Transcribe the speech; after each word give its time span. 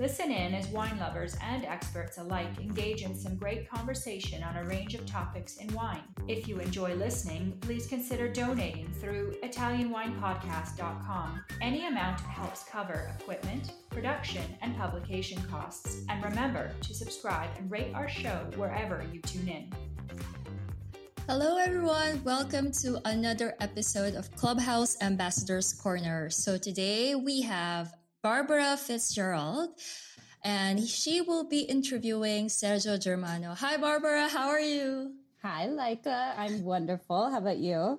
Listen 0.00 0.30
in 0.30 0.54
as 0.54 0.66
wine 0.68 0.98
lovers 0.98 1.36
and 1.42 1.66
experts 1.66 2.16
alike 2.16 2.58
engage 2.58 3.02
in 3.02 3.14
some 3.14 3.36
great 3.36 3.68
conversation 3.68 4.42
on 4.42 4.56
a 4.56 4.64
range 4.64 4.94
of 4.94 5.04
topics 5.04 5.58
in 5.58 5.70
wine. 5.74 6.00
If 6.26 6.48
you 6.48 6.58
enjoy 6.58 6.94
listening, 6.94 7.58
please 7.60 7.86
consider 7.86 8.26
donating 8.26 8.90
through 8.94 9.34
ItalianWinepodcast.com. 9.44 11.44
Any 11.60 11.86
amount 11.86 12.22
helps 12.22 12.64
cover 12.64 13.14
equipment, 13.20 13.74
production, 13.90 14.42
and 14.62 14.74
publication 14.74 15.42
costs. 15.50 15.98
And 16.08 16.24
remember 16.24 16.72
to 16.80 16.94
subscribe 16.94 17.50
and 17.58 17.70
rate 17.70 17.92
our 17.94 18.08
show 18.08 18.46
wherever 18.56 19.04
you 19.12 19.20
tune 19.20 19.48
in. 19.48 19.70
Hello, 21.28 21.58
everyone. 21.58 22.24
Welcome 22.24 22.72
to 22.80 22.98
another 23.04 23.54
episode 23.60 24.14
of 24.14 24.34
Clubhouse 24.34 24.96
Ambassadors 25.02 25.74
Corner. 25.74 26.30
So 26.30 26.56
today 26.56 27.16
we 27.16 27.42
have 27.42 27.99
Barbara 28.22 28.76
Fitzgerald, 28.76 29.70
and 30.44 30.86
she 30.86 31.22
will 31.22 31.44
be 31.44 31.60
interviewing 31.60 32.48
Sergio 32.48 33.00
Germano. 33.00 33.54
Hi, 33.54 33.78
Barbara. 33.78 34.28
How 34.28 34.48
are 34.50 34.60
you? 34.60 35.14
Hi, 35.42 35.68
Leica. 35.68 36.34
I'm 36.36 36.62
wonderful. 36.62 37.30
How 37.30 37.38
about 37.38 37.56
you? 37.56 37.98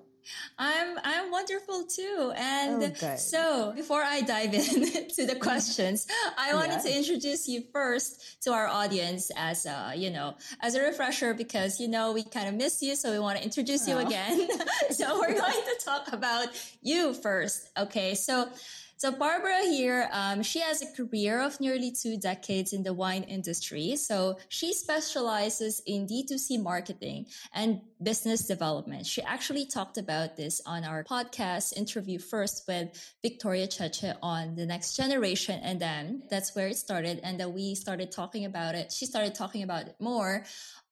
I'm 0.56 0.96
I'm 1.02 1.32
wonderful 1.32 1.86
too. 1.86 2.32
And 2.36 2.96
oh, 3.02 3.16
so 3.16 3.72
before 3.74 4.04
I 4.04 4.20
dive 4.20 4.54
in 4.54 5.08
to 5.16 5.26
the 5.26 5.34
questions, 5.34 6.06
I 6.38 6.54
wanted 6.54 6.74
yeah. 6.84 6.92
to 6.92 6.96
introduce 6.98 7.48
you 7.48 7.64
first 7.72 8.42
to 8.42 8.52
our 8.52 8.68
audience 8.68 9.32
as 9.36 9.66
a, 9.66 9.94
you 9.96 10.10
know, 10.10 10.36
as 10.60 10.76
a 10.76 10.82
refresher 10.82 11.34
because 11.34 11.80
you 11.80 11.88
know 11.88 12.12
we 12.12 12.22
kind 12.22 12.48
of 12.48 12.54
miss 12.54 12.80
you, 12.80 12.94
so 12.94 13.10
we 13.10 13.18
want 13.18 13.38
to 13.38 13.44
introduce 13.44 13.88
oh. 13.88 13.98
you 13.98 14.06
again. 14.06 14.48
so 14.90 15.18
we're 15.18 15.34
going 15.34 15.52
to 15.52 15.84
talk 15.84 16.12
about 16.12 16.48
you 16.80 17.14
first. 17.14 17.68
Okay. 17.76 18.14
So 18.14 18.48
so 18.96 19.10
Barbara 19.10 19.62
here, 19.64 20.08
um, 20.12 20.42
she 20.42 20.60
has 20.60 20.82
a 20.82 20.86
career 20.96 21.40
of 21.40 21.60
nearly 21.60 21.90
two 21.90 22.16
decades 22.16 22.72
in 22.72 22.82
the 22.82 22.94
wine 22.94 23.24
industry. 23.24 23.96
So 23.96 24.38
she 24.48 24.72
specializes 24.72 25.82
in 25.86 26.06
D2C 26.06 26.62
marketing 26.62 27.26
and 27.52 27.80
business 28.02 28.46
development. 28.46 29.06
She 29.06 29.22
actually 29.22 29.66
talked 29.66 29.98
about 29.98 30.36
this 30.36 30.60
on 30.66 30.84
our 30.84 31.04
podcast 31.04 31.76
interview 31.76 32.18
first 32.18 32.64
with 32.68 32.88
Victoria 33.22 33.66
Cheche 33.66 34.14
on 34.22 34.54
the 34.54 34.66
next 34.66 34.96
generation. 34.96 35.58
And 35.62 35.80
then 35.80 36.22
that's 36.30 36.54
where 36.54 36.68
it 36.68 36.76
started. 36.76 37.20
And 37.24 37.40
then 37.40 37.52
we 37.52 37.74
started 37.74 38.12
talking 38.12 38.44
about 38.44 38.74
it. 38.74 38.92
She 38.92 39.06
started 39.06 39.34
talking 39.34 39.62
about 39.62 39.86
it 39.86 39.96
more 39.98 40.44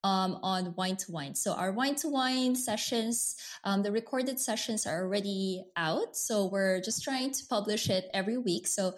um, 0.04 0.38
on 0.42 0.74
wine 0.76 0.96
to 0.96 1.12
wine. 1.12 1.34
So 1.34 1.52
our 1.52 1.72
wine 1.72 1.94
to 1.96 2.08
wine 2.08 2.54
sessions, 2.54 3.36
um, 3.64 3.82
the 3.82 3.92
recorded 3.92 4.38
sessions 4.38 4.86
are 4.86 5.02
already 5.02 5.64
out. 5.76 6.16
So 6.16 6.46
we're 6.46 6.80
just 6.80 7.04
trying 7.04 7.32
to 7.32 7.46
publish 7.46 7.90
it 7.90 8.08
every 8.14 8.38
week. 8.38 8.66
So 8.66 8.94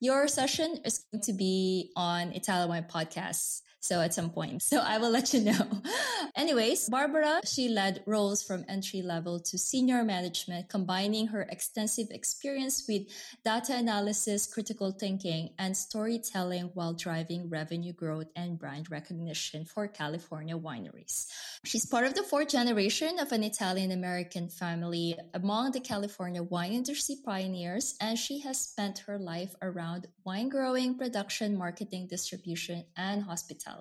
your 0.00 0.28
session 0.28 0.78
is 0.84 1.04
going 1.12 1.22
to 1.22 1.32
be 1.32 1.92
on 1.96 2.32
Italian 2.32 2.68
Wine 2.68 2.86
Podcasts 2.92 3.62
so 3.82 4.00
at 4.00 4.14
some 4.14 4.30
point. 4.30 4.62
So 4.62 4.78
I 4.78 4.98
will 4.98 5.10
let 5.10 5.34
you 5.34 5.40
know. 5.40 5.66
Anyways, 6.36 6.88
Barbara, 6.88 7.40
she 7.44 7.68
led 7.68 8.02
roles 8.06 8.40
from 8.42 8.64
entry 8.68 9.02
level 9.02 9.40
to 9.40 9.58
senior 9.58 10.04
management, 10.04 10.68
combining 10.68 11.26
her 11.28 11.42
extensive 11.42 12.06
experience 12.10 12.84
with 12.88 13.02
data 13.44 13.76
analysis, 13.76 14.46
critical 14.46 14.92
thinking, 14.92 15.50
and 15.58 15.76
storytelling 15.76 16.70
while 16.74 16.94
driving 16.94 17.50
revenue 17.50 17.92
growth 17.92 18.28
and 18.36 18.56
brand 18.56 18.88
recognition 18.88 19.64
for 19.64 19.88
California 19.88 20.56
wineries. 20.56 21.26
She's 21.64 21.84
part 21.84 22.06
of 22.06 22.14
the 22.14 22.22
fourth 22.22 22.48
generation 22.48 23.18
of 23.18 23.32
an 23.32 23.42
Italian 23.42 23.90
American 23.90 24.48
family 24.48 25.18
among 25.34 25.72
the 25.72 25.80
California 25.80 26.42
wine 26.42 26.72
industry 26.72 27.16
pioneers, 27.24 27.96
and 28.00 28.16
she 28.16 28.38
has 28.40 28.60
spent 28.60 29.00
her 29.00 29.18
life 29.18 29.56
around 29.60 30.06
wine 30.24 30.48
growing, 30.48 30.96
production, 30.96 31.56
marketing, 31.56 32.06
distribution, 32.06 32.84
and 32.96 33.24
hospitality 33.24 33.71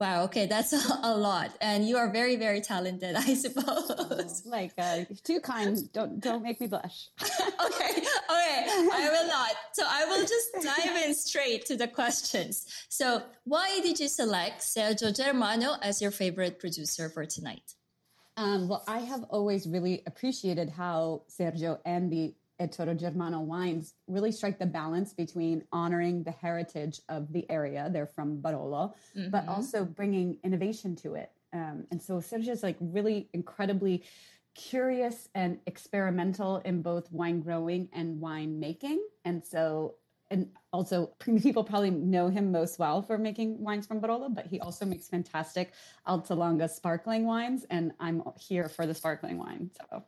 Wow. 0.00 0.24
Okay. 0.24 0.46
That's 0.46 0.72
a, 0.72 1.00
a, 1.02 1.16
lot. 1.16 1.56
And 1.60 1.86
you 1.86 1.96
are 1.96 2.10
very, 2.10 2.36
very 2.36 2.60
talented, 2.60 3.16
I 3.16 3.34
suppose. 3.34 3.90
Oh, 3.90 4.50
like, 4.50 4.72
uh, 4.78 5.04
too 5.24 5.40
kind. 5.40 5.90
Don't, 5.92 6.20
don't 6.20 6.42
make 6.42 6.60
me 6.60 6.66
blush. 6.66 7.08
okay. 7.22 7.90
Okay. 7.98 8.88
I 8.92 9.08
will 9.12 9.28
not. 9.28 9.52
So 9.72 9.84
I 9.86 10.04
will 10.06 10.26
just 10.26 10.52
dive 10.62 10.96
in 11.04 11.14
straight 11.14 11.66
to 11.66 11.76
the 11.76 11.88
questions. 11.88 12.66
So 12.88 13.22
why 13.44 13.80
did 13.82 14.00
you 14.00 14.08
select 14.08 14.60
Sergio 14.60 15.14
Germano 15.14 15.76
as 15.82 16.00
your 16.00 16.10
favorite 16.10 16.58
producer 16.58 17.08
for 17.08 17.26
tonight? 17.26 17.74
Um, 18.36 18.68
well, 18.68 18.84
I 18.88 19.00
have 19.00 19.24
always 19.24 19.66
really 19.66 20.02
appreciated 20.06 20.70
how 20.70 21.24
Sergio 21.28 21.78
and 21.84 22.10
the 22.10 22.34
Ettore 22.60 22.94
Germano 22.98 23.40
wines 23.40 23.94
really 24.06 24.32
strike 24.32 24.58
the 24.58 24.66
balance 24.66 25.12
between 25.14 25.64
honoring 25.72 26.22
the 26.22 26.30
heritage 26.30 27.00
of 27.08 27.32
the 27.32 27.50
area. 27.50 27.88
They're 27.92 28.06
from 28.06 28.40
Barolo, 28.42 28.94
mm-hmm. 29.16 29.30
but 29.30 29.48
also 29.48 29.84
bringing 29.84 30.38
innovation 30.44 30.94
to 30.96 31.14
it. 31.14 31.30
Um, 31.52 31.86
and 31.90 32.00
so 32.00 32.18
Sergio 32.18 32.50
is 32.50 32.62
like 32.62 32.76
really 32.80 33.28
incredibly 33.32 34.04
curious 34.54 35.28
and 35.34 35.58
experimental 35.66 36.58
in 36.58 36.82
both 36.82 37.10
wine 37.12 37.40
growing 37.40 37.88
and 37.92 38.20
wine 38.20 38.60
making. 38.60 39.00
And 39.24 39.44
so 39.44 39.94
and 40.30 40.48
also 40.72 41.06
people 41.42 41.64
probably 41.64 41.90
know 41.90 42.28
him 42.28 42.52
most 42.52 42.78
well 42.78 43.02
for 43.02 43.18
making 43.18 43.60
wines 43.60 43.86
from 43.86 44.00
Barolo, 44.00 44.32
but 44.32 44.46
he 44.46 44.60
also 44.60 44.84
makes 44.86 45.08
fantastic 45.08 45.72
Alta 46.06 46.34
Langa 46.34 46.68
sparkling 46.68 47.26
wines, 47.26 47.66
and 47.70 47.92
I'm 48.00 48.22
here 48.38 48.68
for 48.68 48.86
the 48.86 48.94
sparkling 48.94 49.38
wine. 49.38 49.70
So, 49.78 50.04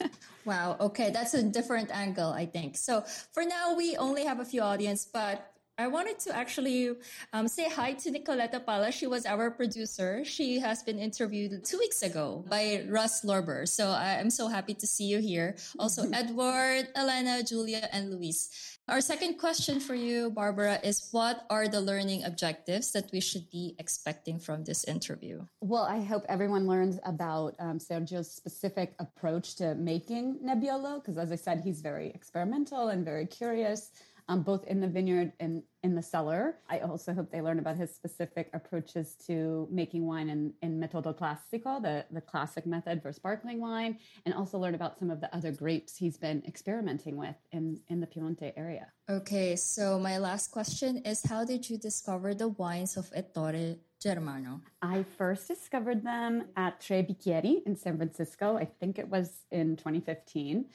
wow, 0.44 0.76
okay, 0.80 1.10
that's 1.10 1.34
a 1.34 1.42
different 1.42 1.90
angle, 1.90 2.30
I 2.30 2.46
think. 2.46 2.76
So 2.76 3.02
for 3.32 3.44
now, 3.44 3.74
we 3.74 3.96
only 3.96 4.24
have 4.24 4.40
a 4.40 4.44
few 4.44 4.60
audience, 4.60 5.08
but 5.10 5.52
I 5.78 5.86
wanted 5.86 6.18
to 6.20 6.36
actually 6.36 6.90
um, 7.32 7.48
say 7.48 7.68
hi 7.68 7.94
to 7.94 8.10
Nicoletta 8.10 8.64
Pala. 8.64 8.92
She 8.92 9.06
was 9.06 9.24
our 9.24 9.50
producer. 9.50 10.22
She 10.22 10.60
has 10.60 10.82
been 10.82 10.98
interviewed 10.98 11.64
two 11.64 11.78
weeks 11.78 12.02
ago 12.02 12.44
by 12.48 12.84
Russ 12.88 13.24
Lorber. 13.24 13.66
So 13.66 13.88
I, 13.88 14.20
am 14.20 14.28
so 14.28 14.48
happy 14.48 14.74
to 14.74 14.86
see 14.86 15.04
you 15.04 15.18
here. 15.18 15.56
Also, 15.78 16.10
Edward, 16.12 16.88
Elena, 16.94 17.42
Julia, 17.42 17.88
and 17.90 18.10
Luis. 18.10 18.71
Our 18.88 19.00
second 19.00 19.38
question 19.38 19.78
for 19.78 19.94
you, 19.94 20.30
Barbara, 20.30 20.80
is 20.82 21.08
what 21.12 21.46
are 21.48 21.68
the 21.68 21.80
learning 21.80 22.24
objectives 22.24 22.90
that 22.92 23.12
we 23.12 23.20
should 23.20 23.48
be 23.48 23.76
expecting 23.78 24.40
from 24.40 24.64
this 24.64 24.82
interview? 24.84 25.46
Well, 25.60 25.84
I 25.84 26.02
hope 26.02 26.24
everyone 26.28 26.66
learns 26.66 26.98
about 27.04 27.54
um, 27.60 27.78
Sergio's 27.78 28.30
specific 28.30 28.94
approach 28.98 29.54
to 29.56 29.76
making 29.76 30.40
Nebbiolo, 30.44 30.96
because 30.96 31.16
as 31.16 31.30
I 31.30 31.36
said, 31.36 31.60
he's 31.60 31.80
very 31.80 32.08
experimental 32.08 32.88
and 32.88 33.04
very 33.04 33.24
curious 33.24 33.92
um, 34.28 34.42
both 34.42 34.64
in 34.64 34.80
the 34.80 34.88
vineyard 34.88 35.32
and 35.40 35.62
in 35.82 35.94
the 35.94 36.02
cellar. 36.02 36.56
I 36.68 36.78
also 36.80 37.12
hope 37.12 37.30
they 37.30 37.40
learn 37.40 37.58
about 37.58 37.76
his 37.76 37.94
specific 37.94 38.48
approaches 38.52 39.16
to 39.26 39.68
making 39.70 40.06
wine 40.06 40.28
in, 40.28 40.52
in 40.62 40.80
metodo 40.80 41.16
classico, 41.16 41.82
the, 41.82 42.04
the 42.10 42.20
classic 42.20 42.66
method 42.66 43.02
for 43.02 43.12
sparkling 43.12 43.60
wine, 43.60 43.98
and 44.24 44.34
also 44.34 44.58
learn 44.58 44.74
about 44.74 44.98
some 44.98 45.10
of 45.10 45.20
the 45.20 45.34
other 45.34 45.50
grapes 45.50 45.96
he's 45.96 46.16
been 46.16 46.42
experimenting 46.46 47.16
with 47.16 47.36
in, 47.50 47.80
in 47.88 48.00
the 48.00 48.06
Piemonte 48.06 48.52
area. 48.56 48.86
Okay, 49.10 49.56
so 49.56 49.98
my 49.98 50.18
last 50.18 50.52
question 50.52 50.98
is 50.98 51.22
how 51.24 51.44
did 51.44 51.68
you 51.68 51.76
discover 51.76 52.34
the 52.34 52.48
wines 52.48 52.96
of 52.96 53.10
Ettore 53.14 53.76
Germano? 54.00 54.60
I 54.80 55.04
first 55.18 55.48
discovered 55.48 56.04
them 56.04 56.44
at 56.56 56.80
Tre 56.80 57.02
Bicchieri 57.02 57.62
in 57.66 57.76
San 57.76 57.96
Francisco. 57.96 58.56
I 58.56 58.64
think 58.64 58.98
it 58.98 59.08
was 59.08 59.44
in 59.50 59.76
2015. 59.76 60.66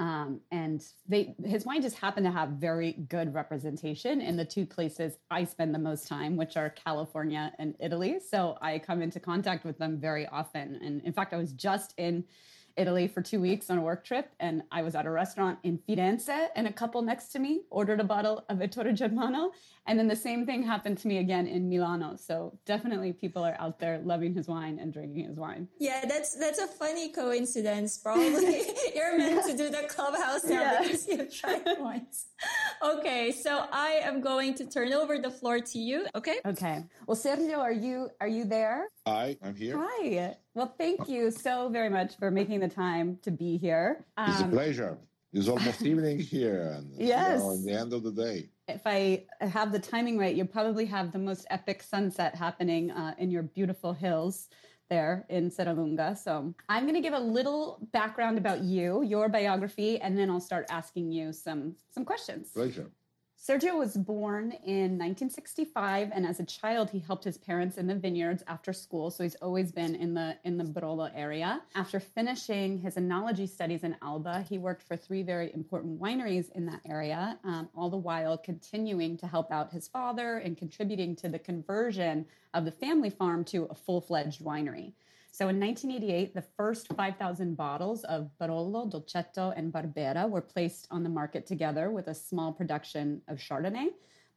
Um, 0.00 0.40
and 0.50 0.84
they 1.06 1.36
his 1.44 1.64
wine 1.64 1.80
just 1.80 1.96
happened 1.96 2.26
to 2.26 2.32
have 2.32 2.50
very 2.50 2.92
good 3.08 3.32
representation 3.32 4.20
in 4.20 4.36
the 4.36 4.44
two 4.44 4.66
places 4.66 5.18
I 5.30 5.44
spend 5.44 5.72
the 5.72 5.78
most 5.78 6.08
time, 6.08 6.36
which 6.36 6.56
are 6.56 6.70
California 6.70 7.52
and 7.60 7.76
Italy. 7.78 8.18
So 8.18 8.58
I 8.60 8.80
come 8.80 9.02
into 9.02 9.20
contact 9.20 9.64
with 9.64 9.78
them 9.78 10.00
very 10.00 10.26
often. 10.26 10.80
And 10.82 11.00
in 11.02 11.12
fact, 11.12 11.32
I 11.32 11.36
was 11.36 11.52
just 11.52 11.94
in 11.96 12.24
Italy 12.76 13.08
for 13.08 13.22
two 13.22 13.40
weeks 13.40 13.70
on 13.70 13.78
a 13.78 13.80
work 13.80 14.04
trip, 14.04 14.30
and 14.40 14.62
I 14.72 14.82
was 14.82 14.94
at 14.94 15.06
a 15.06 15.10
restaurant 15.10 15.58
in 15.62 15.78
Firenze, 15.78 16.48
and 16.56 16.66
a 16.66 16.72
couple 16.72 17.02
next 17.02 17.28
to 17.28 17.38
me 17.38 17.62
ordered 17.70 18.00
a 18.00 18.04
bottle 18.04 18.44
of 18.48 18.58
Ettore 18.60 18.92
Germano, 18.92 19.52
and 19.86 19.98
then 19.98 20.08
the 20.08 20.16
same 20.16 20.46
thing 20.46 20.62
happened 20.62 20.98
to 20.98 21.08
me 21.08 21.18
again 21.18 21.46
in 21.46 21.68
Milano. 21.68 22.16
So 22.16 22.58
definitely, 22.64 23.12
people 23.12 23.44
are 23.44 23.56
out 23.58 23.78
there 23.78 23.98
loving 23.98 24.34
his 24.34 24.48
wine 24.48 24.78
and 24.80 24.92
drinking 24.92 25.26
his 25.26 25.36
wine. 25.36 25.68
Yeah, 25.78 26.04
that's 26.06 26.34
that's 26.34 26.58
a 26.58 26.66
funny 26.66 27.10
coincidence. 27.10 27.98
Probably 27.98 28.62
you're 28.94 29.18
meant 29.18 29.42
yeah. 29.46 29.52
to 29.52 29.56
do 29.56 29.70
the 29.70 29.86
clubhouse 29.88 30.44
now 30.44 30.60
yeah. 30.60 30.82
because 30.82 31.06
you've 31.06 31.34
tried 31.34 31.62
once. 31.78 32.26
Okay, 32.82 33.30
so 33.32 33.66
I 33.72 34.00
am 34.02 34.20
going 34.20 34.54
to 34.54 34.66
turn 34.66 34.92
over 34.92 35.18
the 35.18 35.30
floor 35.30 35.60
to 35.60 35.78
you. 35.78 36.06
Okay. 36.14 36.38
Okay. 36.44 36.84
Well, 37.06 37.16
Sergio, 37.16 37.58
are 37.58 37.72
you 37.72 38.08
are 38.20 38.28
you 38.28 38.44
there? 38.44 38.88
Hi, 39.06 39.36
I'm 39.42 39.54
here. 39.54 39.76
Hi. 39.78 40.34
Well, 40.54 40.74
thank 40.78 41.10
you 41.10 41.30
so 41.30 41.68
very 41.68 41.90
much 41.90 42.16
for 42.16 42.30
making 42.30 42.60
the 42.60 42.68
time 42.68 43.18
to 43.20 43.30
be 43.30 43.58
here. 43.58 44.06
Um, 44.16 44.30
it's 44.30 44.40
a 44.40 44.44
um, 44.44 44.50
pleasure. 44.50 44.98
It's 45.34 45.46
almost 45.46 45.82
evening 45.90 46.20
here, 46.20 46.72
and 46.74 46.90
yes, 46.96 47.42
you 47.42 47.46
know, 47.46 47.56
the 47.66 47.72
end 47.72 47.92
of 47.92 48.02
the 48.02 48.12
day. 48.12 48.48
If 48.66 48.80
I 48.86 49.26
have 49.40 49.72
the 49.72 49.78
timing 49.78 50.16
right, 50.16 50.34
you 50.34 50.46
probably 50.46 50.86
have 50.86 51.12
the 51.12 51.18
most 51.18 51.44
epic 51.50 51.82
sunset 51.82 52.34
happening 52.34 52.92
uh, 52.92 53.14
in 53.18 53.30
your 53.30 53.42
beautiful 53.42 53.92
hills 53.92 54.48
there 54.88 55.26
in 55.28 55.50
Serralunga. 55.50 56.16
So 56.16 56.54
I'm 56.70 56.84
going 56.84 56.94
to 56.94 57.02
give 57.02 57.12
a 57.12 57.18
little 57.18 57.86
background 57.92 58.38
about 58.38 58.62
you, 58.62 59.02
your 59.02 59.28
biography, 59.28 60.00
and 60.00 60.16
then 60.16 60.30
I'll 60.30 60.40
start 60.40 60.64
asking 60.70 61.12
you 61.12 61.34
some 61.34 61.76
some 61.90 62.06
questions. 62.06 62.52
Pleasure. 62.52 62.90
Sergio 63.46 63.78
was 63.78 63.94
born 63.94 64.52
in 64.64 64.96
1965, 64.96 66.12
and 66.14 66.26
as 66.26 66.40
a 66.40 66.46
child, 66.46 66.88
he 66.88 66.98
helped 66.98 67.24
his 67.24 67.36
parents 67.36 67.76
in 67.76 67.86
the 67.86 67.94
vineyards 67.94 68.42
after 68.46 68.72
school. 68.72 69.10
So 69.10 69.22
he's 69.22 69.34
always 69.34 69.70
been 69.70 69.94
in 69.94 70.14
the 70.14 70.38
in 70.44 70.56
the 70.56 70.64
Barolo 70.64 71.10
area. 71.14 71.60
After 71.74 72.00
finishing 72.00 72.78
his 72.78 72.94
enology 72.94 73.46
studies 73.46 73.84
in 73.84 73.96
Alba, 74.00 74.46
he 74.48 74.56
worked 74.56 74.82
for 74.82 74.96
three 74.96 75.22
very 75.22 75.52
important 75.52 76.00
wineries 76.00 76.50
in 76.52 76.64
that 76.66 76.80
area, 76.88 77.38
um, 77.44 77.68
all 77.76 77.90
the 77.90 77.98
while 77.98 78.38
continuing 78.38 79.18
to 79.18 79.26
help 79.26 79.52
out 79.52 79.70
his 79.70 79.88
father 79.88 80.38
and 80.38 80.56
contributing 80.56 81.14
to 81.16 81.28
the 81.28 81.38
conversion 81.38 82.24
of 82.54 82.64
the 82.64 82.72
family 82.72 83.10
farm 83.10 83.44
to 83.44 83.64
a 83.64 83.74
full 83.74 84.00
fledged 84.00 84.42
winery. 84.42 84.94
So 85.34 85.48
in 85.48 85.58
1988, 85.58 86.32
the 86.32 86.44
first 86.56 86.86
5,000 86.94 87.56
bottles 87.56 88.04
of 88.04 88.30
Barolo, 88.40 88.88
Dolcetto, 88.88 89.52
and 89.56 89.72
Barbera 89.72 90.30
were 90.30 90.40
placed 90.40 90.86
on 90.92 91.02
the 91.02 91.08
market 91.08 91.44
together 91.44 91.90
with 91.90 92.06
a 92.06 92.14
small 92.14 92.52
production 92.52 93.20
of 93.26 93.38
Chardonnay. 93.38 93.88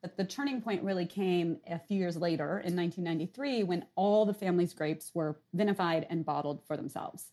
But 0.02 0.18
the 0.18 0.26
turning 0.26 0.60
point 0.60 0.82
really 0.82 1.06
came 1.06 1.60
a 1.68 1.78
few 1.78 2.00
years 2.00 2.18
later 2.18 2.62
in 2.66 2.76
1993 2.76 3.62
when 3.62 3.86
all 3.94 4.26
the 4.26 4.34
family's 4.34 4.74
grapes 4.74 5.12
were 5.14 5.40
vinified 5.56 6.08
and 6.10 6.26
bottled 6.26 6.66
for 6.66 6.76
themselves. 6.76 7.28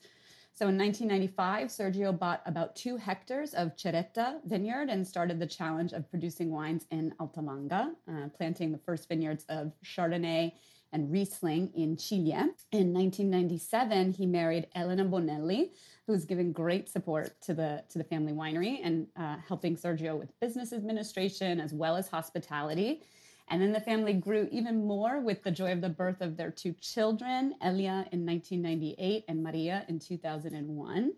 So 0.52 0.68
in 0.68 0.76
1995, 0.76 1.68
Sergio 1.68 2.18
bought 2.18 2.42
about 2.44 2.76
two 2.76 2.98
hectares 2.98 3.54
of 3.54 3.74
Cerretta 3.76 4.40
vineyard 4.44 4.90
and 4.90 5.08
started 5.08 5.40
the 5.40 5.46
challenge 5.46 5.94
of 5.94 6.10
producing 6.10 6.50
wines 6.50 6.84
in 6.90 7.14
Altalanga, 7.18 7.92
uh, 8.10 8.28
planting 8.36 8.72
the 8.72 8.78
first 8.84 9.08
vineyards 9.08 9.46
of 9.48 9.72
Chardonnay 9.82 10.52
and 10.94 11.12
Riesling 11.12 11.70
in 11.74 11.96
Cigliè. 11.96 12.48
In 12.72 12.94
1997, 12.94 14.12
he 14.12 14.24
married 14.24 14.68
Elena 14.74 15.04
Bonelli, 15.04 15.72
who 16.06 16.12
was 16.12 16.24
giving 16.24 16.52
great 16.52 16.88
support 16.88 17.38
to 17.42 17.52
the 17.52 17.84
to 17.90 17.98
the 17.98 18.04
family 18.04 18.32
winery 18.32 18.78
and 18.82 19.06
uh, 19.16 19.36
helping 19.46 19.76
Sergio 19.76 20.18
with 20.18 20.38
business 20.40 20.72
administration 20.72 21.60
as 21.60 21.74
well 21.74 21.96
as 21.96 22.08
hospitality. 22.08 23.02
And 23.48 23.60
then 23.60 23.72
the 23.72 23.80
family 23.80 24.14
grew 24.14 24.48
even 24.50 24.86
more 24.86 25.20
with 25.20 25.42
the 25.42 25.50
joy 25.50 25.72
of 25.72 25.82
the 25.82 25.90
birth 25.90 26.22
of 26.22 26.36
their 26.36 26.50
two 26.50 26.72
children, 26.80 27.54
Elia 27.60 28.06
in 28.12 28.24
1998 28.24 29.24
and 29.28 29.42
Maria 29.42 29.84
in 29.88 29.98
2001. 29.98 31.12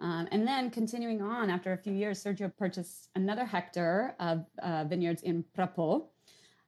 Um, 0.00 0.28
and 0.32 0.46
then 0.46 0.68
continuing 0.68 1.22
on, 1.22 1.48
after 1.48 1.72
a 1.72 1.76
few 1.76 1.92
years, 1.92 2.22
Sergio 2.22 2.54
purchased 2.54 3.08
another 3.14 3.44
hectare 3.44 4.16
of 4.18 4.44
uh, 4.60 4.84
vineyards 4.84 5.22
in 5.22 5.44
Prapo, 5.56 6.08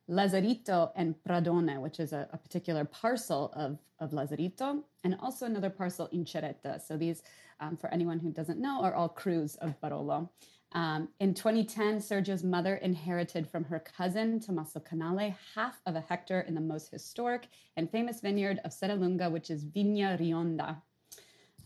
Lazzarito 0.09 0.91
and 0.97 1.15
Pradone, 1.27 1.81
which 1.81 1.99
is 1.99 2.13
a, 2.13 2.29
a, 2.33 2.37
particular 2.37 2.85
parcel 2.85 3.53
of, 3.57 3.79
of 4.01 4.11
Lazzarito, 4.11 4.83
and 5.03 5.17
also 5.21 5.47
another 5.47 5.71
parcel 5.71 6.09
in 6.13 6.25
Cerretta. 6.25 6.81
So 6.81 6.97
these, 6.97 7.23
um, 7.61 7.77
for 7.77 7.93
anyone 7.93 8.19
who 8.19 8.31
doesn't 8.31 8.61
know, 8.61 8.83
are 8.83 8.95
all 8.95 9.09
crus 9.09 9.57
of 9.59 9.81
Barolo. 9.81 10.29
Um, 10.73 11.09
in 11.21 11.35
2010, 11.35 12.01
Sergio's 12.01 12.43
mother 12.43 12.77
inherited 12.77 13.49
from 13.49 13.65
her 13.65 13.79
cousin, 13.79 14.41
Tommaso 14.41 14.81
Canale, 14.81 15.35
half 15.55 15.81
of 15.87 15.95
a 15.95 16.01
hectare 16.01 16.41
in 16.41 16.55
the 16.55 16.61
most 16.61 16.91
historic 16.91 17.49
and 17.77 17.89
famous 17.89 18.21
vineyard 18.21 18.61
of 18.65 18.73
Serralunga, 18.73 19.31
which 19.31 19.51
is 19.51 19.65
Vigna 19.65 20.21
Rionda. 20.21 20.77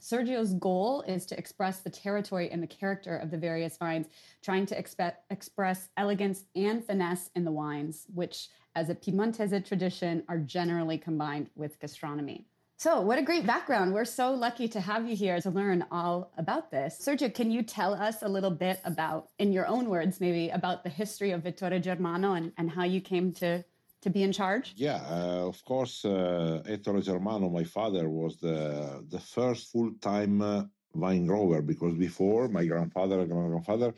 Sergio's 0.00 0.54
goal 0.54 1.02
is 1.02 1.26
to 1.26 1.38
express 1.38 1.80
the 1.80 1.90
territory 1.90 2.50
and 2.50 2.62
the 2.62 2.66
character 2.66 3.16
of 3.16 3.30
the 3.30 3.38
various 3.38 3.76
vines, 3.76 4.06
trying 4.42 4.66
to 4.66 4.80
expe- 4.80 5.14
express 5.30 5.88
elegance 5.96 6.44
and 6.54 6.84
finesse 6.84 7.30
in 7.34 7.44
the 7.44 7.52
wines, 7.52 8.06
which, 8.14 8.48
as 8.74 8.88
a 8.88 8.94
Piedmontese 8.94 9.66
tradition, 9.66 10.22
are 10.28 10.38
generally 10.38 10.98
combined 10.98 11.50
with 11.56 11.78
gastronomy. 11.80 12.46
So, 12.80 13.00
what 13.00 13.18
a 13.18 13.22
great 13.22 13.44
background. 13.44 13.92
We're 13.92 14.04
so 14.04 14.32
lucky 14.32 14.68
to 14.68 14.80
have 14.80 15.08
you 15.08 15.16
here 15.16 15.40
to 15.40 15.50
learn 15.50 15.84
all 15.90 16.30
about 16.38 16.70
this. 16.70 16.96
Sergio, 17.04 17.34
can 17.34 17.50
you 17.50 17.64
tell 17.64 17.92
us 17.92 18.22
a 18.22 18.28
little 18.28 18.52
bit 18.52 18.78
about, 18.84 19.30
in 19.40 19.52
your 19.52 19.66
own 19.66 19.88
words, 19.88 20.20
maybe, 20.20 20.48
about 20.50 20.84
the 20.84 20.88
history 20.88 21.32
of 21.32 21.44
Ettore 21.44 21.80
Germano 21.80 22.34
and, 22.34 22.52
and 22.56 22.70
how 22.70 22.84
you 22.84 23.00
came 23.00 23.32
to 23.32 23.64
to 24.02 24.10
be 24.10 24.22
in 24.22 24.32
charge? 24.32 24.74
Yeah, 24.76 25.00
uh, 25.10 25.48
of 25.48 25.64
course. 25.64 26.04
Uh, 26.04 26.62
Ettore 26.66 27.02
Germano, 27.02 27.48
my 27.48 27.64
father, 27.64 28.08
was 28.08 28.36
the 28.38 29.04
the 29.08 29.20
first 29.20 29.72
full 29.72 29.92
time 30.00 30.42
uh, 30.42 30.64
vine 30.94 31.26
grower 31.26 31.62
because 31.62 31.94
before 31.94 32.48
my 32.48 32.64
grandfather 32.64 33.20
and 33.20 33.30
grandfather 33.30 33.94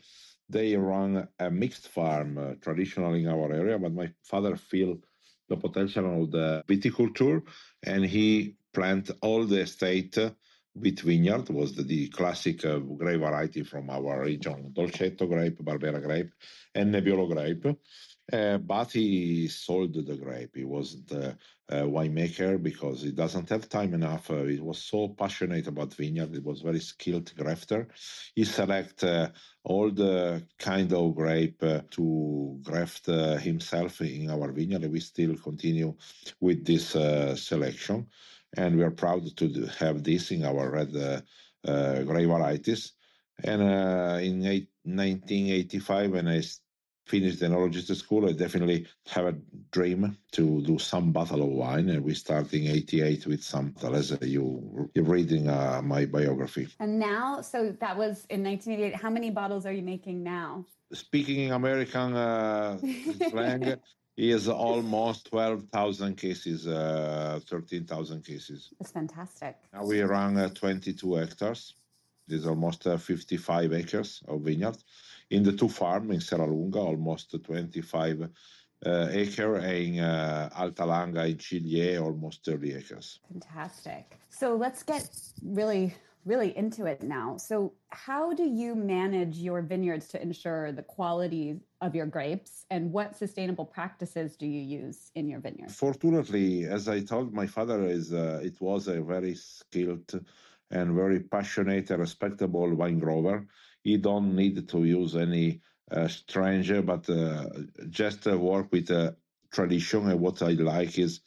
they 0.49 0.75
run 0.75 1.27
a 1.39 1.49
mixed 1.49 1.87
farm 1.87 2.37
uh, 2.37 2.53
traditionally 2.61 3.21
in 3.23 3.29
our 3.29 3.53
area, 3.53 3.79
but 3.79 3.93
my 3.93 4.11
father 4.23 4.57
feel 4.57 4.97
the 5.47 5.55
potential 5.55 6.23
of 6.23 6.31
the 6.31 6.63
viticulture 6.67 7.41
and 7.83 8.05
he 8.05 8.55
plant 8.73 9.11
all 9.21 9.45
the 9.45 9.61
estate 9.61 10.17
with 10.73 10.99
vineyard 10.99 11.49
was 11.49 11.75
the, 11.75 11.83
the 11.83 12.07
classic 12.09 12.63
uh, 12.65 12.77
grape 12.77 13.19
variety 13.19 13.63
from 13.63 13.89
our 13.89 14.23
region 14.23 14.71
dolcetto 14.73 15.27
grape 15.27 15.59
barbera 15.59 16.01
grape 16.01 16.31
and 16.73 16.93
nebbiolo 16.93 17.27
grape 17.29 17.77
uh, 18.31 18.57
but 18.57 18.91
he 18.91 19.47
sold 19.47 19.93
the 19.93 20.15
grape. 20.15 20.55
He 20.55 20.63
wasn't 20.63 21.11
a, 21.11 21.37
a 21.69 21.75
winemaker 21.81 22.61
because 22.61 23.01
he 23.01 23.11
doesn't 23.11 23.49
have 23.49 23.67
time 23.67 23.93
enough. 23.93 24.31
Uh, 24.31 24.43
he 24.43 24.59
was 24.59 24.83
so 24.83 25.09
passionate 25.09 25.67
about 25.67 25.93
vineyard. 25.93 26.33
He 26.33 26.39
was 26.39 26.61
very 26.61 26.79
skilled 26.79 27.33
grafter. 27.35 27.87
He 28.33 28.45
select 28.45 29.03
uh, 29.03 29.29
all 29.63 29.91
the 29.91 30.45
kind 30.57 30.93
of 30.93 31.15
grape 31.15 31.61
uh, 31.61 31.81
to 31.91 32.59
graft 32.63 33.09
uh, 33.09 33.35
himself 33.37 34.01
in 34.01 34.29
our 34.29 34.51
vineyard. 34.51 34.89
We 34.89 35.01
still 35.01 35.35
continue 35.35 35.95
with 36.39 36.65
this 36.65 36.95
uh, 36.95 37.35
selection, 37.35 38.07
and 38.55 38.77
we 38.77 38.83
are 38.83 38.91
proud 38.91 39.35
to 39.37 39.65
have 39.79 40.03
this 40.03 40.31
in 40.31 40.45
our 40.45 40.69
red 40.69 40.91
grape 42.05 42.29
varieties. 42.29 42.93
And 43.43 43.61
in 44.21 44.45
eight, 44.45 44.69
1985, 44.83 46.11
when 46.11 46.27
I 46.27 46.41
finished 47.11 47.39
the 47.41 47.47
enologist 47.47 47.93
school, 48.03 48.29
I 48.29 48.31
definitely 48.31 48.79
have 49.13 49.25
a 49.25 49.35
dream 49.77 50.01
to 50.37 50.43
do 50.61 50.75
some 50.79 51.11
bottle 51.11 51.41
of 51.47 51.49
wine. 51.49 51.87
And 51.89 52.01
we 52.09 52.13
start 52.13 52.53
in 52.53 52.67
88 52.67 53.27
with 53.27 53.43
some, 53.43 53.75
as 53.99 54.17
you, 54.21 54.43
you're 54.95 55.11
reading 55.17 55.49
uh, 55.49 55.81
my 55.83 56.05
biography. 56.05 56.65
And 56.79 56.93
now, 57.11 57.41
so 57.41 57.57
that 57.83 57.95
was 58.03 58.25
in 58.29 58.43
1988. 58.43 58.95
How 58.95 59.09
many 59.09 59.29
bottles 59.29 59.65
are 59.65 59.75
you 59.79 59.85
making 59.95 60.23
now? 60.23 60.65
Speaking 60.93 61.39
in 61.47 61.51
American 61.51 62.09
uh, 62.15 62.77
slang, 63.29 63.75
is 64.17 64.47
almost 64.47 65.29
12,000 65.29 66.15
cases, 66.15 66.67
uh, 66.67 67.39
13,000 67.47 68.23
cases. 68.23 68.69
That's 68.79 68.91
fantastic. 68.91 69.55
Now 69.73 69.85
we 69.85 70.01
run 70.01 70.37
uh, 70.37 70.49
22 70.49 71.15
hectares. 71.15 71.73
There's 72.27 72.45
almost 72.45 72.87
uh, 72.87 72.97
55 72.97 73.73
acres 73.73 74.21
of 74.27 74.41
vineyard 74.41 74.77
in 75.31 75.43
the 75.43 75.53
two 75.53 75.69
farms 75.69 76.11
in 76.11 76.19
Serralunga, 76.19 76.75
almost 76.75 77.35
25 77.43 78.29
uh, 78.85 79.07
acre, 79.11 79.57
in 79.59 79.99
uh, 79.99 80.49
Altalanga 80.57 81.27
in 81.29 81.37
Cigliè, 81.37 82.01
almost 82.01 82.45
30 82.45 82.73
acres. 82.73 83.19
Fantastic. 83.31 84.17
So 84.29 84.55
let's 84.55 84.83
get 84.83 85.09
really, 85.43 85.95
really 86.25 86.55
into 86.57 86.85
it 86.85 87.01
now. 87.01 87.37
So, 87.37 87.73
how 87.89 88.33
do 88.33 88.43
you 88.43 88.75
manage 88.75 89.37
your 89.37 89.61
vineyards 89.61 90.07
to 90.09 90.21
ensure 90.21 90.71
the 90.71 90.83
quality 90.83 91.59
of 91.79 91.95
your 91.95 92.07
grapes, 92.07 92.65
and 92.69 92.91
what 92.91 93.15
sustainable 93.15 93.65
practices 93.65 94.35
do 94.35 94.45
you 94.45 94.61
use 94.61 95.11
in 95.15 95.27
your 95.27 95.39
vineyard? 95.39 95.71
Fortunately, 95.71 96.65
as 96.65 96.87
I 96.87 97.01
told 97.01 97.33
my 97.33 97.47
father, 97.47 97.85
is 97.85 98.13
uh, 98.13 98.41
it 98.43 98.59
was 98.59 98.87
a 98.87 99.01
very 99.01 99.35
skilled 99.35 100.11
and 100.71 100.95
very 100.95 101.19
passionate 101.19 101.89
and 101.91 101.99
respectable 101.99 102.73
wine 102.73 102.97
grower 102.99 103.45
you 103.83 103.97
don't 103.97 104.35
need 104.35 104.67
to 104.69 104.83
use 104.83 105.15
any 105.15 105.61
uh, 105.91 106.07
stranger, 106.07 106.81
but 106.81 107.09
uh, 107.09 107.47
just 107.89 108.27
uh, 108.27 108.37
work 108.37 108.71
with 108.71 108.89
a 108.91 109.15
tradition. 109.51 110.09
And 110.09 110.19
what 110.19 110.41
I 110.41 110.51
like 110.51 110.97
is 110.97 111.21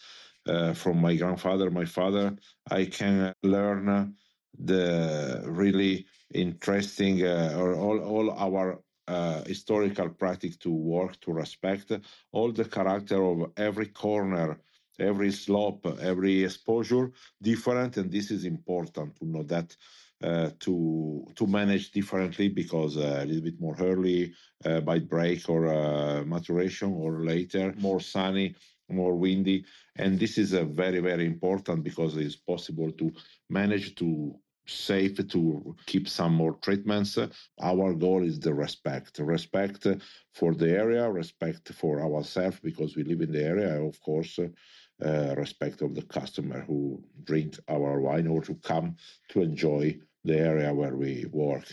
uh, 0.46 0.73
from 0.73 1.00
my 1.00 1.16
grandfather, 1.16 1.70
my 1.70 1.84
father, 1.84 2.37
I 2.70 2.87
can 2.87 3.34
learn 3.42 4.14
the 4.58 5.42
really 5.46 6.06
interesting 6.32 7.23
uh, 7.26 7.54
or 7.56 7.75
all, 7.75 7.99
all 8.00 8.30
our 8.30 8.80
uh, 9.06 9.42
historical 9.44 10.08
practice 10.08 10.56
to 10.58 10.70
work 10.70 11.20
to 11.20 11.32
respect 11.32 11.92
all 12.32 12.52
the 12.52 12.64
character 12.64 13.23
of 13.23 13.52
every 13.56 13.87
corner 13.88 14.58
every 14.99 15.30
slope 15.30 15.87
every 16.00 16.44
exposure 16.44 17.11
different 17.42 17.96
and 17.99 18.11
this 18.11 18.30
is 18.30 18.44
important 18.44 19.14
to 19.16 19.26
know 19.26 19.42
that 19.42 19.76
uh, 20.23 20.50
to 20.61 21.26
to 21.35 21.47
manage 21.47 21.90
differently 21.90 22.49
because 22.49 22.97
uh, 22.97 23.21
a 23.23 23.25
little 23.26 23.42
bit 23.42 23.61
more 23.61 23.76
early 23.80 24.33
uh, 24.64 24.80
by 24.80 24.99
break 24.99 25.49
or 25.49 25.66
uh, 25.66 26.25
maturation 26.25 26.92
or 26.94 27.25
later 27.25 27.75
more 27.78 28.00
sunny 28.00 28.54
more 28.88 29.16
windy 29.16 29.64
and 29.97 30.18
this 30.18 30.37
is 30.38 30.52
a 30.52 30.64
very 30.64 31.00
very 31.00 31.26
important 31.26 31.83
because 31.83 32.16
it's 32.16 32.37
possible 32.37 32.92
to 32.92 33.11
manage 33.49 33.94
to 33.94 34.35
safe 34.66 35.16
to 35.28 35.76
keep 35.87 36.09
some 36.09 36.35
more 36.35 36.54
treatments. 36.62 37.18
Our 37.61 37.94
goal 37.94 38.25
is 38.25 38.40
the 38.40 38.54
respect, 38.54 39.18
respect 39.18 39.87
for 40.33 40.54
the 40.54 40.71
area, 40.71 41.11
respect 41.11 41.73
for 41.73 42.00
ourselves 42.02 42.61
because 42.62 42.97
we 42.97 43.04
live 43.04 43.21
in 43.21 43.33
the 43.33 43.44
area, 43.44 43.83
of 43.83 44.00
course, 44.00 44.38
uh, 45.05 45.35
respect 45.37 45.83
of 45.83 45.95
the 45.95 46.03
customer 46.03 46.61
who 46.61 47.03
drink 47.25 47.59
our 47.69 48.01
wine 48.01 48.27
or 48.27 48.41
to 48.43 48.55
come 48.57 48.97
to 49.29 49.43
enjoy 49.43 49.97
the 50.25 50.39
area 50.39 50.73
where 50.73 50.97
we 50.97 51.27
work 51.33 51.67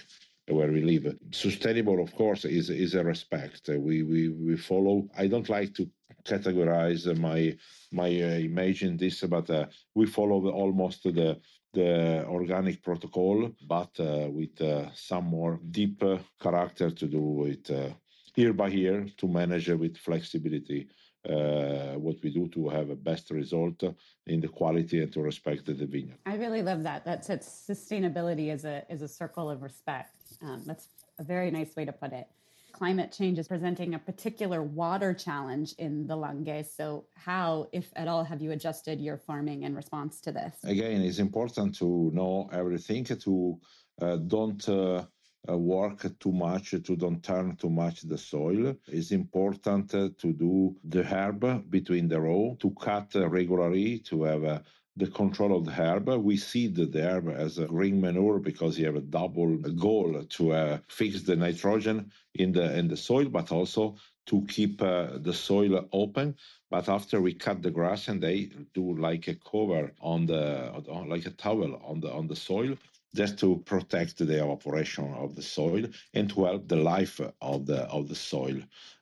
where 0.47 0.71
we 0.71 0.81
live. 0.81 1.15
Sustainable, 1.31 2.01
of 2.01 2.13
course, 2.15 2.45
is 2.45 2.69
is 2.69 2.95
a 2.95 3.03
respect. 3.03 3.69
We 3.69 4.03
we 4.03 4.29
we 4.29 4.57
follow. 4.57 5.07
I 5.17 5.27
don't 5.27 5.49
like 5.49 5.73
to 5.75 5.89
categorize 6.23 7.05
my 7.17 7.57
my 7.91 8.09
uh, 8.09 8.39
image 8.39 8.83
in 8.83 8.97
this, 8.97 9.21
but 9.21 9.49
uh, 9.49 9.67
we 9.95 10.05
follow 10.05 10.49
almost 10.49 11.03
the 11.03 11.39
the 11.73 12.25
organic 12.27 12.83
protocol, 12.83 13.49
but 13.65 13.97
uh, 13.99 14.27
with 14.29 14.59
uh, 14.61 14.91
some 14.93 15.25
more 15.25 15.59
deep 15.71 16.03
uh, 16.03 16.17
character 16.41 16.91
to 16.91 17.07
do 17.07 17.55
uh, 17.69 17.93
year 18.35 18.53
by 18.53 18.67
year 18.67 19.07
to 19.17 19.27
manage 19.27 19.69
with 19.69 19.97
flexibility 19.97 20.87
uh, 20.89 20.93
what 21.23 22.15
we 22.23 22.31
do 22.31 22.47
to 22.49 22.69
have 22.69 22.89
a 22.89 22.95
best 22.95 23.31
result 23.31 23.83
in 24.27 24.39
the 24.41 24.47
quality 24.47 25.01
and 25.01 25.11
to 25.13 25.21
respect 25.21 25.65
the 25.65 25.73
vineyard. 25.73 26.17
I 26.25 26.35
really 26.35 26.61
love 26.61 26.83
that. 26.83 27.05
That 27.05 27.25
sets 27.25 27.47
sustainability 27.69 28.53
is 28.53 28.65
a 28.65 28.83
is 28.89 29.01
a 29.01 29.07
circle 29.07 29.49
of 29.49 29.61
respect. 29.61 30.15
Um, 30.41 30.63
that's 30.65 30.87
a 31.19 31.23
very 31.23 31.51
nice 31.51 31.75
way 31.75 31.85
to 31.85 31.91
put 31.91 32.11
it. 32.13 32.27
Climate 32.71 33.11
change 33.11 33.37
is 33.37 33.47
presenting 33.47 33.93
a 33.93 33.99
particular 33.99 34.63
water 34.63 35.13
challenge 35.13 35.73
in 35.77 36.07
the 36.07 36.15
Langhe. 36.15 36.65
So, 36.65 37.05
how, 37.15 37.67
if 37.71 37.91
at 37.95 38.07
all, 38.07 38.23
have 38.23 38.41
you 38.41 38.51
adjusted 38.51 38.99
your 38.99 39.17
farming 39.17 39.63
in 39.63 39.75
response 39.75 40.21
to 40.21 40.31
this? 40.31 40.55
Again, 40.63 41.01
it's 41.01 41.19
important 41.19 41.75
to 41.75 42.09
know 42.13 42.49
everything 42.51 43.03
to 43.03 43.59
uh, 44.01 44.15
don't. 44.15 44.67
Uh, 44.67 44.71
uh, 44.73 45.05
work 45.47 46.05
too 46.19 46.31
much 46.31 46.71
to 46.71 46.95
don't 46.95 47.23
turn 47.23 47.55
too 47.55 47.69
much 47.69 48.01
the 48.01 48.17
soil. 48.17 48.75
It's 48.87 49.11
important 49.11 49.93
uh, 49.95 50.09
to 50.17 50.33
do 50.33 50.75
the 50.83 51.03
herb 51.03 51.69
between 51.69 52.07
the 52.07 52.21
row, 52.21 52.57
to 52.59 52.71
cut 52.71 53.15
uh, 53.15 53.27
regularly, 53.27 53.99
to 53.99 54.23
have 54.23 54.43
uh, 54.43 54.59
the 54.97 55.07
control 55.07 55.57
of 55.57 55.65
the 55.65 55.71
herb. 55.71 56.09
We 56.09 56.37
seed 56.37 56.75
the 56.75 57.01
herb 57.01 57.29
as 57.29 57.57
a 57.57 57.65
green 57.65 57.99
manure 57.99 58.39
because 58.39 58.77
you 58.77 58.85
have 58.85 58.95
a 58.97 59.01
double 59.01 59.57
goal 59.57 60.23
to 60.23 60.51
uh, 60.51 60.77
fix 60.87 61.23
the 61.23 61.35
nitrogen 61.35 62.11
in 62.35 62.51
the 62.51 62.77
in 62.77 62.87
the 62.87 62.97
soil, 62.97 63.25
but 63.25 63.51
also 63.51 63.95
to 64.27 64.45
keep 64.47 64.81
uh, 64.81 65.17
the 65.17 65.33
soil 65.33 65.87
open. 65.91 66.35
But 66.69 66.87
after 66.87 67.19
we 67.19 67.33
cut 67.33 67.61
the 67.61 67.71
grass 67.71 68.07
and 68.07 68.21
they 68.21 68.51
do 68.73 68.95
like 68.97 69.27
a 69.27 69.35
cover 69.35 69.91
on 69.99 70.27
the 70.27 70.71
like 71.07 71.25
a 71.25 71.31
towel 71.31 71.81
on 71.83 71.99
the 71.99 72.11
on 72.11 72.27
the 72.27 72.35
soil 72.35 72.77
just 73.15 73.37
to 73.39 73.57
protect 73.65 74.17
the 74.17 74.43
evaporation 74.43 75.13
of 75.13 75.35
the 75.35 75.41
soil 75.41 75.85
and 76.13 76.29
to 76.29 76.45
help 76.45 76.67
the 76.67 76.75
life 76.75 77.19
of 77.41 77.65
the 77.65 77.81
of 77.89 78.07
the 78.07 78.15
soil. 78.15 78.57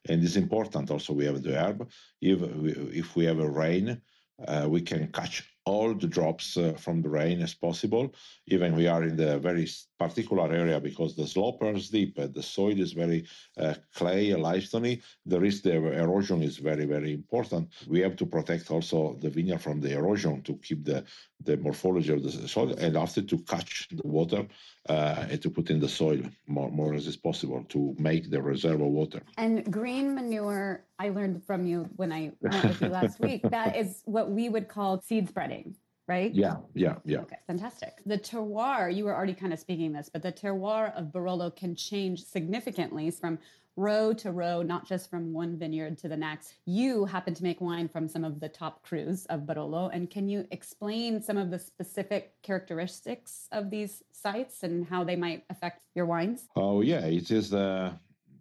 And 0.08 0.24
it's 0.24 0.36
important 0.36 0.92
also 0.92 1.13
we 1.13 1.25
have 1.25 1.44
the 1.44 1.56
herb. 1.56 1.89
If 2.22 2.39
if 2.94 3.16
we 3.16 3.25
have 3.25 3.39
a 3.39 3.50
rain, 3.50 4.01
uh, 4.48 4.68
we 4.70 4.82
can 4.82 5.12
catch 5.12 5.44
all 5.66 5.94
the 5.94 6.08
drops 6.08 6.58
uh, 6.58 6.74
from 6.74 7.01
the 7.01 7.10
rain 7.10 7.42
as 7.42 7.54
possible. 7.54 8.13
Even 8.48 8.75
we 8.75 8.88
are 8.88 9.04
in 9.04 9.16
the 9.16 9.38
very 9.39 9.68
particular 10.00 10.51
area 10.51 10.79
because 10.79 11.15
the 11.15 11.27
slope 11.27 11.62
is 11.63 11.89
deep, 11.89 12.15
the 12.15 12.41
soil 12.41 12.79
is 12.79 12.94
very 12.94 13.25
uh, 13.58 13.74
clay, 13.94 14.34
limestone. 14.34 14.98
The 15.25 15.39
risk 15.39 15.65
of 15.65 15.86
erosion 15.86 16.41
is 16.41 16.58
very, 16.58 16.86
very 16.86 17.13
important. 17.13 17.70
We 17.88 18.00
have 18.00 18.15
to 18.15 18.25
protect 18.25 18.72
also 18.72 19.18
the 19.20 19.29
vineyard 19.29 19.62
from 19.62 19.82
the 19.82 19.91
erosion 19.91 20.41
to 20.44 20.53
keep 20.63 20.86
the, 20.86 21.03
the 21.44 21.58
morphology 21.58 22.13
of 22.13 22.24
the 22.24 22.32
soil 22.48 22.74
and 22.77 22.96
after 22.96 23.22
to 23.22 23.38
catch 23.39 23.89
the 23.91 24.08
water 24.08 24.48
uh, 24.88 25.25
and 25.29 25.41
to 25.41 25.50
put 25.50 25.70
in 25.70 25.79
the 25.82 25.89
soil 25.89 26.22
more, 26.48 26.72
more 26.72 26.94
as 26.94 27.06
is 27.06 27.18
possible 27.18 27.63
to 27.68 27.94
make 28.00 28.32
the 28.32 28.41
reserve 28.41 28.79
of 28.82 28.88
water. 28.88 29.22
And 29.38 29.70
green 29.72 30.15
manure, 30.15 30.86
I 30.98 31.10
learned 31.10 31.44
from 31.44 31.65
you 31.65 31.89
when 31.98 32.12
I 32.13 32.32
met 32.41 32.63
with 32.63 32.82
you 32.82 32.88
last 32.88 33.20
week, 33.20 33.41
that 33.50 33.75
is 33.75 34.01
what 34.06 34.32
we 34.32 34.48
would 34.48 34.70
call 34.70 35.01
seed 35.01 35.27
spreading 35.27 35.75
right? 36.10 36.34
Yeah, 36.34 36.58
yeah, 36.74 36.96
yeah. 37.06 37.20
Okay, 37.20 37.38
fantastic. 37.46 38.01
The 38.06 38.18
terroir, 38.18 38.94
you 38.94 39.06
were 39.06 39.16
already 39.16 39.36
kind 39.36 39.54
of 39.54 39.60
speaking 39.60 39.94
this, 39.94 40.10
but 40.12 40.24
the 40.24 40.32
terroir 40.32 40.94
of 40.98 41.13
Barolo 41.13 41.56
can 41.56 41.75
change 41.75 42.25
significantly 42.25 43.12
from 43.12 43.38
row 43.75 44.12
to 44.12 44.32
row, 44.32 44.62
not 44.63 44.86
just 44.86 45.10
from 45.10 45.32
one 45.32 45.56
vineyard 45.58 45.98
to 46.00 46.10
the 46.10 46.18
next. 46.18 46.56
You 46.66 47.06
happen 47.06 47.34
to 47.36 47.44
make 47.44 47.62
wine 47.62 47.88
from 47.88 48.08
some 48.08 48.25
of 48.25 48.39
the 48.39 48.50
top 48.50 48.84
crus 48.86 49.28
of 49.28 49.42
Barolo. 49.42 49.89
And 49.94 50.10
can 50.10 50.28
you 50.28 50.46
explain 50.51 51.22
some 51.22 51.38
of 51.38 51.51
the 51.51 51.60
specific 51.60 52.34
characteristics 52.42 53.48
of 53.51 53.70
these 53.70 54.04
sites 54.12 54.63
and 54.63 54.86
how 54.86 55.04
they 55.04 55.16
might 55.16 55.44
affect 55.50 55.86
your 55.96 56.08
wines? 56.08 56.50
Oh, 56.56 56.82
yeah, 56.82 57.06
it 57.06 57.30
is 57.30 57.51
the, 57.51 57.94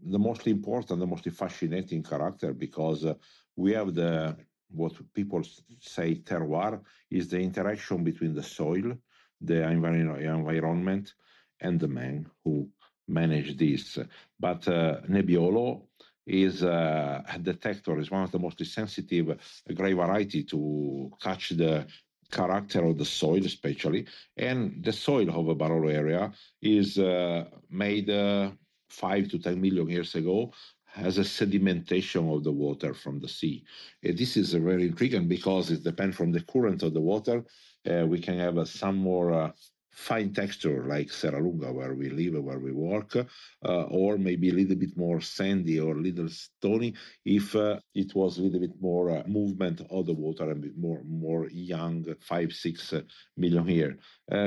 the 0.03 0.19
most 0.19 0.47
important, 0.47 0.99
the 0.99 1.07
most 1.07 1.31
fascinating 1.31 2.03
character 2.03 2.53
because 2.55 3.05
uh, 3.05 3.15
we 3.55 3.73
have 3.75 3.95
the 3.95 4.37
what 4.71 4.93
people 5.15 5.43
say 5.81 6.17
terroir 6.17 6.81
is 7.11 7.29
the 7.29 7.41
interaction 7.41 8.05
between 8.05 8.35
the 8.35 8.43
soil, 8.43 8.97
the 9.41 9.63
environment, 9.63 11.15
and 11.61 11.81
the 11.81 11.89
man 11.89 12.27
who 12.45 12.69
manage 13.07 13.57
this. 13.57 13.99
But 14.39 14.69
uh, 14.69 15.01
Nebbiolo 15.09 15.83
is 16.27 16.63
uh, 16.63 17.23
a 17.35 17.39
detector, 17.39 17.99
is 17.99 18.11
one 18.11 18.23
of 18.23 18.31
the 18.31 18.39
most 18.39 18.65
sensitive 18.67 19.39
grape 19.75 19.97
variety 19.97 20.45
to 20.45 21.11
catch 21.21 21.51
the 21.51 21.87
character 22.31 22.85
of 22.85 22.99
the 22.99 23.05
soil, 23.05 23.45
especially. 23.45 24.07
And 24.37 24.85
the 24.85 24.93
soil 24.93 25.31
of 25.31 25.49
a 25.49 25.55
Barolo 25.55 25.91
area 25.93 26.31
is 26.61 26.99
uh, 26.99 27.45
made 27.71 28.11
uh, 28.11 28.51
five 28.91 29.29
to 29.31 29.39
10 29.39 29.61
million 29.61 29.89
years 29.89 30.15
ago 30.15 30.53
has 30.99 31.19
a 31.19 31.23
sedimentation 31.23 32.35
of 32.35 32.45
the 32.45 32.53
water 32.53 32.93
from 32.95 33.21
the 33.21 33.29
sea. 33.29 33.65
Uh, 34.07 34.13
this 34.15 34.37
is 34.37 34.55
uh, 34.55 34.59
very 34.59 34.87
intriguing 34.87 35.29
because 35.29 35.71
it 35.71 35.85
depends 35.85 36.17
from 36.17 36.33
the 36.33 36.43
current 36.43 36.83
of 36.83 36.95
the 36.95 37.01
water. 37.01 37.45
Uh, 37.89 38.07
we 38.07 38.21
can 38.21 38.39
have 38.39 38.59
uh, 38.59 38.65
some 38.65 38.97
more 38.97 39.33
uh, 39.33 39.51
fine 39.91 40.33
texture 40.33 40.85
like 40.87 41.09
Serralunga 41.09 41.73
where 41.73 41.95
we 41.95 42.09
live, 42.11 42.43
where 42.43 42.59
we 42.61 42.73
work, 42.73 43.17
uh, 43.17 43.83
or 43.85 44.17
maybe 44.17 44.51
a 44.51 44.53
little 44.53 44.77
bit 44.77 44.97
more 44.97 45.21
sandy 45.21 45.81
or 45.81 45.97
a 45.97 46.01
little 46.01 46.29
stony 46.29 46.95
if 47.25 47.57
it 47.95 48.15
was 48.15 48.39
a 48.39 48.43
little 48.43 48.61
bit 48.61 48.81
more 48.81 49.25
movement 49.27 49.81
of 49.91 50.07
the 50.07 50.15
water 50.15 50.51
and 50.53 50.71
more 50.77 51.03
more 51.05 51.49
young, 51.51 52.05
five, 52.21 52.53
six 52.53 52.95
million 53.37 53.67
year. 53.67 53.99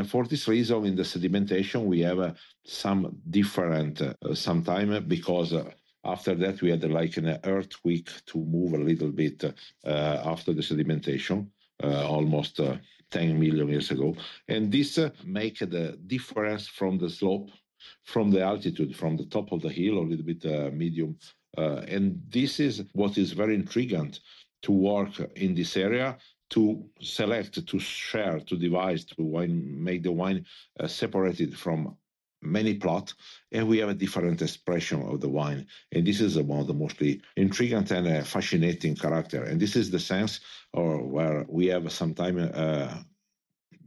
for 0.05 0.25
this 0.25 0.47
reason, 0.47 0.85
in 0.85 0.95
the 0.95 1.03
sedimentation, 1.03 1.83
we 1.83 1.99
have 1.99 2.37
some 2.65 3.17
different 3.29 4.01
sometime 4.33 5.05
because 5.05 5.53
after 6.03 6.33
that, 6.35 6.61
we 6.61 6.71
had 6.71 6.83
like 6.89 7.17
an 7.17 7.37
earthquake 7.43 8.09
to 8.27 8.39
move 8.39 8.73
a 8.73 8.77
little 8.77 9.11
bit 9.11 9.43
uh, 9.43 10.21
after 10.25 10.53
the 10.53 10.61
sedimentation, 10.61 11.47
uh, 11.83 12.07
almost 12.07 12.59
uh, 12.59 12.77
10 13.11 13.39
million 13.39 13.67
years 13.67 13.91
ago. 13.91 14.15
And 14.47 14.71
this 14.71 14.97
uh, 14.97 15.11
make 15.23 15.59
the 15.59 15.99
difference 16.07 16.67
from 16.67 16.97
the 16.97 17.09
slope, 17.09 17.51
from 18.03 18.31
the 18.31 18.41
altitude, 18.41 18.95
from 18.95 19.15
the 19.15 19.25
top 19.25 19.51
of 19.51 19.61
the 19.61 19.69
hill, 19.69 19.99
a 19.99 20.07
little 20.07 20.25
bit 20.25 20.45
uh, 20.45 20.71
medium. 20.71 21.17
Uh, 21.57 21.83
and 21.87 22.21
this 22.29 22.59
is 22.59 22.83
what 22.93 23.17
is 23.17 23.33
very 23.33 23.53
intriguing 23.53 24.15
to 24.63 24.71
work 24.71 25.19
in 25.35 25.53
this 25.53 25.77
area 25.77 26.17
to 26.49 26.83
select, 26.99 27.65
to 27.65 27.79
share, 27.79 28.39
to 28.39 28.57
devise, 28.57 29.05
to 29.05 29.23
wine, 29.23 29.83
make 29.83 30.03
the 30.03 30.11
wine 30.11 30.45
separated 30.85 31.57
from 31.57 31.95
many 32.41 32.73
plot 32.73 33.13
and 33.51 33.67
we 33.67 33.77
have 33.77 33.89
a 33.89 33.93
different 33.93 34.41
expression 34.41 35.01
of 35.03 35.21
the 35.21 35.29
wine. 35.29 35.67
And 35.91 36.05
this 36.05 36.21
is 36.21 36.37
one 36.37 36.59
of 36.59 36.67
the 36.67 36.73
mostly 36.73 37.21
intriguing 37.37 37.85
and 37.91 38.07
uh, 38.07 38.23
fascinating 38.23 38.95
character. 38.95 39.43
And 39.43 39.59
this 39.59 39.75
is 39.75 39.91
the 39.91 39.99
sense 39.99 40.39
or 40.73 41.03
where 41.03 41.45
we 41.47 41.67
have 41.67 41.91
sometime 41.91 42.51
uh, 42.53 43.01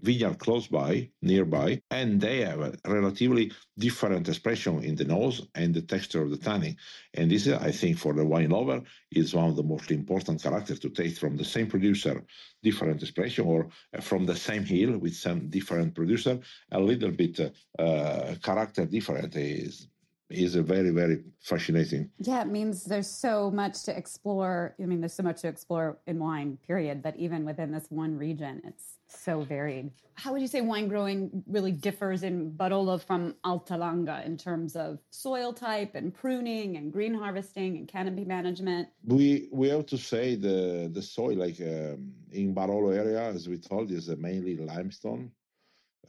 vineyard 0.04 0.38
close 0.38 0.66
by, 0.66 1.08
nearby, 1.22 1.80
and 1.90 2.20
they 2.20 2.40
have 2.42 2.60
a 2.60 2.72
relatively 2.86 3.50
different 3.78 4.28
expression 4.28 4.84
in 4.84 4.94
the 4.94 5.04
nose 5.04 5.46
and 5.54 5.72
the 5.74 5.80
texture 5.82 6.22
of 6.22 6.30
the 6.30 6.36
tannin. 6.36 6.76
And 7.14 7.30
this, 7.30 7.46
is, 7.46 7.54
I 7.54 7.72
think, 7.72 7.98
for 7.98 8.12
the 8.12 8.24
wine 8.24 8.50
lover, 8.50 8.82
is 9.10 9.34
one 9.34 9.48
of 9.48 9.56
the 9.56 9.62
most 9.62 9.90
important 9.90 10.42
characters 10.42 10.78
to 10.80 10.90
taste 10.90 11.18
from 11.18 11.36
the 11.36 11.44
same 11.44 11.68
producer, 11.68 12.22
different 12.62 13.02
expression, 13.02 13.46
or 13.46 13.68
from 14.00 14.26
the 14.26 14.36
same 14.36 14.64
hill 14.64 14.98
with 14.98 15.14
some 15.14 15.48
different 15.48 15.94
producer, 15.94 16.38
a 16.72 16.80
little 16.80 17.10
bit 17.10 17.40
uh, 17.78 18.34
character 18.42 18.84
different 18.84 19.34
is 19.36 19.88
is 20.30 20.56
a 20.56 20.62
very 20.62 20.90
very 20.90 21.22
fascinating. 21.40 22.10
Yeah 22.18 22.42
it 22.42 22.48
means 22.48 22.84
there's 22.84 23.10
so 23.10 23.50
much 23.50 23.82
to 23.84 23.96
explore 23.96 24.74
i 24.82 24.86
mean 24.86 25.00
there's 25.00 25.14
so 25.14 25.22
much 25.22 25.42
to 25.42 25.48
explore 25.48 25.98
in 26.06 26.18
wine 26.18 26.58
period 26.66 27.02
that 27.02 27.16
even 27.16 27.44
within 27.44 27.70
this 27.70 27.86
one 27.90 28.16
region 28.16 28.62
it's 28.64 28.86
so 29.14 29.42
varied. 29.42 29.90
How 30.16 30.32
would 30.32 30.42
you 30.42 30.48
say 30.48 30.60
wine 30.60 30.88
growing 30.88 31.42
really 31.46 31.72
differs 31.72 32.22
in 32.22 32.52
barolo 32.52 33.00
from 33.00 33.34
altalanga 33.44 34.24
in 34.24 34.36
terms 34.36 34.76
of 34.76 34.98
soil 35.10 35.52
type 35.52 35.94
and 35.94 36.14
pruning 36.14 36.76
and 36.76 36.92
green 36.92 37.14
harvesting 37.14 37.76
and 37.76 37.88
canopy 37.88 38.24
management? 38.24 38.88
We 39.04 39.48
we 39.52 39.68
have 39.68 39.86
to 39.86 39.98
say 39.98 40.36
the 40.36 40.90
the 40.92 41.02
soil 41.02 41.36
like 41.36 41.60
um, 41.60 42.12
in 42.30 42.54
barolo 42.54 42.94
area 42.96 43.22
as 43.22 43.48
we 43.48 43.58
told 43.58 43.90
is 43.90 44.08
mainly 44.08 44.56
limestone 44.56 45.32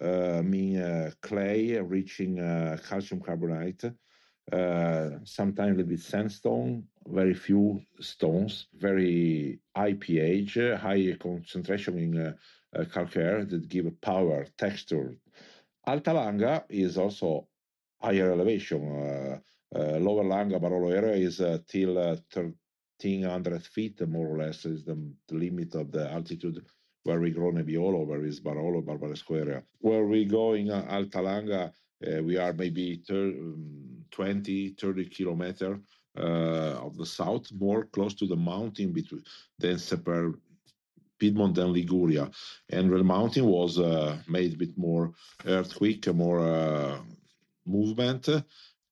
uh, 0.02 0.42
mean 0.44 0.78
uh, 0.78 1.12
clay 1.22 1.80
reaching 1.80 2.40
uh, 2.40 2.78
calcium 2.88 3.22
carbonate 3.22 3.86
uh, 4.52 5.10
sometimes 5.24 5.74
a 5.74 5.78
little 5.78 5.90
bit 5.90 6.00
sandstone, 6.00 6.84
very 7.08 7.34
few 7.34 7.82
stones, 8.00 8.68
very 8.76 9.60
high 9.76 9.94
pH, 9.94 10.58
high 10.80 11.16
concentration 11.20 11.98
in 11.98 12.36
uh, 12.76 12.82
uh, 12.82 12.86
calcare 12.86 13.50
that 13.50 13.68
give 13.68 13.90
power, 14.02 14.46
texture. 14.58 15.16
Alta 15.88 16.12
Langa 16.12 16.64
is 16.70 16.98
also 16.98 17.48
higher 18.02 18.32
elevation. 18.32 18.82
Uh, 18.82 19.40
uh, 19.78 19.98
lower 20.00 20.24
Langa 20.24 20.60
Barolo 20.60 20.94
area 20.94 21.16
is 21.16 21.42
uh, 21.42 21.58
till 21.68 21.96
1300 21.96 23.64
feet, 23.64 24.08
more 24.08 24.28
or 24.28 24.38
less, 24.38 24.66
is 24.66 24.86
the, 24.86 24.98
the, 25.28 25.36
limit 25.36 25.76
of 25.76 25.92
the 25.92 26.10
altitude 26.12 26.64
where 27.04 27.20
we 27.20 27.32
grow 27.32 27.52
Nebbiolo, 27.52 28.06
where 28.06 28.24
is 28.24 28.40
Barolo, 28.40 28.84
Barbaresco 28.84 29.40
area. 29.40 29.64
Where 29.80 30.06
we 30.06 30.26
go 30.26 30.54
in 30.54 30.72
Alta 30.72 31.20
Langa, 31.20 31.72
we 32.24 32.38
are 32.38 32.54
maybe 32.54 33.04
30, 33.08 33.40
um, 33.40 33.86
20, 34.12 34.76
30 34.80 35.06
kilometer 35.10 35.80
uh, 36.18 36.80
of 36.82 36.96
the 36.98 37.06
south, 37.06 37.52
more 37.60 37.86
close 37.86 38.14
to 38.16 38.26
the 38.26 38.36
mountain 38.36 38.94
between 38.94 39.22
than 39.60 39.78
separate 39.78 40.36
Piedmont 41.20 41.58
and 41.58 41.72
Liguria. 41.72 42.30
And 42.70 42.92
the 42.92 43.04
mountain 43.04 43.46
was 43.46 43.80
uh, 43.80 44.18
made 44.28 44.54
a 44.54 44.58
bit 44.58 44.78
more 44.78 45.14
earthquake, 45.46 46.08
more 46.14 46.40
uh, 46.40 47.00
movement, 47.66 48.30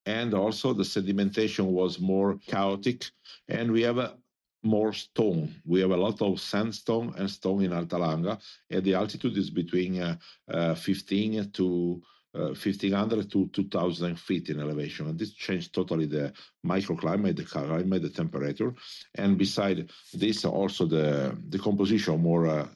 and 0.06 0.34
also 0.34 0.72
the 0.72 0.82
sedimentation 0.84 1.66
was 1.66 1.98
more 1.98 2.38
chaotic. 2.46 3.10
And 3.48 3.72
we 3.72 3.82
have 3.82 3.98
a 3.98 4.16
more 4.62 4.92
stone. 4.92 5.54
We 5.66 5.80
have 5.80 5.90
a 5.90 5.96
lot 5.96 6.22
of 6.22 6.40
sandstone 6.40 7.14
and 7.18 7.30
stone 7.30 7.62
in 7.62 7.72
Altalanga, 7.72 8.40
and 8.70 8.82
the 8.82 8.94
altitude 8.94 9.36
is 9.36 9.50
between 9.50 10.00
uh, 10.00 10.16
uh, 10.48 10.74
15 10.74 11.50
to 11.52 12.02
1500 12.34 13.18
uh, 13.18 13.22
to 13.30 13.46
2000 13.46 14.18
feet 14.18 14.48
in 14.48 14.60
elevation. 14.60 15.06
And 15.06 15.18
this 15.18 15.32
changed 15.32 15.72
totally 15.72 16.06
the 16.06 16.32
microclimate, 16.66 17.36
the 17.36 17.44
climate, 17.44 18.02
the 18.02 18.10
temperature. 18.10 18.74
And 19.14 19.38
beside 19.38 19.88
this, 20.12 20.44
also 20.44 20.86
the, 20.86 21.36
the 21.48 21.58
composition 21.58 22.20
more 22.20 22.46
uh, 22.46 22.68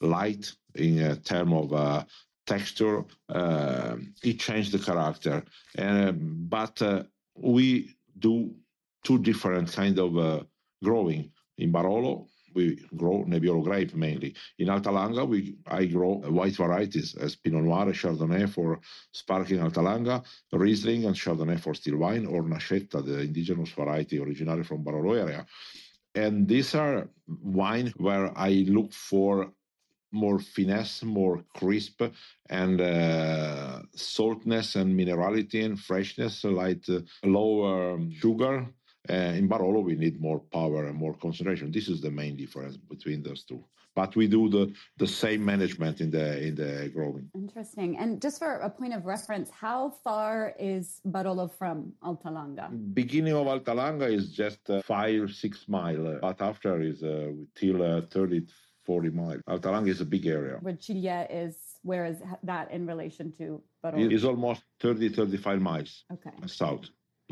light 0.00 0.52
in 0.76 1.02
uh, 1.02 1.16
term 1.24 1.52
of 1.52 1.72
uh, 1.72 2.04
texture. 2.46 3.04
It 3.28 4.38
changed 4.38 4.72
the 4.72 4.78
character. 4.78 5.44
And, 5.74 6.48
but 6.48 6.80
uh, 6.80 7.02
we 7.36 7.96
do 8.18 8.54
two 9.02 9.18
different 9.18 9.72
kind 9.72 9.98
of 9.98 10.46
growing. 10.82 11.32
In 11.58 11.72
Barolo, 11.72 12.26
we 12.54 12.80
grow 12.96 13.24
Nebbiolo 13.24 13.62
grape 13.62 13.94
mainly. 13.94 14.34
In 14.58 14.68
Altalanga, 14.68 15.26
we 15.26 15.56
I 15.66 15.86
grow 15.86 16.14
white 16.16 16.56
varieties 16.56 17.14
as 17.14 17.36
Pinot 17.36 17.64
Noir 17.64 17.82
and 17.82 17.94
Chardonnay 17.94 18.48
for 18.48 18.80
sparkling 19.12 19.60
Altalanga, 19.60 20.24
Riesling 20.52 21.04
and 21.04 21.16
Chardonnay 21.16 21.60
for 21.60 21.74
still 21.74 21.98
wine, 21.98 22.26
or 22.26 22.42
Nascetta, 22.42 23.04
the 23.04 23.20
indigenous 23.20 23.70
variety 23.70 24.18
originally 24.18 24.64
from 24.64 24.84
Barolo 24.84 25.18
area. 25.18 25.46
And 26.14 26.48
these 26.48 26.74
are 26.74 27.08
wine 27.26 27.92
where 27.96 28.36
I 28.36 28.64
look 28.68 28.92
for 28.92 29.52
more 30.12 30.40
finesse, 30.40 31.04
more 31.04 31.44
crisp, 31.54 32.02
and 32.48 32.80
uh, 32.80 33.82
saltness 33.94 34.74
and 34.74 34.98
minerality 34.98 35.64
and 35.64 35.78
freshness, 35.78 36.42
like 36.44 36.88
uh, 36.88 37.00
lower 37.24 38.00
sugar 38.12 38.66
uh, 39.10 39.38
in 39.40 39.48
Barolo, 39.48 39.82
we 39.82 39.96
need 39.96 40.20
more 40.20 40.38
power 40.38 40.86
and 40.86 40.96
more 40.96 41.14
concentration. 41.14 41.72
This 41.72 41.88
is 41.88 42.00
the 42.00 42.10
main 42.10 42.36
difference 42.36 42.76
between 42.76 43.22
those 43.22 43.42
two. 43.44 43.64
But 43.94 44.14
we 44.14 44.28
do 44.28 44.48
the, 44.48 44.72
the 44.98 45.06
same 45.06 45.44
management 45.44 46.00
in 46.00 46.10
the 46.12 46.40
in 46.46 46.54
the 46.54 46.90
growing. 46.94 47.28
Interesting. 47.34 47.98
And 47.98 48.22
just 48.22 48.38
for 48.38 48.52
a 48.58 48.70
point 48.70 48.94
of 48.94 49.04
reference, 49.04 49.50
how 49.50 49.90
far 50.04 50.54
is 50.60 51.00
Barolo 51.04 51.50
from 51.58 51.92
Altalanga? 52.04 52.70
Beginning 52.94 53.34
of 53.34 53.46
Altalanga 53.48 54.08
is 54.08 54.30
just 54.30 54.70
uh, 54.70 54.80
five 54.82 55.32
six 55.32 55.66
miles, 55.68 56.18
but 56.22 56.40
after 56.40 56.80
is 56.80 57.02
uh, 57.02 57.32
till 57.56 57.82
uh, 57.82 58.02
30, 58.12 58.46
40 58.86 59.10
miles. 59.10 59.42
Altalanga 59.48 59.88
is 59.88 60.00
a 60.00 60.04
big 60.04 60.26
area. 60.26 60.58
Where 60.60 60.74
Cigliè 60.74 61.26
is, 61.30 61.56
where 61.82 62.06
is 62.06 62.18
that 62.44 62.70
in 62.70 62.86
relation 62.86 63.32
to 63.38 63.62
Barolo? 63.84 64.04
It 64.06 64.12
is 64.12 64.24
almost 64.24 64.62
30, 64.80 65.10
35 65.10 65.60
miles 65.60 66.04
okay. 66.12 66.30
south. 66.46 66.88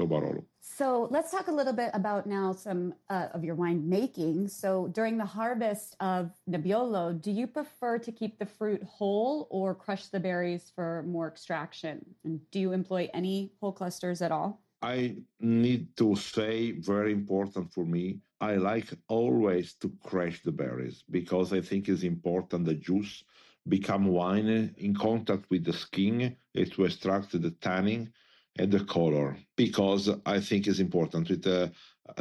Barolo. 0.06 0.44
So 0.61 1.08
let's 1.11 1.30
talk 1.30 1.48
a 1.48 1.52
little 1.52 1.72
bit 1.72 1.90
about 1.94 2.26
now 2.26 2.52
some 2.52 2.94
uh, 3.08 3.28
of 3.32 3.42
your 3.42 3.54
wine 3.54 3.88
making. 3.88 4.48
So 4.48 4.88
during 4.88 5.16
the 5.16 5.24
harvest 5.24 5.96
of 6.00 6.30
Nebbiolo, 6.48 7.20
do 7.20 7.30
you 7.30 7.46
prefer 7.46 7.98
to 7.98 8.12
keep 8.12 8.38
the 8.38 8.46
fruit 8.46 8.82
whole 8.84 9.48
or 9.50 9.74
crush 9.74 10.06
the 10.06 10.20
berries 10.20 10.70
for 10.74 11.02
more 11.06 11.26
extraction? 11.26 12.04
And 12.24 12.40
do 12.50 12.61
you 12.61 12.72
employ 12.72 13.08
any 13.14 13.52
whole 13.61 13.72
clusters 13.72 14.22
at 14.22 14.30
all? 14.30 14.61
I 14.82 15.16
need 15.40 15.96
to 15.96 16.14
say, 16.14 16.72
very 16.72 17.12
important 17.12 17.72
for 17.72 17.84
me, 17.84 18.20
I 18.40 18.54
like 18.54 18.87
always 19.08 19.74
to 19.74 19.92
crush 20.04 20.42
the 20.42 20.52
berries 20.52 21.02
because 21.11 21.52
I 21.52 21.61
think 21.61 21.88
it's 21.88 22.04
important 22.04 22.66
the 22.66 22.74
juice 22.74 23.24
become 23.66 24.06
wine 24.06 24.74
in 24.76 24.94
contact 24.94 25.50
with 25.50 25.64
the 25.64 25.72
skin 25.72 26.37
to 26.54 26.84
extract 26.84 27.32
the 27.32 27.50
tannin 27.61 28.12
and 28.59 28.71
the 28.73 28.85
color 28.85 29.37
because 29.57 30.11
I 30.27 30.40
think 30.40 30.66
is 30.66 30.81
important 30.81 31.29
with 31.31 31.47
uh, 31.47 31.68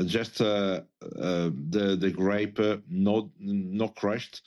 just 0.05 0.41
uh, 0.41 0.81
uh, 1.01 1.49
the 1.69 1.97
the 1.99 2.11
grape 2.11 2.59
uh, 2.59 2.77
not 2.89 3.27
not 3.39 3.95
crushed. 3.95 4.41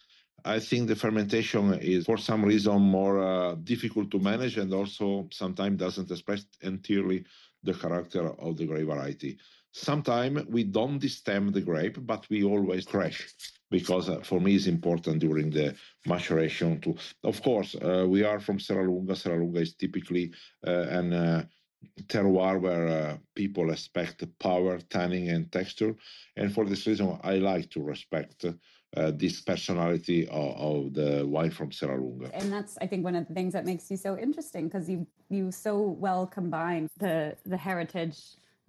I 0.44 0.58
think 0.58 0.88
the 0.88 0.96
fermentation 0.96 1.74
is 1.74 2.06
for 2.06 2.16
some 2.16 2.42
reason 2.44 2.80
more 2.80 3.22
uh, 3.22 3.54
difficult 3.56 4.10
to 4.12 4.18
manage 4.18 4.56
and 4.56 4.72
also 4.72 5.28
sometimes 5.32 5.78
doesn't 5.78 6.10
express 6.10 6.46
entirely 6.62 7.24
the 7.62 7.74
character 7.74 8.30
of 8.40 8.56
the 8.56 8.66
grape 8.66 8.86
variety. 8.86 9.38
Sometimes 9.72 10.46
we 10.46 10.64
don't 10.64 10.98
destem 10.98 11.52
the 11.52 11.60
grape, 11.60 11.98
but 12.06 12.28
we 12.30 12.42
always 12.42 12.86
crush 12.86 13.28
because 13.70 14.08
uh, 14.08 14.20
for 14.20 14.40
me 14.40 14.56
it's 14.56 14.66
important 14.66 15.20
during 15.20 15.50
the 15.50 15.74
maturation 16.06 16.80
to. 16.80 16.96
Of 17.22 17.42
course, 17.42 17.76
uh, 17.76 18.04
we 18.08 18.24
are 18.24 18.40
from 18.40 18.58
Serralunga. 18.58 19.12
Serralunga 19.12 19.60
is 19.60 19.74
typically 19.74 20.32
uh, 20.66 20.86
an 20.88 21.12
uh, 21.12 21.44
terroir 22.06 22.60
where 22.60 22.88
uh, 22.88 23.16
people 23.34 23.70
expect 23.70 24.24
power, 24.38 24.78
tanning, 24.90 25.28
and 25.28 25.50
texture. 25.52 25.94
And 26.36 26.52
for 26.52 26.64
this 26.64 26.86
reason, 26.86 27.18
I 27.22 27.36
like 27.36 27.70
to 27.70 27.82
respect 27.82 28.44
uh, 28.44 29.12
this 29.14 29.40
personality 29.40 30.26
of, 30.28 30.56
of, 30.56 30.94
the 30.94 31.24
wine 31.26 31.50
from 31.50 31.70
Serralunga. 31.70 32.30
And 32.34 32.52
that's, 32.52 32.76
I 32.80 32.86
think, 32.86 33.04
one 33.04 33.14
of 33.14 33.28
the 33.28 33.34
things 33.34 33.52
that 33.52 33.64
makes 33.64 33.90
you 33.90 33.96
so 33.96 34.18
interesting 34.18 34.66
because 34.68 34.88
you 34.88 35.06
you 35.28 35.52
so 35.52 35.78
well 35.80 36.26
combine 36.26 36.88
the 36.98 37.36
the 37.46 37.56
heritage 37.56 38.18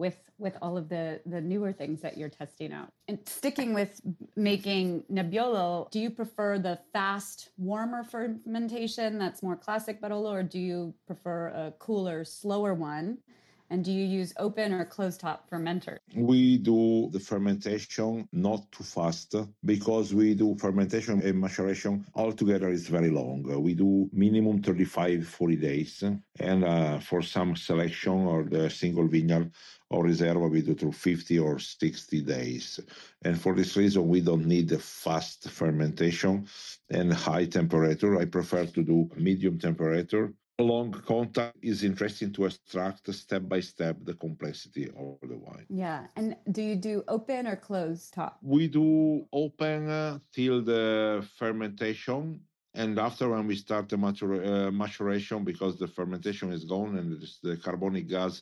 with 0.01 0.17
with 0.39 0.57
all 0.63 0.75
of 0.81 0.89
the 0.89 1.21
the 1.25 1.39
newer 1.39 1.71
things 1.71 2.01
that 2.01 2.17
you're 2.17 2.35
testing 2.41 2.73
out. 2.73 2.89
And 3.07 3.19
sticking 3.25 3.71
with 3.73 4.01
making 4.35 5.03
Nebbiolo, 5.17 5.89
do 5.91 5.99
you 5.99 6.09
prefer 6.09 6.57
the 6.57 6.79
fast, 6.91 7.49
warmer 7.57 8.03
fermentation 8.03 9.19
that's 9.19 9.41
more 9.47 9.55
classic 9.55 10.01
Barolo, 10.01 10.31
or 10.39 10.43
do 10.43 10.59
you 10.59 10.93
prefer 11.05 11.39
a 11.63 11.65
cooler, 11.85 12.25
slower 12.25 12.73
one? 12.73 13.19
And 13.71 13.85
do 13.85 13.91
you 13.99 14.05
use 14.05 14.33
open 14.37 14.73
or 14.73 14.83
closed 14.83 15.21
top 15.21 15.49
fermenter? 15.49 15.95
We 16.13 16.57
do 16.57 17.09
the 17.13 17.21
fermentation 17.21 18.27
not 18.33 18.69
too 18.73 18.83
fast 18.83 19.33
because 19.63 20.13
we 20.13 20.35
do 20.35 20.57
fermentation 20.65 21.21
and 21.21 21.39
maceration 21.39 22.05
altogether 22.13 22.67
is 22.67 22.89
very 22.89 23.09
long. 23.09 23.37
We 23.67 23.73
do 23.73 24.09
minimum 24.11 24.61
35, 24.61 25.25
40 25.25 25.55
days. 25.55 26.03
And 26.37 26.65
uh, 26.65 26.99
for 26.99 27.21
some 27.21 27.55
selection 27.55 28.17
or 28.33 28.43
the 28.43 28.69
single 28.69 29.07
vineyard 29.07 29.49
or 29.91 30.05
reserve, 30.05 30.39
we 30.49 30.61
do 30.61 30.73
through 30.73 30.93
50 30.93 31.39
or 31.39 31.59
60 31.59 32.21
days. 32.21 32.79
And 33.23 33.39
for 33.39 33.53
this 33.53 33.75
reason, 33.75 34.07
we 34.07 34.21
don't 34.21 34.45
need 34.45 34.71
a 34.71 34.79
fast 34.79 35.49
fermentation 35.49 36.47
and 36.89 37.13
high 37.13 37.45
temperature. 37.45 38.17
I 38.17 38.25
prefer 38.25 38.65
to 38.65 38.83
do 38.83 39.09
medium 39.17 39.59
temperature 39.59 40.33
long 40.61 40.91
contact 40.91 41.57
is 41.61 41.83
interesting 41.83 42.31
to 42.33 42.45
extract 42.45 43.11
step 43.13 43.43
by 43.47 43.59
step 43.59 43.97
the 44.03 44.13
complexity 44.13 44.85
of 44.89 45.17
the 45.27 45.37
wine. 45.37 45.65
Yeah. 45.69 46.07
And 46.15 46.35
do 46.51 46.61
you 46.61 46.75
do 46.75 47.03
open 47.07 47.47
or 47.47 47.55
closed 47.55 48.13
top? 48.13 48.37
We 48.41 48.67
do 48.67 49.25
open 49.33 49.89
uh, 49.89 50.19
till 50.33 50.61
the 50.61 51.27
fermentation. 51.37 52.41
And 52.73 52.97
after 52.99 53.29
when 53.29 53.47
we 53.47 53.55
start 53.55 53.89
the 53.89 53.97
matura- 53.97 54.67
uh, 54.67 54.71
maturation, 54.71 55.43
because 55.43 55.77
the 55.77 55.87
fermentation 55.87 56.53
is 56.53 56.63
gone 56.63 56.97
and 56.97 57.21
the 57.43 57.57
carbonic 57.57 58.07
gas 58.07 58.41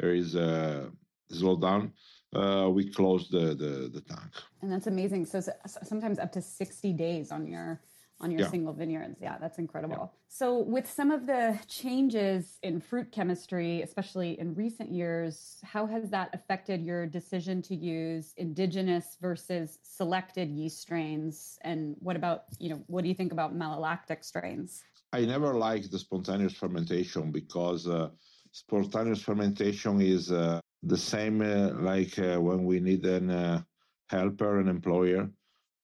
is 0.00 0.34
a 0.34 0.90
slowdown, 1.32 1.92
uh, 2.34 2.68
we 2.70 2.90
close 2.90 3.28
the, 3.28 3.54
the, 3.54 3.90
the 3.92 4.02
tank. 4.02 4.30
And 4.62 4.70
that's 4.70 4.86
amazing. 4.86 5.26
So, 5.26 5.40
so 5.40 5.52
sometimes 5.82 6.18
up 6.18 6.32
to 6.32 6.42
60 6.42 6.92
days 6.92 7.32
on 7.32 7.46
your 7.46 7.80
on 8.20 8.30
your 8.30 8.40
yeah. 8.40 8.50
single 8.50 8.72
vineyards. 8.72 9.18
Yeah, 9.20 9.36
that's 9.38 9.58
incredible. 9.58 10.10
Yeah. 10.12 10.18
So, 10.28 10.58
with 10.58 10.90
some 10.90 11.10
of 11.10 11.26
the 11.26 11.58
changes 11.68 12.58
in 12.62 12.80
fruit 12.80 13.12
chemistry, 13.12 13.82
especially 13.82 14.38
in 14.40 14.54
recent 14.54 14.90
years, 14.90 15.58
how 15.62 15.86
has 15.86 16.10
that 16.10 16.30
affected 16.32 16.84
your 16.84 17.06
decision 17.06 17.62
to 17.62 17.74
use 17.74 18.34
indigenous 18.36 19.16
versus 19.20 19.78
selected 19.82 20.50
yeast 20.50 20.80
strains? 20.80 21.58
And 21.62 21.96
what 22.00 22.16
about, 22.16 22.44
you 22.58 22.70
know, 22.70 22.82
what 22.86 23.02
do 23.02 23.08
you 23.08 23.14
think 23.14 23.32
about 23.32 23.56
malolactic 23.56 24.24
strains? 24.24 24.82
I 25.12 25.24
never 25.24 25.54
liked 25.54 25.90
the 25.90 25.98
spontaneous 25.98 26.52
fermentation 26.52 27.30
because 27.30 27.86
uh, 27.86 28.10
spontaneous 28.58 29.22
fermentation 29.22 30.00
is 30.00 30.32
uh, 30.32 30.60
the 30.82 30.96
same 30.96 31.40
uh, 31.40 31.70
like 31.90 32.18
uh, 32.18 32.38
when 32.40 32.64
we 32.64 32.80
need 32.80 33.04
an 33.06 33.30
uh, 33.30 33.62
helper, 34.08 34.60
an 34.60 34.68
employer 34.68 35.30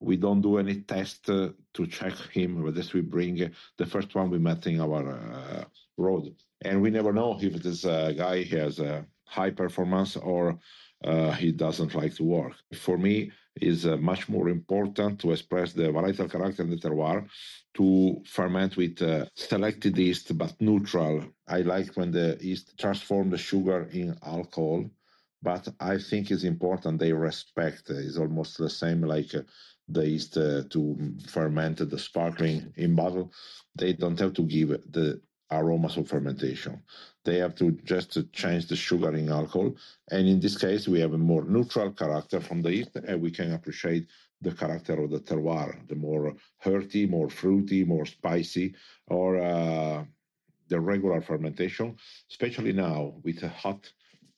we 0.01 0.17
don't 0.17 0.43
do 0.43 0.59
any 0.59 0.83
test 0.83 1.31
uh, 1.31 1.49
to 1.73 1.87
check 1.87 2.15
him. 2.31 2.63
But 2.63 2.75
this 2.75 2.93
we 2.93 3.01
bring 3.01 3.43
uh, 3.43 3.49
the 3.79 3.87
first 3.87 4.15
one 4.15 4.29
we 4.29 4.39
met 4.39 4.67
in 4.67 4.81
our 4.81 5.67
road, 5.97 6.35
and 6.63 6.83
we 6.83 6.91
never 6.91 7.13
know 7.13 7.39
if 7.41 7.55
this 7.63 7.85
guy 7.85 8.43
has 8.43 8.81
a 8.81 9.07
high 9.25 9.51
performance 9.51 10.17
or 10.17 10.59
uh, 11.05 11.33
he 11.33 11.53
doesn't 11.53 11.95
like 11.95 12.15
to 12.17 12.25
work. 12.25 12.53
For 12.75 12.99
me, 12.99 13.31
is 13.61 13.87
uh, 13.87 13.97
much 13.97 14.29
more 14.29 14.49
important 14.49 15.21
to 15.21 15.33
express 15.33 15.73
the 15.73 15.85
varietal 15.85 16.31
character 16.31 16.63
in 16.63 16.71
the 16.71 16.77
terroir 16.77 17.27
to 17.75 18.21
ferment 18.27 18.77
with 18.77 19.01
uh, 19.01 19.27
selected 19.37 19.97
yeast 19.97 20.37
but 20.37 20.61
neutral. 20.61 21.25
I 21.47 21.61
like 21.61 21.97
when 21.97 22.11
the 22.11 22.37
yeast 22.41 22.79
transform 22.79 23.31
the 23.31 23.39
sugar 23.39 23.89
in 23.93 24.17
alcohol, 24.25 24.91
but 25.43 25.69
I 25.79 25.99
think 25.99 26.31
it's 26.31 26.45
important 26.45 26.99
they 26.99 27.13
respect. 27.13 27.91
It's 27.91 28.19
almost 28.19 28.59
the 28.59 28.71
same 28.71 29.03
like 29.03 29.33
the 29.89 30.09
yeast 30.09 30.37
uh, 30.37 30.63
to 30.71 31.15
ferment 31.29 31.79
the 31.79 31.99
sparkling 31.99 32.73
in 32.77 32.95
bottle, 32.95 33.33
they 33.77 33.93
don't 33.93 34.19
have 34.19 34.33
to 34.35 34.43
give 34.43 34.69
the 34.91 35.21
aromas 35.51 35.97
of 35.97 36.09
fermentation. 36.09 36.83
They 37.25 37.39
have 37.39 37.55
to 37.57 37.73
just 37.85 38.19
change 38.33 38.67
the 38.67 38.77
sugar 38.77 39.15
in 39.15 39.31
alcohol. 39.31 39.75
And 40.11 40.29
in 40.29 40.41
this 40.41 40.57
case, 40.59 40.87
we 40.87 41.01
have 41.01 41.15
a 41.15 41.19
more 41.19 41.45
neutral 41.45 41.91
character 41.93 42.41
from 42.41 42.63
the 42.63 42.75
yeast, 42.75 42.97
and 42.97 43.21
we 43.21 43.31
can 43.31 43.53
appreciate 43.53 44.07
the 44.43 44.53
character 44.53 45.03
of 45.03 45.11
the 45.11 45.21
terroir, 45.21 45.89
the 45.89 45.95
more 45.95 46.35
hearty, 46.59 47.07
more 47.07 47.31
fruity, 47.31 47.85
more 47.85 48.05
spicy, 48.05 48.75
or 49.07 49.41
uh, 49.41 50.05
the 50.69 50.79
regular 50.79 51.21
fermentation, 51.21 51.97
especially 52.31 52.73
now 52.73 53.15
with 53.23 53.43
a 53.43 53.49
hot 53.49 53.91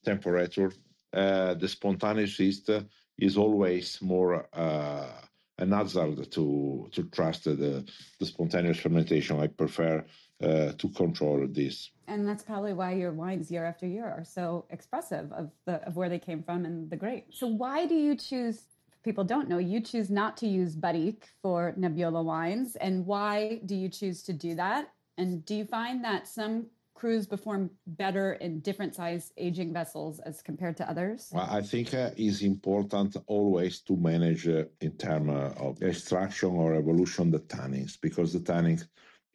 temperature. 0.05 0.72
Uh, 1.12 1.55
the 1.55 1.68
spontaneous 1.68 2.38
yeast 2.38 2.70
is 3.18 3.37
always 3.37 4.01
more 4.01 4.46
uh, 4.53 5.11
an 5.59 5.72
hazard 5.72 6.31
to 6.31 6.88
to 6.92 7.03
trust 7.05 7.44
the 7.44 7.85
the 8.20 8.27
spontaneous 8.27 8.79
fermentation. 8.79 9.40
I 9.40 9.46
prefer 9.46 10.05
uh, 10.42 10.72
to 10.79 10.88
control 10.90 11.46
this. 11.49 11.90
And 12.09 12.27
that's 12.27 12.42
probably 12.42 12.72
why 12.72 12.92
your 12.92 13.12
wines 13.12 13.51
year 13.51 13.64
after 13.64 13.87
year 13.87 14.05
are 14.05 14.25
so 14.25 14.66
expressive 14.70 15.33
of 15.33 15.51
the 15.64 15.77
of 15.87 15.96
where 15.96 16.09
they 16.09 16.18
came 16.18 16.42
from 16.42 16.64
and 16.64 16.90
the 16.90 16.96
grape. 16.96 17.29
So 17.31 17.46
why 17.46 17.87
do 17.87 17.94
you 17.94 18.14
choose? 18.14 18.64
People 19.03 19.25
don't 19.25 19.49
know 19.49 19.59
you 19.59 19.81
choose 19.81 20.11
not 20.11 20.37
to 20.38 20.49
use 20.49 20.75
Barrique 20.75 21.29
for 21.40 21.75
Nebbiolo 21.79 22.25
wines, 22.25 22.77
and 22.77 23.07
why 23.07 23.61
do 23.64 23.75
you 23.75 23.88
choose 23.88 24.22
to 24.25 24.33
do 24.33 24.55
that? 24.57 24.92
And 25.16 25.44
do 25.44 25.55
you 25.55 25.64
find 25.64 26.05
that 26.05 26.29
some 26.29 26.66
crus 26.96 27.29
perform 27.29 27.70
better 27.87 28.35
in 28.35 28.61
different 28.61 28.94
size 28.94 29.33
aging 29.37 29.72
vessels 29.72 30.18
as 30.20 30.42
compared 30.42 30.77
to 30.79 30.90
others? 30.90 31.29
Well, 31.33 31.49
I 31.49 31.62
think 31.62 31.94
uh, 31.94 32.11
it's 32.16 32.42
important 32.42 33.16
always 33.27 33.81
to 33.83 33.96
manage 33.96 34.49
uh, 34.49 34.64
in 34.81 34.92
terms 34.96 35.31
uh, 35.31 35.55
of 35.59 35.83
extraction 35.83 36.51
or 36.51 36.75
evolution 36.75 37.31
the 37.31 37.40
tannins 37.40 37.99
because 38.01 38.33
the 38.33 38.40
tannins 38.40 38.87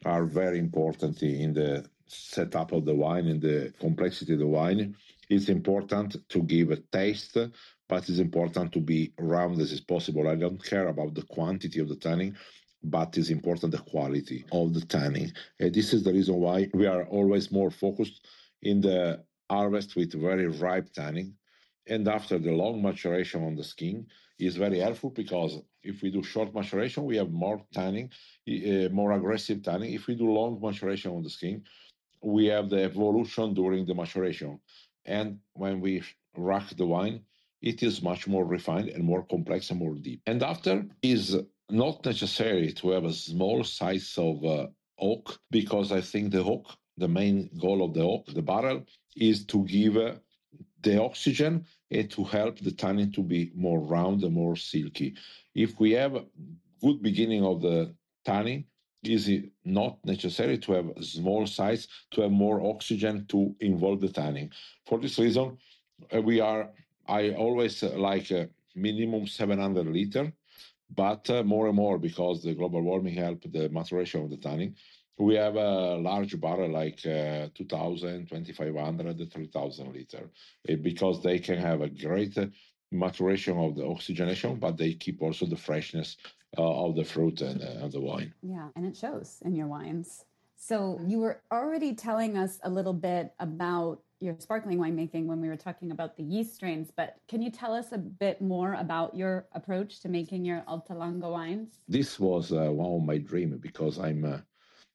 are 0.05 0.25
very 0.25 0.59
important 0.59 1.21
in 1.23 1.53
the 1.53 1.85
setup 2.07 2.71
of 2.71 2.85
the 2.85 2.95
wine 2.95 3.27
and 3.27 3.41
the 3.41 3.73
complexity 3.79 4.33
of 4.33 4.39
the 4.39 4.47
wine. 4.47 4.95
It's 5.29 5.49
important 5.49 6.17
to 6.29 6.43
give 6.43 6.71
a 6.71 6.77
taste, 6.77 7.37
but 7.87 8.09
it's 8.09 8.19
important 8.19 8.73
to 8.73 8.79
be 8.79 9.13
round 9.17 9.59
as 9.61 9.71
is 9.71 9.81
possible. 9.81 10.27
I 10.27 10.35
don't 10.35 10.63
care 10.63 10.87
about 10.89 11.13
the 11.13 11.23
quantity 11.23 11.79
of 11.79 11.87
the 11.87 11.95
tannin 11.95 12.35
but 12.83 13.17
it's 13.17 13.29
important 13.29 13.71
the 13.71 13.77
quality 13.79 14.45
of 14.51 14.73
the 14.73 14.81
tanning. 14.81 15.31
And 15.59 15.73
this 15.73 15.93
is 15.93 16.03
the 16.03 16.13
reason 16.13 16.35
why 16.35 16.69
we 16.73 16.87
are 16.87 17.05
always 17.05 17.51
more 17.51 17.71
focused 17.71 18.25
in 18.61 18.81
the 18.81 19.23
harvest 19.49 19.95
with 19.95 20.19
very 20.19 20.47
ripe 20.47 20.91
tanning. 20.93 21.35
And 21.87 22.07
after 22.07 22.37
the 22.37 22.51
long 22.51 22.81
maturation 22.81 23.43
on 23.43 23.55
the 23.55 23.63
skin 23.63 24.05
is 24.39 24.55
very 24.55 24.79
helpful 24.79 25.09
because 25.09 25.57
if 25.83 26.01
we 26.01 26.11
do 26.11 26.23
short 26.23 26.53
maturation, 26.53 27.05
we 27.05 27.17
have 27.17 27.31
more 27.31 27.61
tanning, 27.73 28.11
uh, 28.47 28.89
more 28.91 29.13
aggressive 29.13 29.63
tanning. 29.63 29.93
If 29.93 30.07
we 30.07 30.15
do 30.15 30.31
long 30.31 30.59
maturation 30.61 31.11
on 31.11 31.23
the 31.23 31.29
skin, 31.29 31.63
we 32.21 32.45
have 32.47 32.69
the 32.69 32.83
evolution 32.83 33.53
during 33.53 33.85
the 33.85 33.95
maturation. 33.95 34.59
And 35.05 35.39
when 35.53 35.81
we 35.81 36.03
rack 36.37 36.69
the 36.77 36.85
wine, 36.85 37.21
it 37.61 37.83
is 37.83 38.01
much 38.01 38.27
more 38.27 38.45
refined 38.45 38.89
and 38.89 39.03
more 39.03 39.23
complex 39.23 39.69
and 39.69 39.79
more 39.79 39.95
deep. 39.95 40.21
And 40.25 40.43
after 40.43 40.85
is 41.01 41.37
not 41.69 42.05
necessary 42.05 42.73
to 42.73 42.89
have 42.91 43.05
a 43.05 43.13
small 43.13 43.63
size 43.63 44.13
of 44.17 44.43
uh, 44.43 44.67
oak 44.99 45.39
because 45.49 45.91
I 45.91 46.01
think 46.01 46.31
the 46.31 46.43
oak, 46.43 46.67
the 46.97 47.07
main 47.07 47.49
goal 47.59 47.83
of 47.83 47.93
the 47.93 48.03
oak, 48.03 48.27
the 48.33 48.41
barrel, 48.41 48.85
is 49.15 49.45
to 49.47 49.63
give 49.65 49.97
uh, 49.97 50.15
the 50.81 51.01
oxygen 51.01 51.65
to 52.09 52.23
help 52.23 52.59
the 52.59 52.71
tannin 52.71 53.11
to 53.11 53.21
be 53.21 53.51
more 53.55 53.79
round 53.79 54.23
and 54.23 54.33
more 54.33 54.55
silky. 54.55 55.15
If 55.53 55.79
we 55.79 55.91
have 55.91 56.15
a 56.15 56.25
good 56.81 57.01
beginning 57.01 57.43
of 57.43 57.61
the 57.61 57.93
tannin, 58.25 58.65
is 59.03 59.27
it 59.27 59.45
not 59.65 59.97
necessary 60.05 60.57
to 60.59 60.71
have 60.73 60.91
small 61.01 61.47
size 61.47 61.87
to 62.11 62.21
have 62.21 62.31
more 62.31 62.61
oxygen 62.61 63.25
to 63.27 63.55
involve 63.59 63.99
the 63.99 64.09
tannin. 64.09 64.51
For 64.85 64.99
this 64.99 65.17
reason, 65.17 65.57
uh, 66.15 66.21
we 66.21 66.39
are. 66.39 66.69
I 67.07 67.31
always 67.31 67.81
uh, 67.81 67.89
like 67.97 68.29
a 68.31 68.47
minimum 68.75 69.25
700 69.27 69.87
liter 69.87 70.31
but 70.95 71.29
uh, 71.29 71.43
more 71.43 71.67
and 71.67 71.75
more, 71.75 71.97
because 71.97 72.43
the 72.43 72.53
global 72.53 72.81
warming 72.81 73.15
helped 73.15 73.51
the 73.51 73.69
maturation 73.69 74.23
of 74.23 74.29
the 74.29 74.37
tannin, 74.37 74.75
we 75.17 75.35
have 75.35 75.55
a 75.55 75.95
large 75.95 76.39
barrel 76.39 76.71
like 76.71 76.99
uh, 77.05 77.47
2,000, 77.55 78.27
2,500, 78.27 79.31
3,000 79.31 79.93
liter, 79.93 80.29
uh, 80.69 80.75
because 80.81 81.21
they 81.21 81.39
can 81.39 81.57
have 81.57 81.81
a 81.81 81.89
great 81.89 82.37
maturation 82.91 83.57
of 83.57 83.75
the 83.75 83.85
oxygenation, 83.85 84.55
but 84.57 84.77
they 84.77 84.93
keep 84.93 85.21
also 85.21 85.45
the 85.45 85.55
freshness 85.55 86.17
uh, 86.57 86.85
of 86.85 86.95
the 86.95 87.03
fruit 87.03 87.41
and 87.41 87.61
uh, 87.61 87.85
of 87.85 87.91
the 87.91 87.99
wine. 87.99 88.33
Yeah, 88.41 88.67
and 88.75 88.85
it 88.85 88.97
shows 88.97 89.37
in 89.45 89.55
your 89.55 89.67
wines. 89.67 90.25
So 90.55 90.99
you 91.07 91.19
were 91.19 91.41
already 91.51 91.95
telling 91.95 92.37
us 92.37 92.59
a 92.63 92.69
little 92.69 92.93
bit 92.93 93.33
about 93.39 94.01
your 94.19 94.35
sparkling 94.37 94.77
winemaking 94.77 95.25
when 95.25 95.41
we 95.41 95.47
were 95.47 95.57
talking 95.57 95.89
about 95.89 96.15
the 96.15 96.23
yeast 96.23 96.53
strains, 96.53 96.91
but 96.95 97.15
can 97.27 97.41
you 97.41 97.49
tell 97.49 97.73
us 97.73 97.91
a 97.91 97.97
bit 97.97 98.39
more 98.41 98.75
about 98.75 99.15
your 99.15 99.47
approach 99.53 99.99
to 100.01 100.09
making 100.09 100.45
your 100.45 100.61
Altalanga 100.67 101.31
wines? 101.31 101.69
This 101.87 102.19
was 102.19 102.51
uh, 102.51 102.69
one 102.69 103.01
of 103.01 103.07
my 103.07 103.17
dreams 103.17 103.57
because 103.59 103.97
I'm 103.97 104.23
uh, 104.23 104.37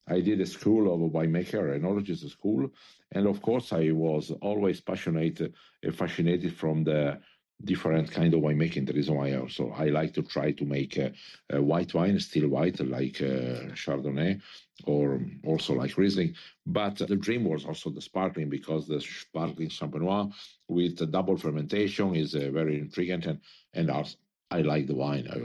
I 0.09 0.21
did 0.21 0.41
a 0.41 0.47
school 0.47 0.93
of 0.93 1.13
winemaker, 1.13 1.79
enologist 1.79 2.29
school, 2.31 2.71
and 3.13 3.27
of 3.27 3.43
course 3.43 3.73
I 3.73 3.91
was 3.91 4.31
always 4.41 4.81
passionate, 4.81 5.41
uh, 5.41 5.93
fascinated 5.93 6.53
from 6.55 6.85
the 6.85 7.21
different 7.65 8.11
kind 8.11 8.35
of 8.35 8.41
winemaking. 8.41 8.87
The 8.87 8.93
reason 8.93 9.17
why 9.17 9.35
also 9.35 9.71
I 9.71 9.87
like 9.87 10.13
to 10.15 10.23
try 10.23 10.53
to 10.53 10.65
make 10.65 10.97
a, 10.99 11.13
a 11.51 11.63
white 11.63 11.95
wine, 11.95 12.19
still 12.21 12.49
white, 12.49 12.79
like 12.81 13.21
uh, 13.23 13.73
Chardonnay, 13.75 14.41
or 14.85 15.21
also 15.45 15.75
like 15.75 15.97
Riesling. 15.97 16.35
But 16.67 16.97
the 16.97 17.17
dream 17.17 17.45
was 17.45 17.65
also 17.65 17.91
the 17.91 18.01
sparkling 18.01 18.49
because 18.51 18.87
the 18.87 19.01
sparkling 19.01 19.69
Champenois 19.71 20.33
with 20.69 21.11
double 21.11 21.37
fermentation 21.37 22.15
is 22.15 22.35
uh, 22.35 22.51
very 22.53 22.79
intriguing 22.79 23.25
and 23.27 23.41
and 23.73 23.91
also, 23.91 24.17
I 24.51 24.61
like 24.63 24.87
the 24.87 24.95
wine. 24.95 25.27
I 25.29 25.39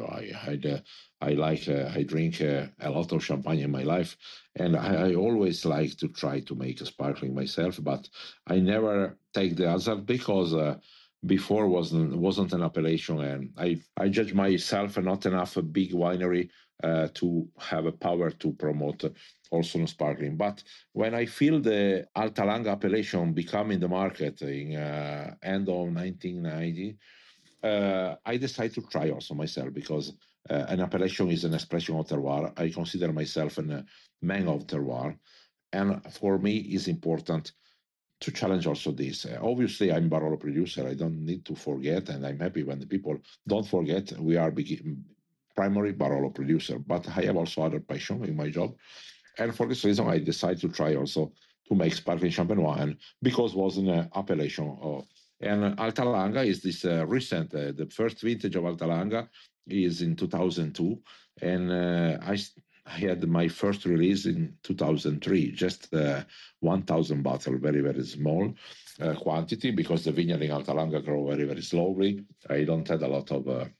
I, 0.51 0.59
uh, 0.69 0.79
I 1.21 1.33
like 1.33 1.69
uh, 1.69 1.91
I 1.93 2.03
drink 2.03 2.41
uh, 2.41 2.65
a 2.79 2.89
lot 2.89 3.11
of 3.11 3.23
champagne 3.23 3.59
in 3.59 3.71
my 3.71 3.83
life, 3.83 4.17
and 4.55 4.75
I, 4.75 5.09
I, 5.09 5.15
always 5.15 5.65
like 5.65 5.95
to 5.97 6.07
try 6.07 6.39
to 6.41 6.55
make 6.55 6.81
a 6.81 6.85
sparkling 6.85 7.35
myself. 7.35 7.79
But 7.81 8.09
I 8.47 8.59
never 8.59 9.17
take 9.33 9.55
the 9.55 9.69
hazard 9.69 10.05
because 10.05 10.53
uh, 10.53 10.77
before 11.25 11.67
wasn't 11.67 12.17
wasn't 12.17 12.53
an 12.53 12.63
appellation, 12.63 13.19
and 13.21 13.53
I 13.57 13.79
I 13.97 14.09
judge 14.09 14.33
myself 14.33 14.97
not 14.97 15.25
enough 15.25 15.57
a 15.57 15.61
big 15.61 15.91
winery 15.93 16.49
uh, 16.83 17.07
to 17.13 17.47
have 17.59 17.85
a 17.85 17.91
power 17.91 18.31
to 18.31 18.53
promote 18.53 19.03
also 19.51 19.85
sparkling. 19.85 20.37
But 20.37 20.63
when 20.93 21.13
I 21.13 21.25
feel 21.25 21.59
the 21.59 22.07
Alta 22.15 22.41
Langa 22.41 22.71
appellation 22.71 23.33
become 23.33 23.71
in 23.71 23.79
the 23.79 23.87
market 23.87 24.41
in 24.41 24.75
uh, 24.75 25.35
end 25.43 25.69
of 25.69 25.93
1990, 25.93 26.97
uh, 27.63 28.15
I 28.25 28.37
decide 28.37 28.73
to 28.73 28.81
try 28.81 29.11
also 29.11 29.35
myself 29.35 29.73
because 29.73 30.13
uh, 30.49 30.65
an 30.69 30.81
appellation 30.81 31.29
is 31.29 31.43
an 31.43 31.53
expression 31.53 31.95
of 31.97 32.07
terroir. 32.07 32.51
I 32.59 32.69
consider 32.69 33.11
myself 33.13 33.57
a 33.57 33.85
man 34.21 34.47
of 34.47 34.67
terroir, 34.67 35.17
and 35.71 36.01
for 36.13 36.37
me, 36.37 36.57
it's 36.57 36.87
important 36.87 37.51
to 38.19 38.31
challenge 38.31 38.67
also 38.67 38.91
this. 38.91 39.25
Uh, 39.25 39.39
obviously, 39.41 39.91
I'm 39.91 40.09
Barolo 40.09 40.39
producer. 40.39 40.87
I 40.87 40.93
don't 40.93 41.25
need 41.25 41.45
to 41.45 41.55
forget, 41.55 42.09
and 42.09 42.25
I'm 42.25 42.39
happy 42.39 42.63
when 42.63 42.79
the 42.79 42.87
people 42.87 43.17
don't 43.47 43.67
forget 43.67 44.11
we 44.19 44.37
are 44.37 44.53
primary 45.55 45.93
Barolo 45.93 46.33
producer. 46.33 46.79
But 46.79 47.07
I 47.07 47.23
have 47.25 47.37
also 47.37 47.63
other 47.63 47.79
passion 47.79 48.23
in 48.25 48.35
my 48.35 48.49
job, 48.49 48.75
and 49.37 49.55
for 49.55 49.67
this 49.67 49.83
reason, 49.85 50.07
I 50.07 50.19
decided 50.19 50.61
to 50.61 50.69
try 50.69 50.95
also 50.95 51.33
to 51.67 51.75
make 51.75 51.93
sparkling 51.93 52.31
champagne 52.31 52.65
and 52.65 52.97
because 53.21 53.53
it 53.53 53.57
was 53.57 53.77
an 53.77 53.89
uh, 53.89 54.07
appellation. 54.15 54.77
Of, 54.81 55.05
and 55.39 55.79
Alta 55.79 56.03
Langa 56.03 56.45
is 56.45 56.61
this 56.61 56.85
uh, 56.85 57.05
recent, 57.07 57.53
uh, 57.55 57.71
the 57.71 57.87
first 57.87 58.21
vintage 58.21 58.55
of 58.55 58.65
Alta 58.65 58.85
Langa 58.85 59.27
is 59.67 60.01
in 60.01 60.15
2002, 60.15 60.99
and 61.41 61.71
uh, 61.71 62.17
I 62.21 62.37
I 62.85 62.97
had 62.97 63.27
my 63.27 63.47
first 63.47 63.85
release 63.85 64.25
in 64.25 64.57
2003, 64.63 65.51
just 65.51 65.93
uh, 65.93 66.23
1,000 66.61 67.21
bottle, 67.21 67.57
very, 67.59 67.79
very 67.79 68.03
small 68.03 68.53
uh, 68.99 69.13
quantity 69.13 69.69
because 69.69 70.03
the 70.03 70.11
vineyard 70.11 70.41
in 70.41 70.51
Alta 70.51 70.71
Langa 70.71 71.03
grow 71.05 71.27
very, 71.27 71.43
very 71.43 71.61
slowly. 71.61 72.25
I 72.49 72.63
don't 72.63 72.87
have 72.87 73.03
a 73.03 73.07
lot 73.07 73.31
of 73.31 73.71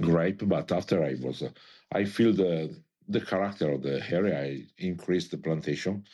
grape, 0.00 0.46
but 0.48 0.70
after 0.72 1.04
I 1.04 1.14
was, 1.20 1.42
uh, 1.42 1.50
I 1.92 2.04
feel 2.04 2.32
the 2.32 2.74
the 3.08 3.20
character 3.20 3.70
of 3.70 3.82
the 3.82 4.00
area. 4.10 4.40
I 4.40 4.64
increased 4.78 5.30
the 5.32 5.38
plantation, 5.38 6.04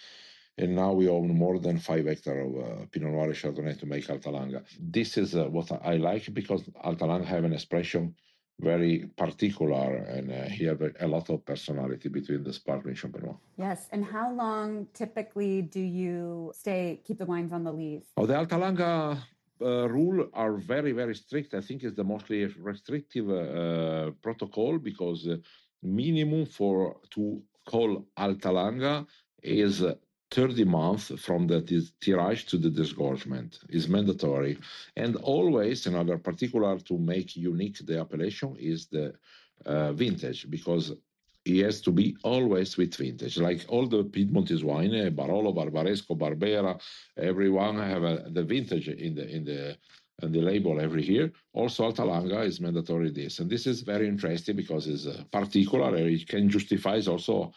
and 0.57 0.75
now 0.75 0.93
we 0.93 1.09
own 1.09 1.29
more 1.29 1.59
than 1.59 1.79
five 1.79 2.07
hectares 2.07 2.47
of 2.47 2.65
uh, 2.65 2.87
Pinot 2.91 3.13
Noir 3.13 3.33
Chardonnay 3.33 3.79
to 3.79 3.87
make 3.87 4.09
Alta 4.11 4.31
Langa. 4.31 4.65
This 4.81 5.17
is 5.17 5.37
uh, 5.37 5.45
what 5.45 5.71
I 5.85 5.97
like 5.97 6.33
because 6.35 6.63
Alta 6.83 7.05
Langa 7.05 7.27
have 7.27 7.45
an 7.45 7.53
expression 7.53 8.15
very 8.61 9.09
particular 9.17 9.97
and 9.97 10.33
uh, 10.33 10.45
he 10.45 10.65
have 10.65 10.83
a, 10.83 10.91
a, 11.01 11.07
lot 11.07 11.31
of 11.31 11.45
personality 11.45 12.09
between 12.09 12.43
the 12.43 12.53
sparkling 12.53 12.95
champagne. 12.95 13.37
Yes, 13.57 13.89
and 13.93 14.05
how 14.05 14.33
long 14.33 14.89
typically 14.95 15.63
do 15.63 15.81
you 15.81 16.53
stay 16.55 17.01
keep 17.05 17.19
the 17.19 17.27
wines 17.27 17.53
on 17.53 17.63
the 17.63 17.73
lees? 17.73 18.03
Oh, 18.17 18.27
the 18.27 18.37
Alta 18.37 18.57
Langa 18.57 19.19
uh, 19.61 19.89
rule 19.89 20.29
are 20.35 20.55
very 20.57 20.93
very 20.93 21.15
strict. 21.15 21.55
I 21.55 21.61
think 21.61 21.85
it's 21.85 21.95
the 21.95 22.05
mostly 22.05 22.47
restrictive 22.47 23.31
uh, 23.31 24.11
protocol 24.23 24.79
because 24.79 25.29
uh, 25.29 25.37
minimum 25.83 26.47
for 26.47 26.97
to 27.11 27.41
call 27.65 28.07
Alta 28.17 28.49
Langa 28.49 29.07
is 29.43 29.85
30 30.31 30.65
months 30.65 31.13
from 31.19 31.47
the 31.47 31.61
tirage 32.01 32.47
to 32.47 32.59
the 32.59 32.71
disgorgement 32.71 33.59
is 33.71 33.89
mandatory. 33.89 34.59
And 34.97 35.17
always, 35.17 35.87
another 35.87 36.19
particular 36.19 36.79
to 36.79 36.99
make 36.99 37.37
unique 37.37 37.79
the 37.85 38.01
appellation 38.01 38.57
is 38.59 38.87
the 38.87 39.15
uh, 39.65 39.93
vintage, 39.93 40.51
because 40.51 40.93
it 41.45 41.65
has 41.65 41.81
to 41.83 41.91
be 41.91 42.17
always 42.23 42.77
with 42.77 42.95
vintage. 42.95 43.39
Like 43.39 43.65
all 43.69 43.87
the 43.87 44.05
Piedmontese 44.05 44.65
wine, 44.65 44.95
eh, 44.95 45.09
Barolo, 45.09 45.55
Barbaresco, 45.55 46.17
Barbera, 46.17 46.79
everyone 47.17 47.79
have 47.79 48.03
a, 48.03 48.27
the 48.31 48.43
vintage 48.43 48.89
in 48.89 49.15
the 49.15 49.29
in 49.29 49.45
the 49.45 49.77
and 50.21 50.35
the 50.35 50.41
label 50.41 50.81
every 50.81 51.05
year. 51.05 51.33
Also, 51.53 51.85
Alta 51.85 52.03
Langa 52.03 52.45
is 52.45 52.61
mandatory 52.61 53.11
this, 53.11 53.39
and 53.39 53.49
this 53.49 53.67
is 53.67 53.83
very 53.83 54.09
interesting 54.09 54.57
because 54.57 54.89
it's 54.89 55.07
uh, 55.07 55.23
particular. 55.31 55.97
It 55.97 56.27
can 56.27 56.49
justify 56.51 57.01
also 57.07 57.53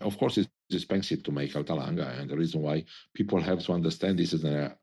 of 0.00 0.16
course, 0.18 0.38
it's 0.38 0.48
expensive 0.74 1.22
to 1.24 1.32
make 1.32 1.54
Alta 1.56 1.72
Langa, 1.72 2.18
and 2.18 2.28
the 2.28 2.36
reason 2.36 2.62
why 2.62 2.84
people 3.14 3.40
have 3.40 3.60
to 3.64 3.72
understand 3.72 4.18
this 4.18 4.32
is 4.32 4.44
a 4.44 4.76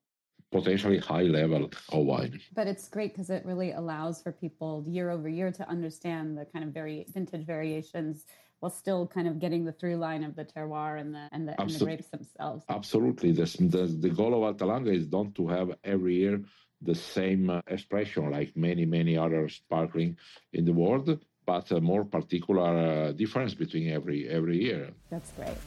potentially 0.51 0.97
high 0.97 1.23
level 1.23 1.69
of 1.91 2.05
wine. 2.05 2.39
But 2.53 2.67
it's 2.67 2.87
great 2.87 3.13
because 3.13 3.29
it 3.29 3.45
really 3.45 3.71
allows 3.71 4.21
for 4.21 4.31
people 4.31 4.83
year 4.87 5.09
over 5.09 5.29
year 5.29 5.51
to 5.51 5.69
understand 5.69 6.37
the 6.37 6.45
kind 6.45 6.65
of 6.65 6.71
very 6.71 7.05
vintage 7.13 7.45
variations 7.45 8.25
while 8.59 8.71
still 8.71 9.07
kind 9.07 9.27
of 9.27 9.39
getting 9.39 9.63
the 9.63 9.71
through 9.71 9.95
line 9.95 10.23
of 10.23 10.35
the 10.35 10.43
terroir 10.43 10.99
and 10.99 11.13
the 11.13 11.29
and 11.31 11.47
the, 11.47 11.59
and 11.59 11.69
the 11.69 11.85
grapes 11.85 12.07
themselves. 12.07 12.65
Absolutely, 12.69 13.31
this, 13.31 13.53
the 13.53 13.85
the 13.85 14.09
goal 14.09 14.33
of 14.33 14.43
Alta 14.43 14.65
Langa 14.65 14.93
is 14.93 15.11
not 15.11 15.35
to 15.35 15.47
have 15.47 15.71
every 15.83 16.15
year 16.15 16.41
the 16.81 16.95
same 16.95 17.49
uh, 17.49 17.61
expression 17.67 18.31
like 18.31 18.55
many 18.55 18.85
many 18.85 19.17
other 19.17 19.49
sparkling 19.49 20.17
in 20.53 20.65
the 20.65 20.73
world, 20.73 21.19
but 21.49 21.71
a 21.71 21.81
more 21.81 22.05
particular 22.17 22.71
uh, 22.77 23.11
difference 23.23 23.53
between 23.63 23.85
every 23.97 24.19
every 24.37 24.57
year. 24.67 24.83
That's 25.13 25.31
great. 25.37 25.59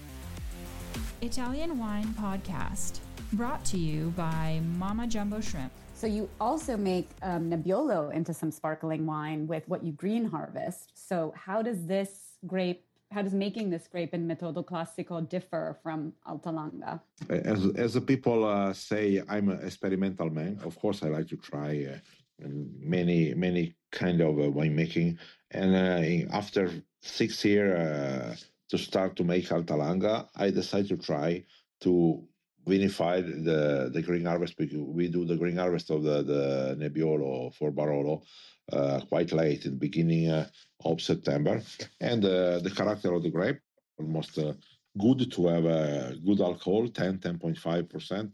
Italian 1.31 1.71
Wine 1.85 2.11
Podcast, 2.27 2.95
brought 3.41 3.63
to 3.73 3.79
you 3.89 4.01
by 4.27 4.61
Mama 4.83 5.05
Jumbo 5.15 5.41
Shrimp. 5.49 5.73
So 6.01 6.07
you 6.17 6.23
also 6.47 6.73
make 6.77 7.09
um, 7.23 7.43
Nebbiolo 7.51 8.01
into 8.19 8.33
some 8.41 8.53
sparkling 8.61 9.03
wine 9.15 9.41
with 9.53 9.65
what 9.71 9.81
you 9.87 9.93
green 10.05 10.25
harvest. 10.35 10.85
So 11.09 11.17
how 11.47 11.59
does 11.69 11.81
this 11.95 12.11
grape 12.47 12.83
how 13.15 13.21
does 13.27 13.35
making 13.47 13.67
this 13.75 13.85
grape 13.93 14.13
in 14.17 14.23
Metodo 14.31 14.63
Classico 14.71 15.17
differ 15.35 15.65
from 15.83 15.99
Alta 16.25 16.51
Langa? 16.59 16.95
As, 17.29 17.61
as 17.85 17.91
the 17.99 18.01
people 18.13 18.39
uh, 18.57 18.73
say, 18.73 19.23
I'm 19.29 19.51
an 19.51 19.61
experimental 19.69 20.31
man. 20.31 20.53
Of 20.65 20.79
course, 20.83 21.03
I 21.03 21.09
like 21.09 21.29
to 21.35 21.37
try 21.51 21.71
uh, 21.93 21.99
many 22.95 23.35
many 23.47 23.65
kind 23.93 24.21
of 24.21 24.39
uh, 24.39 24.51
winemaking. 24.59 25.19
And 25.51 25.75
uh, 25.75 26.35
after 26.35 26.71
six 27.03 27.45
years 27.45 27.79
uh, 27.79 28.37
to 28.71 28.79
start 28.79 29.17
to 29.17 29.25
make 29.25 29.53
Alta 29.53 29.75
Langa, 29.75 30.29
I 30.35 30.51
decided 30.51 30.89
to 30.89 30.97
try 30.97 31.45
to 31.83 32.25
vinify 32.67 33.21
the 33.45 33.91
the 33.93 34.03
green 34.03 34.25
harvest 34.25 34.55
we 34.59 35.09
do 35.09 35.25
the 35.25 35.37
green 35.37 35.57
harvest 35.57 35.91
of 35.91 36.05
the 36.05 36.23
the 36.23 36.77
Nebbiolo 36.79 37.53
for 37.55 37.73
Barolo 37.73 38.23
uh, 38.73 39.01
quite 39.09 39.33
late 39.33 39.65
in 39.65 39.73
the 39.73 39.79
beginning 39.79 40.31
uh, 40.31 40.47
of 40.85 41.01
September, 41.01 41.61
and 42.01 42.25
uh, 42.25 42.61
the 42.61 42.71
character 42.71 43.13
of 43.13 43.23
the 43.23 43.31
grape 43.31 43.59
almost 43.99 44.39
good 44.99 45.31
to 45.33 45.47
have 45.49 45.65
a 45.65 46.17
good 46.25 46.41
alcohol 46.41 46.89
10 46.89 47.19
10.5 47.19 47.89
percent 47.89 48.31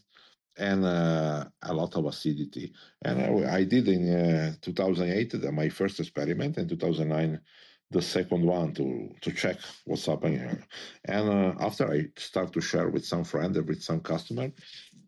and 0.58 0.84
uh, 0.84 1.44
a 1.62 1.72
lot 1.72 1.94
of 1.96 2.06
acidity. 2.06 2.72
And 3.02 3.22
I, 3.22 3.56
I 3.58 3.64
did 3.64 3.88
in 3.88 4.12
uh, 4.12 4.54
2008 4.60 5.52
my 5.52 5.68
first 5.68 6.00
experiment, 6.00 6.58
in 6.58 6.68
2009 6.68 7.40
the 7.90 8.02
second 8.02 8.44
one 8.44 8.74
to 8.74 9.08
to 9.22 9.32
check 9.32 9.56
what's 9.84 10.06
happening. 10.06 10.62
And 11.04 11.28
uh, 11.28 11.54
after 11.60 11.90
I 11.90 12.08
start 12.16 12.52
to 12.52 12.60
share 12.60 12.88
with 12.88 13.04
some 13.04 13.24
friend 13.24 13.56
and 13.56 13.66
with 13.66 13.82
some 13.82 14.00
customer, 14.00 14.50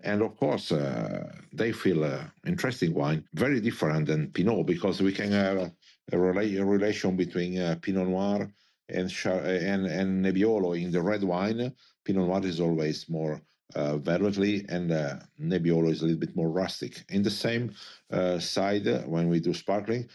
and 0.03 0.23
of 0.23 0.37
course 0.37 0.73
uh, 0.73 1.31
they 1.53 1.73
feel 1.73 2.05
uh, 2.05 2.25
interesting 2.47 2.95
wine, 2.95 3.25
very 3.35 3.61
different 3.61 4.07
than 4.07 4.31
Pinot 4.31 4.67
because 4.67 5.03
we 5.03 5.13
can 5.13 5.31
have 5.33 5.59
a, 5.59 6.17
rela- 6.17 6.61
a 6.61 6.65
relation 6.65 7.17
between 7.17 7.59
uh, 7.59 7.77
Pinot 7.83 8.09
Noir 8.09 8.51
and 8.89 9.13
and 9.27 9.87
and 9.87 10.25
Nebbiolo 10.25 10.81
in 10.81 10.91
the 10.91 11.03
red 11.03 11.23
wine. 11.23 11.73
Pinot 12.05 12.27
Noir 12.29 12.47
is 12.47 12.61
always 12.61 13.09
more 13.11 13.43
uh, 13.75 13.97
velvetly, 13.99 14.65
and 14.69 14.93
uh, 14.93 15.17
Nebbiolo 15.41 15.91
is 15.91 16.03
a 16.03 16.05
little 16.05 16.21
bit 16.21 16.37
more 16.37 16.49
rustic. 16.49 17.05
In 17.09 17.23
the 17.23 17.31
same 17.31 17.73
uh, 18.11 18.39
side, 18.39 18.87
when 19.07 19.29
we 19.29 19.41
do 19.41 19.55
sparkling, 19.55 20.09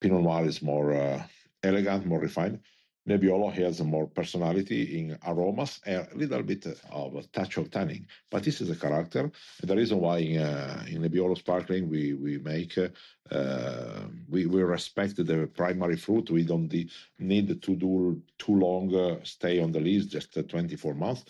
Pinot 0.00 0.22
Noir 0.22 0.46
is 0.46 0.62
more 0.62 0.94
uh, 0.94 1.22
elegant, 1.62 2.06
more 2.06 2.20
refined. 2.20 2.60
Nebbiolo 3.08 3.50
has 3.54 3.80
more 3.80 4.06
personality 4.06 4.98
in 4.98 5.18
aromas 5.26 5.80
and 5.86 6.06
a 6.12 6.16
little 6.16 6.42
bit 6.42 6.66
of 6.90 7.16
a 7.16 7.22
touch 7.28 7.56
of 7.56 7.70
tannin. 7.70 8.06
But 8.30 8.42
this 8.42 8.60
is 8.60 8.68
a 8.68 8.76
character. 8.76 9.20
And 9.60 9.70
the 9.70 9.76
reason 9.76 9.98
why 10.00 10.18
in, 10.18 10.42
uh, 10.42 10.84
in 10.86 11.02
Nebbiolo 11.02 11.38
sparkling 11.38 11.88
we 11.88 12.12
we 12.12 12.36
make 12.38 12.76
uh, 12.76 14.02
we 14.28 14.44
we 14.46 14.62
respect 14.62 15.16
the 15.16 15.48
primary 15.56 15.96
fruit. 15.96 16.30
We 16.30 16.44
don't 16.44 16.72
need 17.18 17.62
to 17.62 17.76
do 17.76 18.22
too 18.38 18.54
long 18.54 18.94
uh, 18.94 19.24
stay 19.24 19.58
on 19.58 19.72
the 19.72 19.80
lees, 19.80 20.06
just 20.06 20.36
24 20.46 20.94
months 20.94 21.24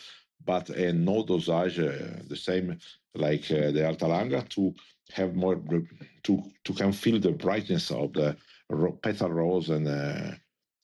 but 0.44 0.70
a 0.70 0.92
no 0.92 1.24
dosage, 1.24 1.79
uh, 1.79 2.22
the 2.29 2.37
same 2.37 2.79
like 3.14 3.51
uh, 3.51 3.70
the 3.70 3.87
Alta 3.87 4.07
Langa, 4.07 4.48
to 4.51 4.74
have 5.12 5.35
more 5.35 5.57
to 6.24 6.42
to 6.64 6.72
can 6.72 6.92
feel 6.92 7.18
the 7.18 7.33
brightness 7.33 7.90
of 7.90 8.12
the 8.12 8.37
petal 9.03 9.31
rose 9.31 9.70
and 9.70 9.88
uh, 9.88 10.33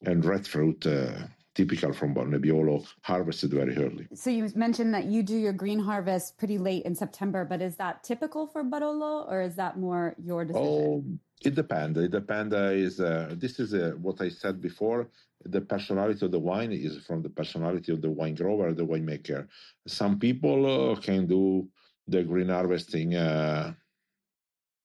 and 0.06 0.24
red 0.24 0.46
fruit 0.46 0.86
uh, 0.86 1.26
typical 1.54 1.92
from 1.92 2.14
Nebbiolo, 2.14 2.86
harvested 3.02 3.52
very 3.52 3.76
early. 3.76 4.06
So 4.14 4.30
you 4.30 4.50
mentioned 4.54 4.92
that 4.94 5.06
you 5.06 5.22
do 5.22 5.36
your 5.36 5.52
green 5.52 5.78
harvest 5.78 6.36
pretty 6.36 6.58
late 6.58 6.84
in 6.84 6.94
September, 6.94 7.44
but 7.44 7.62
is 7.62 7.76
that 7.76 8.02
typical 8.02 8.46
for 8.46 8.64
Barolo 8.64 9.28
or 9.30 9.42
is 9.42 9.54
that 9.56 9.78
more 9.78 10.14
your 10.22 10.44
decision? 10.44 10.66
Oh, 10.66 11.04
it 11.44 11.54
depends. 11.54 11.98
It 11.98 12.10
depends. 12.10 12.54
Uh, 12.54 12.72
is 12.74 13.00
uh, 13.00 13.34
this 13.36 13.60
is 13.60 13.74
uh, 13.74 13.92
what 14.00 14.20
I 14.20 14.28
said 14.28 14.60
before? 14.60 15.08
The 15.44 15.60
personality 15.60 16.24
of 16.24 16.32
the 16.32 16.38
wine 16.38 16.72
is 16.72 17.04
from 17.04 17.22
the 17.22 17.28
personality 17.28 17.92
of 17.92 18.00
the 18.00 18.10
wine 18.10 18.34
grower, 18.34 18.72
the 18.72 18.86
winemaker. 18.86 19.46
Some 19.86 20.18
people 20.18 20.92
uh, 20.92 20.96
can 20.96 21.26
do 21.26 21.68
the 22.08 22.22
green 22.22 22.48
harvesting 22.48 23.14
uh, 23.14 23.74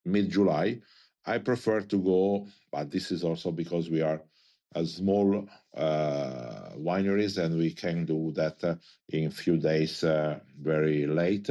mid 0.06 0.30
July. 0.30 0.82
I 1.26 1.38
prefer 1.38 1.82
to 1.82 1.98
go, 1.98 2.48
but 2.72 2.92
this 2.92 3.12
is 3.12 3.24
also 3.24 3.52
because 3.52 3.90
we 3.90 4.02
are 4.02 4.22
small 4.86 5.48
uh, 5.76 6.70
wineries 6.78 7.38
and 7.38 7.58
we 7.58 7.72
can 7.72 8.06
do 8.06 8.32
that 8.36 8.64
uh, 8.64 8.76
in 9.10 9.28
a 9.28 9.32
few 9.32 9.58
days 9.58 10.04
uh, 10.04 10.40
very 10.62 11.06
late. 11.06 11.50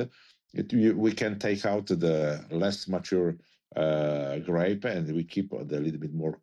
It, 0.55 0.73
we 0.73 1.13
can 1.13 1.39
take 1.39 1.67
out 1.67 1.87
the 1.87 2.45
less 2.51 2.89
mature 2.89 3.37
uh, 3.77 4.39
grape 4.39 4.85
and 4.85 5.15
we 5.15 5.25
keep 5.25 5.53
a 5.53 5.57
little 5.57 6.01
bit 6.01 6.15
more 6.15 6.39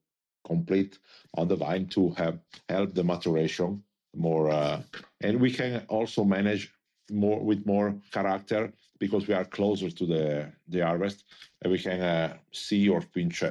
complete 0.45 0.99
on 1.33 1.47
the 1.47 1.55
vine 1.55 1.87
to 1.87 2.11
have 2.11 2.39
help 2.69 2.93
the 2.93 3.03
maturation 3.03 3.83
more 4.15 4.49
uh, 4.49 4.81
and 5.21 5.39
we 5.39 5.51
can 5.51 5.83
also 5.89 6.23
manage 6.23 6.71
more 7.11 7.43
with 7.43 7.65
more 7.65 7.95
character 8.11 8.71
because 9.05 9.27
we 9.27 9.33
are 9.33 9.45
closer 9.45 9.89
to 9.89 10.05
the 10.05 10.51
the 10.67 10.79
harvest 10.79 11.25
and 11.61 11.71
we 11.71 11.79
can 11.79 11.99
uh, 12.01 12.37
see 12.51 12.89
or 12.89 13.01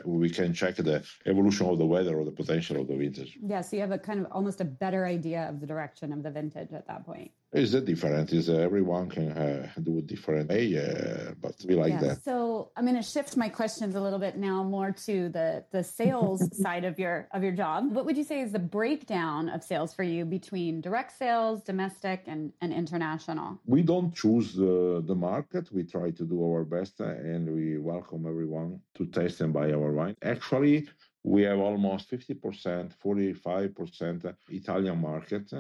we 0.04 0.30
can 0.30 0.52
check 0.52 0.76
the 0.76 1.02
evolution 1.26 1.66
of 1.66 1.78
the 1.78 1.86
weather 1.86 2.14
or 2.18 2.24
the 2.24 2.36
potential 2.42 2.80
of 2.80 2.86
the 2.88 2.96
vintage. 2.96 3.38
Yeah, 3.52 3.60
so 3.60 3.76
you 3.76 3.82
have 3.82 3.92
a 3.92 3.98
kind 3.98 4.20
of 4.20 4.26
almost 4.30 4.60
a 4.60 4.64
better 4.64 5.06
idea 5.06 5.48
of 5.48 5.60
the 5.60 5.66
direction 5.66 6.12
of 6.12 6.22
the 6.22 6.30
vintage 6.30 6.72
at 6.72 6.86
that 6.86 7.04
point. 7.06 7.30
Is 7.54 7.72
it 7.72 7.84
different? 7.84 8.32
Is 8.32 8.50
uh, 8.50 8.54
everyone 8.54 9.08
can 9.08 9.30
uh, 9.30 9.68
do 9.80 9.98
it 9.98 10.08
different 10.08 10.48
way, 10.48 10.76
uh, 10.76 11.34
but 11.40 11.54
we 11.68 11.76
like 11.76 11.92
yeah. 11.92 12.00
that. 12.00 12.24
So 12.24 12.72
I'm 12.76 12.84
going 12.84 12.96
to 12.96 13.02
shift 13.02 13.36
my 13.36 13.48
questions 13.48 13.94
a 13.94 14.00
little 14.00 14.18
bit 14.18 14.36
now 14.36 14.64
more 14.64 14.90
to 15.06 15.28
the 15.28 15.64
the 15.70 15.84
sales 15.84 16.40
side 16.64 16.84
of 16.84 16.98
your 16.98 17.28
of 17.32 17.44
your 17.44 17.52
job. 17.52 17.94
What 17.94 18.06
would 18.06 18.16
you 18.16 18.24
say 18.24 18.40
is 18.40 18.50
the 18.50 18.66
breakdown 18.78 19.48
of 19.48 19.62
sales 19.62 19.94
for 19.94 20.02
you 20.02 20.24
between 20.24 20.80
direct 20.80 21.16
sales, 21.16 21.62
domestic, 21.62 22.24
and, 22.26 22.52
and 22.60 22.72
international? 22.72 23.60
We 23.66 23.82
don't 23.82 24.12
choose 24.12 24.54
the, 24.54 25.04
the 25.06 25.14
market. 25.14 25.70
We 25.70 25.84
try 25.84 26.10
to 26.10 26.24
do 26.24 26.42
our 26.42 26.64
best, 26.64 26.98
and 26.98 27.54
we 27.54 27.78
welcome 27.78 28.26
everyone 28.26 28.80
to 28.96 29.06
taste 29.06 29.40
and 29.42 29.52
buy 29.52 29.70
our 29.70 29.92
wine. 29.92 30.16
Actually, 30.22 30.88
we 31.22 31.42
have 31.42 31.60
almost 31.60 32.10
50%, 32.10 32.92
45% 33.02 34.34
Italian 34.48 35.00
market 35.00 35.52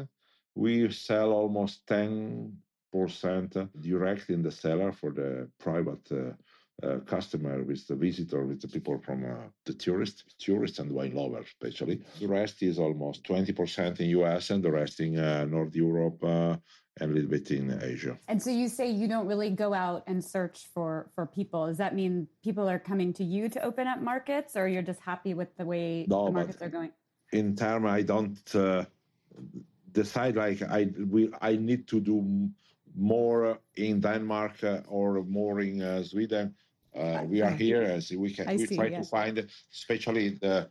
we 0.54 0.90
sell 0.90 1.32
almost 1.32 1.86
10% 1.86 2.52
direct 3.80 4.30
in 4.30 4.42
the 4.42 4.50
cellar 4.50 4.92
for 4.92 5.10
the 5.10 5.48
private 5.58 6.06
uh, 6.12 6.32
uh, 6.82 6.98
customer 7.00 7.62
with 7.62 7.86
the 7.86 7.94
visitor, 7.94 8.44
with 8.44 8.60
the 8.60 8.68
people 8.68 8.98
from 8.98 9.24
uh, 9.24 9.46
the 9.64 9.72
tourists, 9.72 10.24
tourists 10.38 10.78
and 10.80 10.90
wine 10.90 11.14
lovers, 11.14 11.46
especially. 11.46 12.00
The 12.20 12.26
rest 12.26 12.62
is 12.62 12.78
almost 12.78 13.24
20% 13.24 14.00
in 14.00 14.08
US 14.20 14.50
and 14.50 14.62
the 14.62 14.72
rest 14.72 15.00
in 15.00 15.18
uh, 15.18 15.44
North 15.44 15.74
Europe 15.74 16.22
uh, 16.24 16.56
and 17.00 17.10
a 17.10 17.14
little 17.14 17.30
bit 17.30 17.50
in 17.50 17.78
Asia. 17.82 18.18
And 18.28 18.42
so 18.42 18.50
you 18.50 18.68
say 18.68 18.90
you 18.90 19.08
don't 19.08 19.26
really 19.26 19.50
go 19.50 19.72
out 19.74 20.04
and 20.06 20.24
search 20.24 20.68
for 20.72 21.10
for 21.14 21.26
people. 21.26 21.66
Does 21.66 21.78
that 21.78 21.94
mean 21.94 22.28
people 22.42 22.68
are 22.68 22.78
coming 22.78 23.12
to 23.14 23.24
you 23.24 23.48
to 23.48 23.62
open 23.62 23.86
up 23.86 24.00
markets, 24.00 24.56
or 24.56 24.68
you're 24.68 24.82
just 24.82 25.00
happy 25.00 25.34
with 25.34 25.56
the 25.56 25.64
way 25.64 26.06
no, 26.08 26.26
the 26.26 26.32
markets 26.32 26.62
are 26.62 26.68
going? 26.68 26.90
In 27.32 27.56
term, 27.56 27.86
I 27.86 28.02
don't. 28.02 28.38
Uh, 29.94 30.02
decide 30.02 30.36
like 30.36 30.62
I 30.62 30.88
we 31.10 31.30
I 31.40 31.56
need 31.56 31.86
to 31.88 32.00
do 32.00 32.50
more 32.96 33.58
in 33.76 34.00
Denmark 34.00 34.62
uh, 34.62 34.80
or 34.88 35.22
more 35.24 35.60
in 35.60 35.82
uh, 35.82 36.02
Sweden. 36.02 36.54
Uh, 36.94 37.24
we 37.26 37.42
are 37.42 37.50
here 37.50 37.82
as 37.82 38.10
we 38.10 38.32
can 38.32 38.48
I 38.48 38.56
we 38.56 38.66
see, 38.66 38.76
try 38.76 38.88
to 38.90 39.02
find 39.02 39.46
especially 39.72 40.38
the 40.40 40.68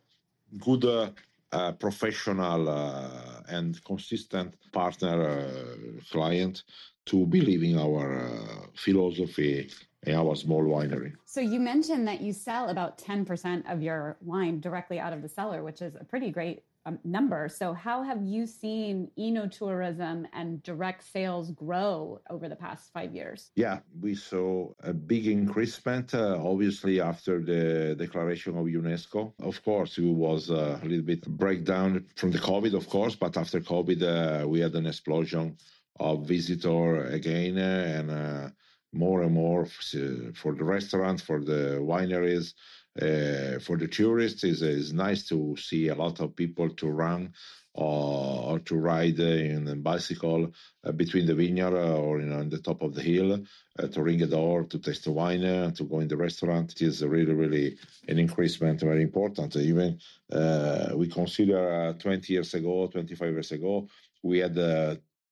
good 0.59 0.85
uh, 0.85 1.09
uh, 1.51 1.71
professional 1.73 2.69
uh, 2.69 3.09
and 3.49 3.83
consistent 3.83 4.55
partner 4.71 5.47
client 6.11 6.63
to 7.05 7.25
believe 7.25 7.63
in 7.63 7.77
our 7.77 8.31
philosophy 8.75 9.69
in 10.05 10.15
our 10.15 10.35
small 10.35 10.63
winery. 10.63 11.13
So 11.25 11.41
you 11.41 11.59
mentioned 11.59 12.07
that 12.07 12.21
you 12.21 12.33
sell 12.33 12.69
about 12.69 12.97
10% 12.97 13.71
of 13.71 13.81
your 13.81 14.17
wine 14.21 14.59
directly 14.61 14.99
out 14.99 15.13
of 15.13 15.21
the 15.21 15.29
cellar, 15.29 15.63
which 15.63 15.81
is 15.81 15.95
a 15.95 16.03
pretty 16.03 16.31
great 16.31 16.63
um, 16.85 16.99
number. 17.03 17.47
So, 17.49 17.73
how 17.73 18.03
have 18.03 18.21
you 18.23 18.45
seen 18.45 19.09
enoturism 19.17 20.25
and 20.33 20.61
direct 20.63 21.03
sales 21.03 21.51
grow 21.51 22.19
over 22.29 22.49
the 22.49 22.55
past 22.55 22.91
five 22.93 23.13
years? 23.13 23.51
Yeah, 23.55 23.79
we 24.01 24.15
saw 24.15 24.73
a 24.83 24.93
big 24.93 25.27
increasement, 25.27 26.13
uh, 26.13 26.39
obviously, 26.43 26.99
after 26.99 27.41
the 27.41 27.95
declaration 27.97 28.57
of 28.57 28.65
UNESCO. 28.65 29.33
Of 29.41 29.63
course, 29.63 29.97
it 29.97 30.03
was 30.03 30.49
uh, 30.49 30.79
a 30.81 30.85
little 30.85 31.05
bit 31.05 31.25
breakdown 31.27 32.05
from 32.15 32.31
the 32.31 32.39
COVID, 32.39 32.73
of 32.73 32.89
course, 32.89 33.15
but 33.15 33.37
after 33.37 33.59
COVID, 33.59 34.01
uh, 34.03 34.47
we 34.47 34.59
had 34.59 34.75
an 34.75 34.85
explosion 34.85 35.57
of 35.99 36.25
visitor 36.27 37.05
again 37.05 37.57
and 37.57 38.11
uh, 38.11 38.49
more 38.93 39.21
and 39.21 39.33
more 39.33 39.65
for 39.65 40.53
the 40.53 40.63
restaurants, 40.63 41.21
for 41.21 41.39
the 41.39 41.79
wineries 41.81 42.53
uh, 43.01 43.57
for 43.59 43.77
the 43.77 43.87
tourists 43.87 44.43
is 44.43 44.61
it's 44.61 44.91
nice 44.91 45.23
to 45.27 45.55
see 45.57 45.87
a 45.87 45.95
lot 45.95 46.19
of 46.19 46.35
people 46.35 46.69
to 46.69 46.87
run 46.87 47.33
or, 47.73 48.51
or 48.51 48.59
to 48.59 48.75
ride 48.75 49.19
in 49.19 49.67
a 49.67 49.75
bicycle 49.75 50.51
uh, 50.83 50.91
between 50.91 51.25
the 51.25 51.33
vineyard 51.33 51.73
or 51.73 52.19
you 52.19 52.27
know 52.27 52.37
on 52.37 52.49
the 52.49 52.59
top 52.59 52.83
of 52.83 52.93
the 52.93 53.01
hill 53.01 53.39
uh, 53.79 53.87
to 53.87 54.03
ring 54.03 54.21
a 54.21 54.27
door 54.27 54.63
to 54.65 54.77
taste 54.77 55.05
the 55.05 55.11
wine 55.11 55.43
uh, 55.43 55.71
to 55.71 55.83
go 55.85 56.01
in 56.01 56.07
the 56.07 56.15
restaurant. 56.15 56.71
It 56.73 56.83
is 56.83 57.03
really 57.03 57.33
really 57.33 57.77
an 58.07 58.19
increasement 58.19 58.81
very 58.81 59.01
important. 59.01 59.55
Even 59.55 59.99
uh, 60.31 60.91
we 60.93 61.07
consider 61.07 61.89
uh, 61.89 61.93
20 61.93 62.31
years 62.31 62.53
ago 62.53 62.87
25 62.87 63.31
years 63.31 63.51
ago 63.51 63.87
we 64.21 64.37
had 64.37 64.55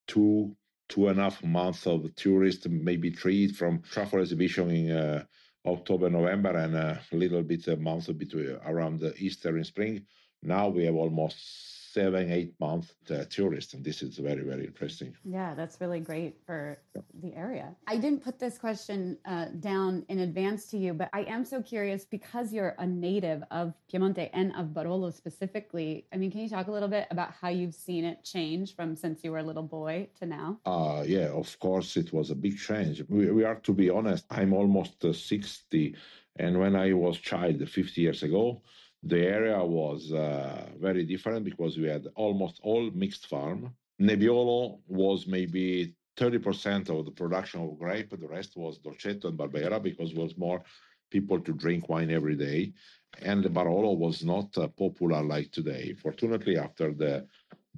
two 0.08 0.56
two 0.90 1.08
and 1.08 1.20
a 1.20 1.24
half 1.24 1.44
months 1.44 1.86
of 1.86 2.14
tourists 2.16 2.68
maybe 2.68 3.12
three 3.12 3.48
from 3.48 3.82
travel 3.84 4.20
exhibition 4.20 4.72
in 4.72 5.26
October, 5.66 6.10
November, 6.10 6.58
and 6.58 6.76
a 6.76 7.02
little 7.12 7.44
bit 7.44 7.68
a 7.68 7.78
month 7.78 8.18
between 8.18 8.58
around 8.66 9.04
Easter 9.18 9.56
and 9.56 9.66
spring. 9.66 10.06
Now 10.42 10.70
we 10.70 10.86
have 10.86 10.96
almost 10.96 11.38
seven, 11.94 12.32
eight 12.32 12.54
month 12.60 12.94
uh, 13.10 13.26
tourists. 13.30 13.74
And 13.74 13.84
this 13.84 14.02
is 14.02 14.18
very, 14.18 14.44
very 14.44 14.66
interesting. 14.66 15.16
Yeah, 15.26 15.54
that's 15.54 15.80
really 15.82 16.00
great 16.00 16.38
for 16.46 16.78
yeah. 16.96 17.02
the 17.22 17.36
area. 17.36 17.76
I 17.88 17.98
didn't 17.98 18.24
put 18.24 18.40
this 18.40 18.58
question 18.58 19.18
uh, 19.26 19.46
down 19.60 20.06
in 20.10 20.20
advance 20.20 20.68
to 20.72 20.78
you, 20.78 20.94
but 20.94 21.10
I 21.14 21.24
am 21.24 21.44
so 21.46 21.62
curious 21.62 22.06
because 22.06 22.54
you're 22.54 22.76
a 22.78 22.88
native 22.88 23.44
of 23.52 23.74
Piemonte 23.92 24.30
and 24.34 24.54
of 24.56 24.68
Barolo 24.68 25.14
specifically. 25.14 26.06
I 26.14 26.18
mean, 26.18 26.32
can 26.32 26.42
you 26.42 26.50
talk 26.50 26.68
a 26.68 26.72
little 26.72 26.88
bit 26.88 27.08
about 27.12 27.32
how 27.40 27.50
you've 27.50 27.76
seen 27.76 28.06
it 28.06 28.24
change 28.24 28.76
from 28.76 28.96
since 28.96 29.24
you 29.24 29.32
were 29.32 29.40
a 29.40 29.44
little 29.44 29.64
boy 29.64 30.08
to 30.20 30.26
now? 30.26 30.60
Uh, 30.66 31.04
yeah, 31.06 31.30
of 31.30 31.60
course, 31.60 31.98
it 31.98 32.14
was 32.14 32.32
a 32.32 32.36
big 32.36 32.58
change. 32.58 33.04
We, 33.10 33.32
we 33.32 33.44
are, 33.44 33.56
to 33.56 33.74
be 33.74 33.90
honest, 33.90 34.26
I'm 34.30 34.54
almost 34.54 35.04
uh, 35.04 35.14
60. 35.14 35.96
And 36.38 36.60
when 36.60 36.76
I 36.76 36.94
was 36.94 37.18
child 37.18 37.68
50 37.68 38.02
years 38.02 38.24
ago, 38.24 38.62
the 39.04 39.20
area 39.20 39.64
was 39.64 40.12
uh, 40.12 40.68
very 40.80 41.06
different 41.06 41.44
because 41.44 41.78
we 41.78 41.88
had 41.88 42.08
almost 42.16 42.60
all 42.64 42.92
mixed 42.92 43.28
farm. 43.28 43.74
Nebbiolo 44.00 44.80
was 44.88 45.28
maybe 45.28 45.96
30% 46.18 46.90
of 46.90 47.06
the 47.06 47.12
production 47.12 47.62
of 47.62 47.80
grape. 47.80 48.10
The 48.12 48.28
rest 48.28 48.56
was 48.56 48.80
Dolcetto 48.80 49.26
and 49.26 49.38
Barbera 49.38 49.82
because 49.82 50.12
it 50.12 50.18
was 50.18 50.38
more 50.38 50.62
people 51.10 51.40
to 51.40 51.54
drink 51.54 51.90
wine 51.90 52.12
every 52.12 52.36
day. 52.36 52.74
And 53.22 53.44
the 53.44 53.50
Barolo 53.50 53.98
was 53.98 54.24
not 54.24 54.58
uh, 54.58 54.68
popular 54.68 55.22
like 55.24 55.52
today. 55.52 55.94
Fortunately, 55.94 56.58
after 56.58 56.94
the 56.94 57.28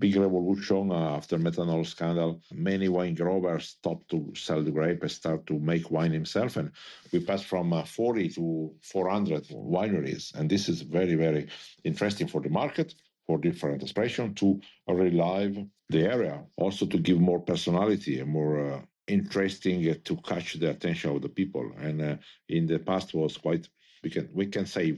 big 0.03 0.17
revolution 0.17 0.91
uh, 0.91 1.15
after 1.15 1.37
methanol 1.37 1.85
scandal. 1.85 2.41
Many 2.51 2.89
wine 2.89 3.15
growers 3.15 3.69
stopped 3.69 4.09
to 4.09 4.33
sell 4.35 4.61
the 4.61 4.69
grape 4.69 5.01
and 5.01 5.09
start 5.09 5.47
to 5.47 5.57
make 5.59 5.89
wine 5.91 6.11
himself. 6.11 6.57
And 6.57 6.71
we 7.13 7.21
passed 7.21 7.45
from 7.45 7.71
uh, 7.71 7.85
40 7.85 8.27
to 8.35 8.75
400 8.81 9.47
wineries. 9.47 10.35
And 10.35 10.49
this 10.49 10.67
is 10.67 10.81
very, 10.81 11.15
very 11.15 11.47
interesting 11.85 12.27
for 12.27 12.41
the 12.41 12.49
market, 12.49 12.95
for 13.25 13.37
different 13.37 13.81
expression, 13.81 14.33
to 14.35 14.59
relive 14.89 15.55
the 15.87 16.01
area, 16.01 16.43
also 16.57 16.85
to 16.85 16.97
give 16.97 17.21
more 17.21 17.39
personality 17.39 18.19
and 18.19 18.29
more 18.29 18.73
uh, 18.73 18.81
interesting 19.07 19.89
uh, 19.89 19.93
to 20.03 20.17
catch 20.17 20.55
the 20.55 20.69
attention 20.69 21.15
of 21.15 21.21
the 21.21 21.29
people. 21.29 21.71
And 21.79 22.01
uh, 22.01 22.15
in 22.49 22.67
the 22.67 22.79
past 22.79 23.13
was 23.13 23.37
quite, 23.37 23.69
we 24.03 24.09
can, 24.09 24.27
we 24.33 24.47
can 24.47 24.65
say 24.65 24.97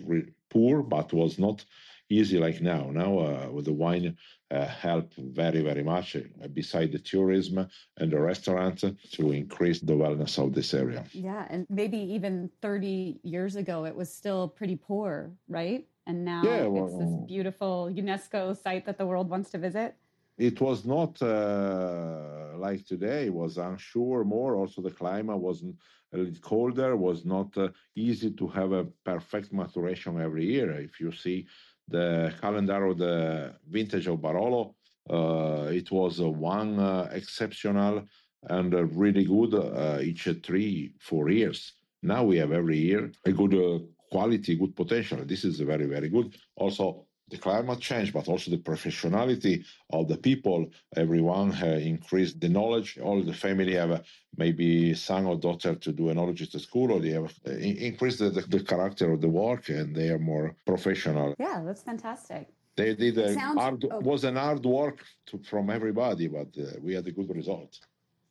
poor, 0.49 0.81
but 0.81 1.13
was 1.13 1.37
not 1.37 1.63
easy 2.09 2.37
like 2.39 2.61
now. 2.61 2.89
Now 2.91 3.19
uh, 3.19 3.49
with 3.51 3.65
the 3.65 3.73
wine 3.73 4.17
uh, 4.51 4.65
help 4.65 5.13
very 5.15 5.61
very 5.61 5.83
much 5.83 6.15
uh, 6.15 6.47
beside 6.49 6.91
the 6.91 6.99
tourism 6.99 7.67
and 7.97 8.11
the 8.11 8.19
restaurant 8.19 8.83
to 9.11 9.31
increase 9.31 9.79
the 9.79 9.93
wellness 9.93 10.37
of 10.37 10.53
this 10.53 10.73
area. 10.73 11.03
Yeah, 11.13 11.45
and 11.49 11.65
maybe 11.69 11.97
even 11.97 12.49
30 12.61 13.19
years 13.23 13.55
ago 13.55 13.85
it 13.85 13.95
was 13.95 14.13
still 14.13 14.47
pretty 14.47 14.75
poor, 14.75 15.31
right? 15.47 15.87
And 16.07 16.23
now 16.23 16.43
yeah, 16.43 16.67
well, 16.67 16.85
it's 16.85 16.97
this 16.97 17.27
beautiful 17.27 17.89
UNESCO 17.91 18.55
site 18.61 18.85
that 18.85 18.97
the 18.97 19.05
world 19.05 19.29
wants 19.29 19.49
to 19.51 19.57
visit. 19.57 19.95
It 20.37 20.59
was 20.59 20.85
not 20.85 21.21
uh, 21.21 22.57
like 22.57 22.85
today. 22.85 23.27
It 23.27 23.33
was 23.33 23.57
unsure 23.57 24.25
more. 24.25 24.55
Also, 24.55 24.81
the 24.81 24.91
climate 24.91 25.37
wasn't 25.37 25.77
a 26.13 26.17
little 26.17 26.41
colder. 26.41 26.95
Was 26.97 27.25
not 27.25 27.58
uh, 27.58 27.69
easy 27.95 28.31
to 28.31 28.47
have 28.49 28.73
a 28.73 28.83
perfect 29.06 29.53
maturation 29.53 30.19
every 30.19 30.45
year. 30.45 30.71
If 30.71 30.99
you 30.99 31.12
see 31.13 31.47
the 31.88 32.33
calendar 32.42 32.86
of 32.86 32.98
the 32.98 33.54
vintage 33.69 34.08
of 34.08 34.19
Barolo, 34.19 34.75
uh, 35.10 35.69
it 35.71 35.92
was 35.92 36.19
one 36.19 36.79
uh, 36.79 37.10
exceptional 37.12 38.04
and 38.50 38.73
really 38.98 39.25
good 39.25 39.54
uh, 39.54 40.00
each 40.02 40.27
three, 40.44 40.94
four 41.00 41.29
years. 41.29 41.73
Now 42.02 42.23
we 42.23 42.38
have 42.38 42.52
every 42.52 42.77
year 42.77 43.12
a 43.25 43.31
good 43.31 43.54
uh, 43.54 43.79
quality, 44.12 44.56
good 44.56 44.75
potential. 44.75 45.19
This 45.25 45.44
is 45.44 45.60
very, 45.60 45.86
very 45.86 46.10
good. 46.10 46.36
Also, 46.56 47.04
the 47.30 47.38
climate 47.38 47.80
change, 47.80 48.13
but 48.13 48.28
also 48.28 48.52
the 48.52 48.58
professionality 48.58 49.65
of 49.90 50.08
the 50.08 50.17
people. 50.17 50.69
Everyone 50.96 51.52
has 51.52 51.82
increased 51.84 52.40
the 52.40 52.50
knowledge. 52.50 53.00
All 53.00 53.21
the 53.21 53.34
family 53.34 53.73
have 53.73 54.06
maybe 54.38 54.94
son 54.94 55.26
or 55.26 55.36
daughter 55.36 55.76
to 55.76 55.92
do 55.92 56.04
enologist 56.04 56.56
at 56.56 56.62
school, 56.62 56.92
or 56.92 57.00
they 57.00 57.12
have 57.12 57.34
uh, 57.48 57.52
increased 57.52 58.19
the, 58.19 58.30
the, 58.30 58.42
the, 58.42 58.63
character 58.63 59.12
of 59.12 59.21
the 59.21 59.30
work, 59.30 59.69
and 59.69 59.96
they 59.96 60.10
are 60.10 60.19
more 60.19 60.56
professional. 60.65 61.34
Yeah, 61.40 61.62
that's 61.65 61.82
fantastic. 61.82 62.48
They 62.76 62.94
did 62.94 63.17
a 63.17 63.34
sounds, 63.34 63.60
hard, 63.60 63.86
oh. 63.90 64.00
was 64.00 64.23
an 64.23 64.36
hard 64.36 64.63
work 64.65 65.00
to, 65.28 65.40
from 65.40 65.69
everybody, 65.69 66.28
but 66.28 66.50
uh, 66.60 66.78
we 66.82 66.94
had 66.94 67.08
a 67.08 67.12
good 67.12 67.34
result. 67.34 67.80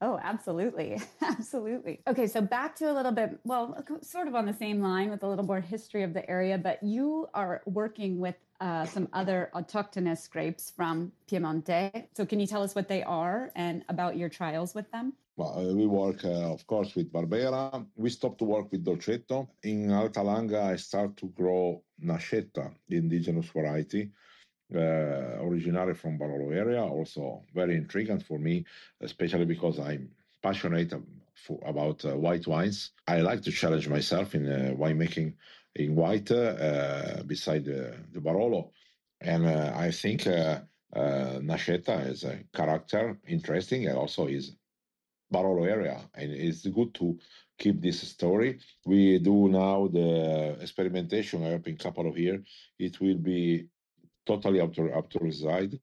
Oh, 0.00 0.20
absolutely. 0.22 1.00
absolutely. 1.22 2.00
Okay, 2.06 2.26
so 2.26 2.42
back 2.42 2.76
to 2.76 2.92
a 2.92 2.94
little 2.94 3.12
bit, 3.12 3.38
well, 3.44 3.82
sort 4.02 4.28
of 4.28 4.34
on 4.34 4.44
the 4.44 4.52
same 4.52 4.82
line 4.82 5.08
with 5.08 5.22
a 5.22 5.26
little 5.26 5.46
more 5.46 5.60
history 5.60 6.02
of 6.02 6.12
the 6.12 6.28
area, 6.28 6.58
but 6.58 6.82
you 6.82 7.26
are 7.32 7.62
working 7.64 8.18
with 8.18 8.34
uh, 8.60 8.84
some 8.86 9.08
other 9.12 9.50
autochthonous 9.54 10.28
grapes 10.28 10.70
from 10.70 11.12
Piemonte. 11.28 12.06
So, 12.16 12.24
can 12.24 12.40
you 12.40 12.46
tell 12.46 12.62
us 12.62 12.74
what 12.74 12.88
they 12.88 13.02
are 13.02 13.50
and 13.56 13.84
about 13.88 14.16
your 14.16 14.28
trials 14.28 14.74
with 14.74 14.90
them? 14.92 15.12
Well, 15.36 15.58
uh, 15.58 15.74
we 15.74 15.86
work, 15.86 16.24
uh, 16.24 16.52
of 16.52 16.64
course, 16.66 16.94
with 16.94 17.12
Barbera. 17.12 17.84
We 17.96 18.10
stopped 18.10 18.38
to 18.38 18.44
work 18.44 18.70
with 18.70 18.84
Dolcetto. 18.84 19.48
In 19.64 19.90
Alta 19.90 20.20
Langa, 20.20 20.62
I 20.62 20.76
start 20.76 21.16
to 21.18 21.26
grow 21.26 21.82
Nascetta, 22.00 22.72
the 22.88 22.96
indigenous 22.96 23.46
variety, 23.46 24.12
uh, 24.72 24.78
originally 24.78 25.94
from 25.94 26.18
Barolo 26.18 26.54
area. 26.54 26.84
Also, 26.84 27.42
very 27.52 27.76
intriguing 27.76 28.20
for 28.20 28.38
me, 28.38 28.64
especially 29.00 29.44
because 29.44 29.80
I'm 29.80 30.08
passionate 30.40 30.92
for, 31.34 31.58
about 31.66 32.04
uh, 32.04 32.16
white 32.16 32.46
wines. 32.46 32.92
I 33.08 33.20
like 33.20 33.42
to 33.42 33.50
challenge 33.50 33.88
myself 33.88 34.36
in 34.36 34.46
uh, 34.46 34.74
winemaking 34.76 35.34
in 35.76 35.94
white 35.94 36.30
uh, 36.30 37.22
beside 37.26 37.64
the, 37.64 37.96
the 38.12 38.20
Barolo. 38.20 38.70
And 39.20 39.46
uh, 39.46 39.72
I 39.76 39.90
think 39.90 40.26
uh, 40.26 40.60
Nascetta 40.94 42.08
is 42.08 42.24
a 42.24 42.40
character 42.54 43.18
interesting 43.26 43.86
and 43.86 43.96
also 43.96 44.26
is 44.26 44.56
Barolo 45.32 45.68
area. 45.68 46.00
And 46.14 46.32
it's 46.32 46.66
good 46.66 46.94
to 46.94 47.18
keep 47.58 47.80
this 47.80 48.00
story. 48.00 48.58
We 48.84 49.18
do 49.18 49.48
now 49.48 49.88
the 49.88 50.56
experimentation. 50.60 51.44
I 51.44 51.50
hope 51.50 51.68
in 51.68 51.74
a 51.74 51.78
couple 51.78 52.08
of 52.08 52.18
years 52.18 52.40
it 52.78 53.00
will 53.00 53.18
be 53.18 53.68
totally 54.26 54.60
author- 54.60 54.94
authorized. 54.94 55.78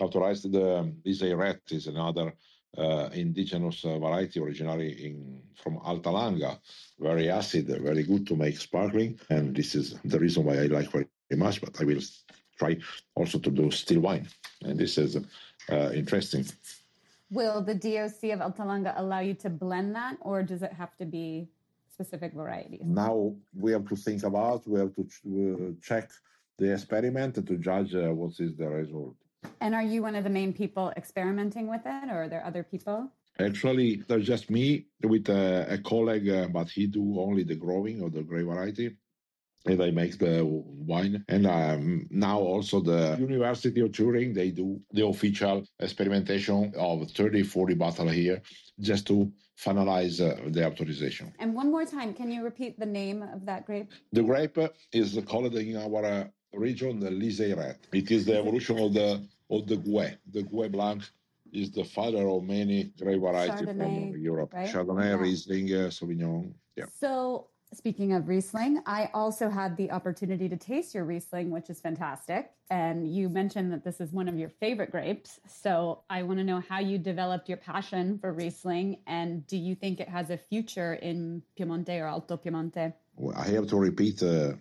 Authorized. 0.00 0.50
The 0.50 0.92
Liseyret 1.06 1.60
is 1.70 1.86
another 1.86 2.34
uh, 2.78 3.08
indigenous 3.12 3.84
uh, 3.84 3.98
variety 3.98 4.40
originally 4.40 5.06
in 5.06 5.42
from 5.62 5.78
Alta 5.78 6.10
Langa, 6.10 6.58
very 6.98 7.30
acid, 7.30 7.66
very 7.66 8.02
good 8.02 8.26
to 8.26 8.36
make 8.36 8.58
sparkling, 8.58 9.18
and 9.30 9.54
this 9.54 9.74
is 9.74 9.94
the 10.04 10.18
reason 10.18 10.44
why 10.44 10.58
I 10.58 10.66
like 10.66 10.90
very 10.90 11.06
much. 11.36 11.60
But 11.60 11.80
I 11.80 11.84
will 11.84 12.02
try 12.58 12.76
also 13.14 13.38
to 13.38 13.50
do 13.50 13.70
still 13.70 14.00
wine, 14.00 14.28
and 14.62 14.78
this 14.78 14.98
is 14.98 15.16
uh, 15.70 15.90
interesting. 15.94 16.44
Will 17.30 17.62
the 17.62 17.74
DOC 17.74 18.30
of 18.32 18.40
Alta 18.40 18.62
Langa 18.62 18.94
allow 18.96 19.20
you 19.20 19.34
to 19.34 19.50
blend 19.50 19.94
that, 19.94 20.16
or 20.20 20.42
does 20.42 20.62
it 20.62 20.72
have 20.72 20.96
to 20.96 21.04
be 21.04 21.48
specific 21.92 22.32
varieties? 22.34 22.82
Now 22.84 23.34
we 23.56 23.72
have 23.72 23.88
to 23.88 23.96
think 23.96 24.22
about, 24.24 24.68
we 24.68 24.80
have 24.80 24.94
to 24.96 25.04
ch- 25.04 25.22
uh, 25.26 25.72
check 25.80 26.10
the 26.58 26.72
experiment 26.72 27.34
to 27.34 27.56
judge 27.56 27.94
uh, 27.94 28.12
what 28.12 28.38
is 28.40 28.56
the 28.56 28.68
result. 28.68 29.16
And 29.60 29.74
are 29.74 29.82
you 29.82 30.02
one 30.02 30.14
of 30.14 30.24
the 30.24 30.30
main 30.30 30.52
people 30.52 30.92
experimenting 30.96 31.68
with 31.68 31.82
it, 31.84 32.10
or 32.10 32.24
are 32.24 32.28
there 32.28 32.44
other 32.44 32.62
people? 32.62 33.10
Actually, 33.40 34.02
there's 34.08 34.26
just 34.26 34.50
me 34.50 34.86
with 35.02 35.28
a, 35.28 35.66
a 35.68 35.78
colleague, 35.78 36.28
uh, 36.28 36.48
but 36.48 36.68
he 36.68 36.86
do 36.86 37.18
only 37.18 37.42
the 37.42 37.54
growing 37.54 38.02
of 38.02 38.12
the 38.12 38.22
grape 38.22 38.46
variety. 38.46 38.96
And 39.66 39.82
I 39.82 39.90
make 39.90 40.18
the 40.18 40.44
wine. 40.44 41.24
And 41.28 41.46
um, 41.46 42.06
now 42.10 42.38
also 42.38 42.80
the 42.80 43.16
University 43.18 43.80
of 43.80 43.92
Turin, 43.92 44.34
they 44.34 44.50
do 44.50 44.78
the 44.92 45.06
official 45.06 45.64
experimentation 45.80 46.74
of 46.76 47.10
30, 47.10 47.42
40 47.42 47.74
bottle 47.74 48.08
here 48.08 48.42
just 48.78 49.06
to 49.06 49.32
finalize 49.58 50.20
uh, 50.20 50.50
the 50.50 50.66
authorization. 50.66 51.32
And 51.38 51.54
one 51.54 51.70
more 51.70 51.86
time, 51.86 52.12
can 52.12 52.30
you 52.30 52.44
repeat 52.44 52.78
the 52.78 52.86
name 52.86 53.22
of 53.22 53.46
that 53.46 53.64
grape? 53.64 53.90
The 54.12 54.22
grape 54.22 54.58
is 54.92 55.18
called 55.26 55.54
in 55.54 55.76
our 55.76 56.04
uh, 56.04 56.24
region 56.52 57.00
the 57.00 57.10
Liseyret. 57.10 57.76
It 57.92 58.10
is 58.10 58.26
the 58.26 58.36
evolution 58.38 58.78
of 58.78 58.92
the 58.92 59.26
of 59.50 59.66
the 59.66 59.76
Gouais. 59.76 60.16
The 60.32 60.42
Gouais 60.42 60.70
Blanc 60.70 61.02
is 61.52 61.70
the 61.70 61.84
father 61.84 62.28
of 62.28 62.42
many 62.42 62.92
grape 63.00 63.20
varieties 63.20 63.60
from 63.60 64.16
Europe. 64.18 64.52
Right? 64.52 64.68
Chardonnay, 64.68 65.10
yeah. 65.10 65.16
Riesling, 65.16 65.72
uh, 65.72 65.88
Sauvignon. 65.88 66.52
Yeah. 66.76 66.86
So 66.98 67.48
speaking 67.72 68.12
of 68.12 68.28
Riesling, 68.28 68.82
I 68.86 69.10
also 69.14 69.48
had 69.48 69.76
the 69.76 69.90
opportunity 69.90 70.48
to 70.48 70.56
taste 70.56 70.94
your 70.94 71.04
Riesling, 71.04 71.50
which 71.50 71.70
is 71.70 71.80
fantastic. 71.80 72.50
And 72.70 73.14
you 73.14 73.28
mentioned 73.28 73.72
that 73.72 73.84
this 73.84 74.00
is 74.00 74.12
one 74.12 74.28
of 74.28 74.38
your 74.38 74.48
favorite 74.48 74.90
grapes. 74.90 75.38
So 75.46 76.02
I 76.10 76.22
want 76.22 76.38
to 76.38 76.44
know 76.44 76.60
how 76.68 76.80
you 76.80 76.98
developed 76.98 77.48
your 77.48 77.58
passion 77.58 78.18
for 78.18 78.32
Riesling 78.32 78.98
and 79.06 79.46
do 79.46 79.56
you 79.56 79.74
think 79.74 80.00
it 80.00 80.08
has 80.08 80.30
a 80.30 80.36
future 80.36 80.94
in 80.94 81.42
Piemonte 81.58 82.00
or 82.00 82.06
Alto 82.06 82.36
Piemonte? 82.36 82.94
I 83.36 83.48
have 83.48 83.66
to 83.68 83.76
repeat 83.76 84.22
uh, 84.22 84.54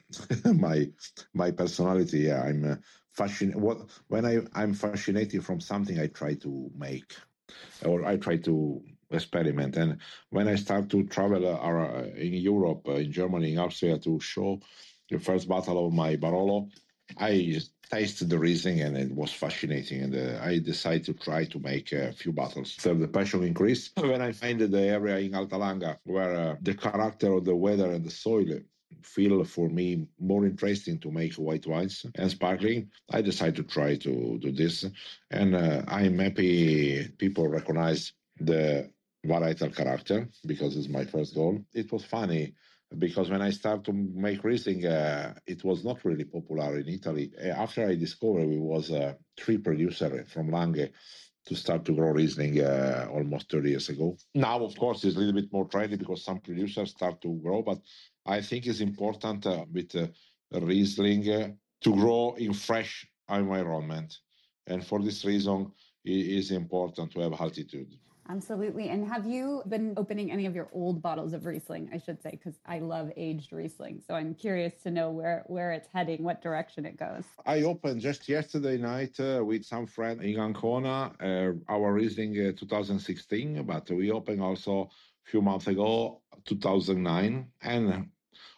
my 0.54 0.90
my 1.34 1.52
personality. 1.52 2.20
Yeah, 2.20 2.44
I'm 2.44 2.64
uh, 2.64 2.76
fascinated. 3.12 3.62
What 3.62 3.90
when 4.08 4.26
I 4.26 4.40
I'm 4.54 4.74
fascinated 4.74 5.44
from 5.46 5.60
something, 5.60 6.00
I 6.00 6.08
try 6.08 6.36
to 6.36 6.72
make, 6.78 7.16
or 7.86 8.06
I 8.06 8.18
try 8.18 8.38
to 8.38 8.82
experiment. 9.12 9.78
And 9.78 9.98
when 10.30 10.48
I 10.48 10.56
start 10.56 10.90
to 10.90 11.04
travel 11.08 11.48
uh, 11.48 12.04
in 12.16 12.34
Europe, 12.34 12.88
uh, 12.88 12.94
in 12.94 13.12
Germany, 13.12 13.54
in 13.54 13.60
Austria, 13.60 13.98
to 14.00 14.20
show 14.20 14.60
the 15.10 15.20
first 15.20 15.48
bottle 15.48 15.88
of 15.88 15.94
my 15.94 16.16
Barolo, 16.16 16.70
I 17.18 17.60
tasted 17.90 18.30
the 18.30 18.40
Riesling 18.40 18.82
and 18.82 18.98
it 18.98 19.12
was 19.12 19.32
fascinating. 19.32 20.02
And 20.02 20.16
uh, 20.16 20.40
I 20.44 20.60
decided 20.60 21.06
to 21.06 21.14
try 21.14 21.46
to 21.46 21.60
make 21.60 21.92
a 21.92 22.12
few 22.14 22.32
bottles. 22.32 22.76
So 22.80 22.94
the 22.94 23.08
passion 23.08 23.44
increased 23.44 23.92
when 24.00 24.22
I 24.22 24.32
found 24.32 24.60
the 24.62 24.82
area 24.82 25.18
in 25.20 25.36
Alta 25.36 25.56
Langa 25.56 25.98
where 26.04 26.36
uh, 26.36 26.56
the 26.62 26.74
character 26.74 27.34
of 27.34 27.46
the 27.46 27.56
weather 27.56 27.92
and 27.92 28.06
the 28.06 28.12
soil 28.12 28.60
feel 29.02 29.44
for 29.44 29.70
me 29.70 30.08
more 30.20 30.46
interesting 30.46 31.00
to 31.00 31.12
make 31.12 31.34
white 31.36 31.66
wines 31.66 32.06
and 32.16 32.30
sparkling. 32.32 32.90
I 33.12 33.22
decided 33.22 33.56
to 33.56 33.64
try 33.64 33.96
to 33.98 34.40
do 34.40 34.52
this. 34.52 34.86
And 35.32 35.56
uh, 35.56 35.84
I'm 35.88 36.20
happy 36.20 37.08
people 37.18 37.48
recognize 37.48 38.14
the 38.40 38.90
varietal 39.26 39.76
character 39.76 40.28
because 40.46 40.76
it's 40.78 40.90
my 40.90 41.06
first 41.06 41.34
goal. 41.36 41.64
It 41.74 41.92
was 41.92 42.04
funny 42.04 42.54
because 42.98 43.30
when 43.30 43.42
I 43.42 43.52
started 43.52 43.86
to 43.86 43.94
make 43.94 44.44
Riesling, 44.44 44.86
uh, 44.86 45.34
it 45.46 45.64
was 45.64 45.84
not 45.84 46.04
really 46.06 46.26
popular 46.26 46.78
in 46.78 46.88
Italy. 46.88 47.32
Uh, 47.42 47.50
after 47.50 47.88
I 47.88 47.96
discovered 47.96 48.50
it 48.50 48.60
was 48.60 48.92
a 48.92 49.18
tree 49.38 49.58
producer 49.58 50.26
from 50.28 50.50
Langhe 50.50 50.92
to 51.46 51.56
start 51.56 51.84
to 51.86 51.94
grow 51.94 52.12
Riesling 52.12 52.62
uh, 52.62 53.08
almost 53.12 53.52
30 53.52 53.70
years 53.70 53.90
ago. 53.90 54.18
Now, 54.34 54.64
of 54.64 54.78
course, 54.78 55.04
it's 55.04 55.16
a 55.16 55.20
little 55.20 55.34
bit 55.34 55.52
more 55.52 55.68
trendy 55.68 55.98
because 55.98 56.24
some 56.24 56.40
producers 56.40 56.92
start 56.92 57.22
to 57.22 57.40
grow, 57.44 57.62
but 57.62 57.80
I 58.26 58.42
think 58.42 58.66
it's 58.66 58.80
important 58.80 59.46
uh, 59.46 59.66
with 59.72 59.96
uh, 59.96 60.08
Riesling 60.52 61.30
uh, 61.30 61.50
to 61.82 61.94
grow 61.94 62.36
in 62.38 62.54
fresh 62.54 63.08
environment. 63.30 64.18
And 64.68 64.86
for 64.86 65.02
this 65.02 65.26
reason, 65.26 65.72
it 66.06 66.12
is 66.12 66.52
important 66.52 67.12
to 67.12 67.20
have 67.22 67.34
altitude. 67.34 67.98
Absolutely. 68.30 68.90
And 68.90 69.08
have 69.08 69.26
you 69.26 69.64
been 69.68 69.94
opening 69.98 70.32
any 70.32 70.46
of 70.46 70.56
your 70.56 70.70
old 70.72 71.02
bottles 71.02 71.34
of 71.34 71.46
Riesling, 71.46 71.90
I 71.94 71.98
should 71.98 72.22
say, 72.22 72.32
because 72.32 72.56
I 72.66 72.80
love 72.80 73.12
aged 73.18 73.52
Riesling. 73.52 74.02
So 74.08 74.14
I'm 74.16 74.34
curious 74.34 74.74
to 74.84 74.92
know 74.92 75.12
where, 75.12 75.44
where 75.48 75.72
it's 75.74 75.88
heading, 75.94 76.24
what 76.24 76.42
direction 76.42 76.86
it 76.86 76.98
goes. 76.98 77.26
I 77.46 77.64
opened 77.64 78.02
just 78.02 78.30
yesterday 78.30 78.78
night 78.78 79.20
uh, 79.20 79.44
with 79.44 79.66
some 79.66 79.86
friend 79.88 80.22
in 80.22 80.40
Ancona, 80.40 81.12
uh, 81.22 81.52
our 81.68 81.94
Riesling 81.94 82.34
uh, 82.40 82.52
2016, 82.58 83.64
but 83.64 83.90
we 83.92 84.12
opened 84.12 84.42
also 84.42 84.90
a 85.26 85.30
few 85.30 85.42
months 85.42 85.68
ago, 85.68 86.22
2009. 86.46 87.48
And 87.62 88.10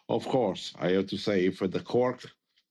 of 0.08 0.26
course, 0.28 0.74
I 0.78 0.90
have 0.92 1.08
to 1.08 1.18
say, 1.18 1.46
if 1.46 1.58
the 1.58 1.80
cork 1.80 2.22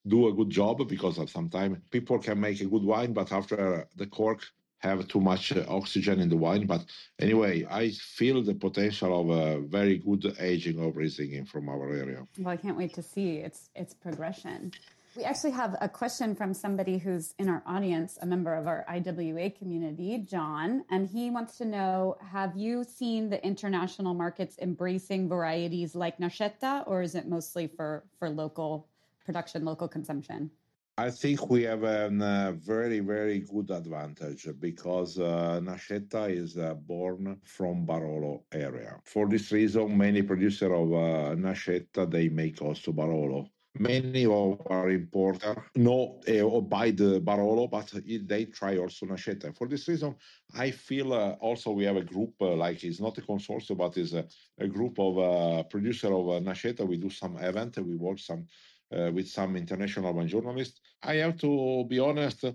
do 0.07 0.27
a 0.27 0.33
good 0.33 0.49
job 0.49 0.87
because 0.87 1.19
sometimes 1.31 1.79
people 1.91 2.19
can 2.19 2.39
make 2.39 2.61
a 2.61 2.65
good 2.65 2.83
wine, 2.83 3.11
but 3.11 3.31
after 3.31 3.87
the 3.95 4.05
cork 4.05 4.45
have 4.79 5.07
too 5.07 5.19
much 5.19 5.51
uh, 5.51 5.63
oxygen 5.67 6.19
in 6.19 6.29
the 6.29 6.37
wine. 6.37 6.65
But 6.65 6.85
anyway, 7.19 7.65
I 7.69 7.89
feel 7.89 8.43
the 8.43 8.55
potential 8.55 9.11
of 9.21 9.29
a 9.29 9.59
very 9.61 9.97
good 9.97 10.35
aging 10.39 10.79
of 10.83 10.95
Riesling 10.95 11.45
from 11.45 11.69
our 11.69 11.89
area. 11.89 12.27
Well, 12.37 12.53
I 12.53 12.57
can't 12.57 12.77
wait 12.77 12.93
to 12.95 13.03
see 13.03 13.37
its 13.37 13.69
its 13.75 13.93
progression. 13.93 14.71
We 15.15 15.23
actually 15.23 15.51
have 15.51 15.77
a 15.79 15.87
question 15.87 16.35
from 16.35 16.53
somebody 16.53 16.97
who's 16.97 17.33
in 17.39 17.47
our 17.47 17.63
audience, 17.65 18.17
a 18.21 18.25
member 18.25 18.53
of 18.53 18.67
our 18.67 18.85
IWA 18.89 19.49
community, 19.51 20.17
John, 20.17 20.83
and 20.89 21.07
he 21.07 21.29
wants 21.29 21.57
to 21.59 21.65
know 21.65 22.17
Have 22.19 22.57
you 22.57 22.83
seen 22.83 23.29
the 23.29 23.41
international 23.45 24.13
markets 24.13 24.57
embracing 24.61 25.29
varieties 25.29 25.95
like 25.95 26.17
Nascetta, 26.19 26.83
or 26.85 27.01
is 27.01 27.15
it 27.15 27.29
mostly 27.29 27.65
for, 27.65 28.03
for 28.19 28.29
local 28.29 28.89
production, 29.25 29.63
local 29.63 29.87
consumption? 29.87 30.51
I 30.97 31.09
think 31.09 31.49
we 31.49 31.63
have 31.63 31.83
a 31.83 32.05
uh, 32.07 32.51
very, 32.53 33.01
very 33.01 33.39
good 33.39 33.69
advantage 33.69 34.47
because 34.61 35.19
uh, 35.19 35.59
Nascetta 35.61 36.31
is 36.31 36.57
uh, 36.57 36.73
born 36.73 37.37
from 37.43 37.85
Barolo 37.85 38.43
area. 38.53 38.97
For 39.03 39.27
this 39.27 39.51
reason, 39.51 39.97
many 39.97 40.21
producers 40.21 40.71
of 40.71 40.93
uh, 40.93 41.35
Nascetta, 41.35 42.09
they 42.09 42.29
make 42.29 42.61
also 42.61 42.93
Barolo. 42.93 43.49
Many 43.77 44.25
of 44.25 44.61
our 44.69 44.89
importers 44.89 45.57
know 45.75 46.21
uh, 46.29 46.61
buy 46.61 46.91
the 46.91 47.19
Barolo, 47.19 47.69
but 47.69 47.91
they 48.25 48.45
try 48.45 48.77
also 48.77 49.05
Nascetta. 49.05 49.53
For 49.53 49.67
this 49.67 49.89
reason, 49.89 50.15
I 50.53 50.71
feel 50.71 51.11
uh, 51.11 51.31
also 51.41 51.71
we 51.71 51.83
have 51.83 51.97
a 51.97 52.03
group, 52.03 52.35
uh, 52.39 52.55
like 52.55 52.85
it's 52.85 53.01
not 53.01 53.17
a 53.17 53.21
consortium, 53.21 53.79
but 53.79 53.97
it's 53.97 54.13
a, 54.13 54.25
a 54.59 54.67
group 54.69 54.97
of 54.97 55.19
uh, 55.19 55.63
producers 55.63 56.09
of 56.09 56.29
uh, 56.29 56.39
Nascetta. 56.39 56.87
We 56.87 56.95
do 56.95 57.09
some 57.09 57.35
event, 57.35 57.77
we 57.79 57.97
work 57.97 58.19
some 58.19 58.47
uh, 58.95 59.11
with 59.11 59.27
some 59.27 59.55
international 59.55 60.13
wine 60.13 60.27
journalists. 60.27 60.79
I 61.03 61.15
have 61.15 61.37
to 61.39 61.85
be 61.87 61.99
honest, 61.99 62.45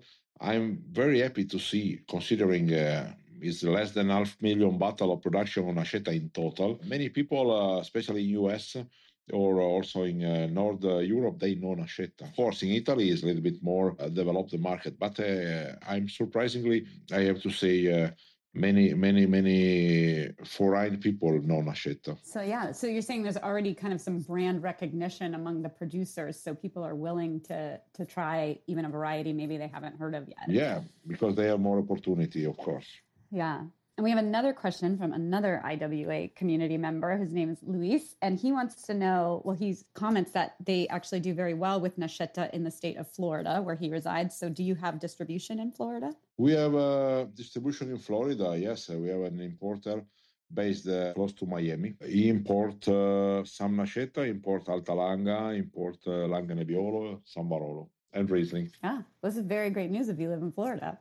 I'm 0.40 0.82
very 0.90 1.20
happy 1.20 1.44
to 1.44 1.58
see, 1.58 2.00
considering 2.08 2.72
uh, 2.72 3.12
it's 3.40 3.62
less 3.62 3.92
than 3.92 4.10
half 4.10 4.36
million 4.40 4.78
bottle 4.78 5.12
of 5.12 5.22
production 5.22 5.68
on 5.68 5.76
Nascetta 5.76 6.14
in 6.14 6.30
total. 6.30 6.80
Many 6.84 7.08
people, 7.08 7.50
uh, 7.50 7.80
especially 7.80 8.24
in 8.24 8.44
US, 8.44 8.76
or 9.32 9.60
also 9.60 10.02
in 10.04 10.24
uh, 10.24 10.46
North 10.46 10.84
uh, 10.84 10.98
Europe, 10.98 11.38
they 11.38 11.54
know 11.54 11.74
Nascetta. 11.74 12.22
Of 12.22 12.34
course, 12.34 12.62
in 12.62 12.70
Italy 12.70 13.10
is 13.10 13.22
a 13.22 13.26
little 13.26 13.42
bit 13.42 13.62
more 13.62 13.96
uh, 13.98 14.08
developed 14.08 14.50
the 14.50 14.58
market, 14.58 14.98
but 14.98 15.18
uh, 15.20 15.72
I'm 15.88 16.08
surprisingly, 16.08 16.86
I 17.12 17.20
have 17.20 17.40
to 17.42 17.50
say, 17.50 18.12
many, 18.54 18.94
many, 18.94 19.26
many 19.26 20.28
foreign 20.44 20.98
people 20.98 21.40
know 21.42 21.62
Nascetta. 21.62 22.16
So 22.22 22.40
yeah, 22.40 22.72
so 22.72 22.86
you're 22.86 23.02
saying 23.02 23.22
there's 23.22 23.36
already 23.36 23.74
kind 23.74 23.92
of 23.92 24.00
some 24.00 24.20
brand 24.20 24.62
recognition 24.62 25.34
among 25.34 25.62
the 25.62 25.68
producers, 25.68 26.40
so 26.42 26.54
people 26.54 26.82
are 26.84 26.94
willing 26.94 27.40
to 27.42 27.80
to 27.94 28.04
try 28.04 28.58
even 28.66 28.84
a 28.84 28.88
variety 28.88 29.32
maybe 29.32 29.56
they 29.56 29.68
haven't 29.68 29.96
heard 29.96 30.14
of 30.14 30.28
yet. 30.28 30.48
Yeah, 30.48 30.80
because 31.06 31.34
they 31.36 31.46
have 31.46 31.60
more 31.60 31.78
opportunity, 31.78 32.44
of 32.44 32.56
course. 32.56 32.86
Yeah. 33.30 33.64
And 34.00 34.04
we 34.04 34.10
have 34.12 34.24
another 34.24 34.54
question 34.54 34.96
from 34.96 35.12
another 35.12 35.60
IWA 35.62 36.28
community 36.28 36.78
member. 36.78 37.18
His 37.18 37.34
name 37.34 37.50
is 37.50 37.58
Luis, 37.62 38.16
and 38.22 38.40
he 38.40 38.50
wants 38.50 38.80
to 38.84 38.94
know 38.94 39.42
well, 39.44 39.54
he 39.54 39.76
comments 39.92 40.30
that 40.30 40.54
they 40.64 40.88
actually 40.88 41.20
do 41.20 41.34
very 41.34 41.52
well 41.52 41.82
with 41.82 41.98
Nascetta 41.98 42.48
in 42.54 42.64
the 42.64 42.70
state 42.70 42.96
of 42.96 43.06
Florida, 43.06 43.60
where 43.60 43.74
he 43.74 43.90
resides. 43.90 44.34
So, 44.38 44.48
do 44.48 44.62
you 44.62 44.74
have 44.76 45.00
distribution 45.00 45.60
in 45.60 45.70
Florida? 45.70 46.14
We 46.38 46.52
have 46.52 46.72
a 46.72 47.28
distribution 47.34 47.90
in 47.90 47.98
Florida, 47.98 48.56
yes. 48.58 48.88
We 48.88 49.08
have 49.10 49.20
an 49.20 49.38
importer 49.38 50.02
based 50.50 50.88
uh, 50.88 51.12
close 51.12 51.34
to 51.34 51.44
Miami. 51.44 51.92
He 52.02 52.30
import 52.30 52.88
uh, 52.88 53.44
some 53.44 53.76
Nascetta, 53.76 54.26
import 54.26 54.66
Alta 54.70 54.92
Langa, 54.92 55.54
import 55.54 55.98
uh, 56.06 56.24
Langa 56.32 56.54
Nebbiolo, 56.58 57.20
some 57.26 57.50
Barolo 57.50 57.90
and 58.12 58.30
Riesling. 58.30 58.70
Ah, 58.82 59.02
this 59.22 59.36
is 59.36 59.44
very 59.44 59.70
great 59.70 59.90
news 59.90 60.08
if 60.08 60.18
you 60.18 60.28
live 60.28 60.42
in 60.42 60.52
Florida. 60.52 60.98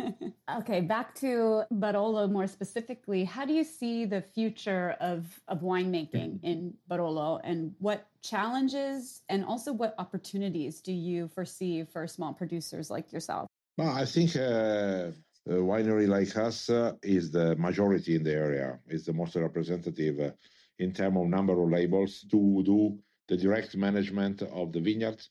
okay, 0.58 0.80
back 0.80 1.14
to 1.16 1.64
Barolo 1.72 2.30
more 2.30 2.46
specifically. 2.46 3.24
How 3.24 3.44
do 3.44 3.52
you 3.52 3.64
see 3.64 4.04
the 4.04 4.20
future 4.20 4.96
of, 5.00 5.24
of 5.48 5.60
winemaking 5.60 6.40
in 6.42 6.74
Barolo 6.88 7.40
and 7.44 7.74
what 7.78 8.06
challenges 8.22 9.22
and 9.28 9.44
also 9.44 9.72
what 9.72 9.94
opportunities 9.98 10.80
do 10.80 10.92
you 10.92 11.28
foresee 11.28 11.84
for 11.84 12.06
small 12.06 12.32
producers 12.32 12.90
like 12.90 13.12
yourself? 13.12 13.48
Well, 13.76 13.90
I 13.90 14.04
think 14.04 14.36
uh, 14.36 15.10
a 15.46 15.60
winery 15.60 16.06
like 16.06 16.36
us 16.36 16.70
uh, 16.70 16.92
is 17.02 17.32
the 17.32 17.56
majority 17.56 18.14
in 18.14 18.22
the 18.22 18.32
area, 18.32 18.78
is 18.88 19.04
the 19.04 19.12
most 19.12 19.34
representative 19.34 20.20
uh, 20.20 20.30
in 20.78 20.92
terms 20.92 21.16
of 21.16 21.26
number 21.26 21.60
of 21.60 21.68
labels 21.68 22.24
to 22.30 22.62
do 22.64 22.98
the 23.26 23.36
direct 23.36 23.76
management 23.76 24.42
of 24.42 24.72
the 24.72 24.80
vineyards 24.80 25.30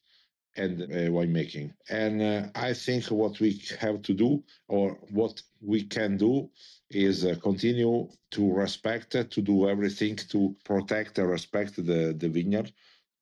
and 0.55 0.81
uh, 0.83 0.85
winemaking. 1.09 1.73
And 1.89 2.21
uh, 2.21 2.47
I 2.55 2.73
think 2.73 3.05
what 3.05 3.39
we 3.39 3.61
have 3.79 4.01
to 4.03 4.13
do, 4.13 4.43
or 4.67 4.91
what 5.11 5.41
we 5.61 5.83
can 5.83 6.17
do, 6.17 6.49
is 6.89 7.25
uh, 7.25 7.35
continue 7.41 8.09
to 8.31 8.53
respect, 8.53 9.11
to 9.11 9.41
do 9.41 9.69
everything 9.69 10.15
to 10.15 10.55
protect 10.63 11.17
and 11.17 11.29
respect 11.29 11.75
the, 11.75 12.13
the 12.17 12.29
vineyard, 12.29 12.71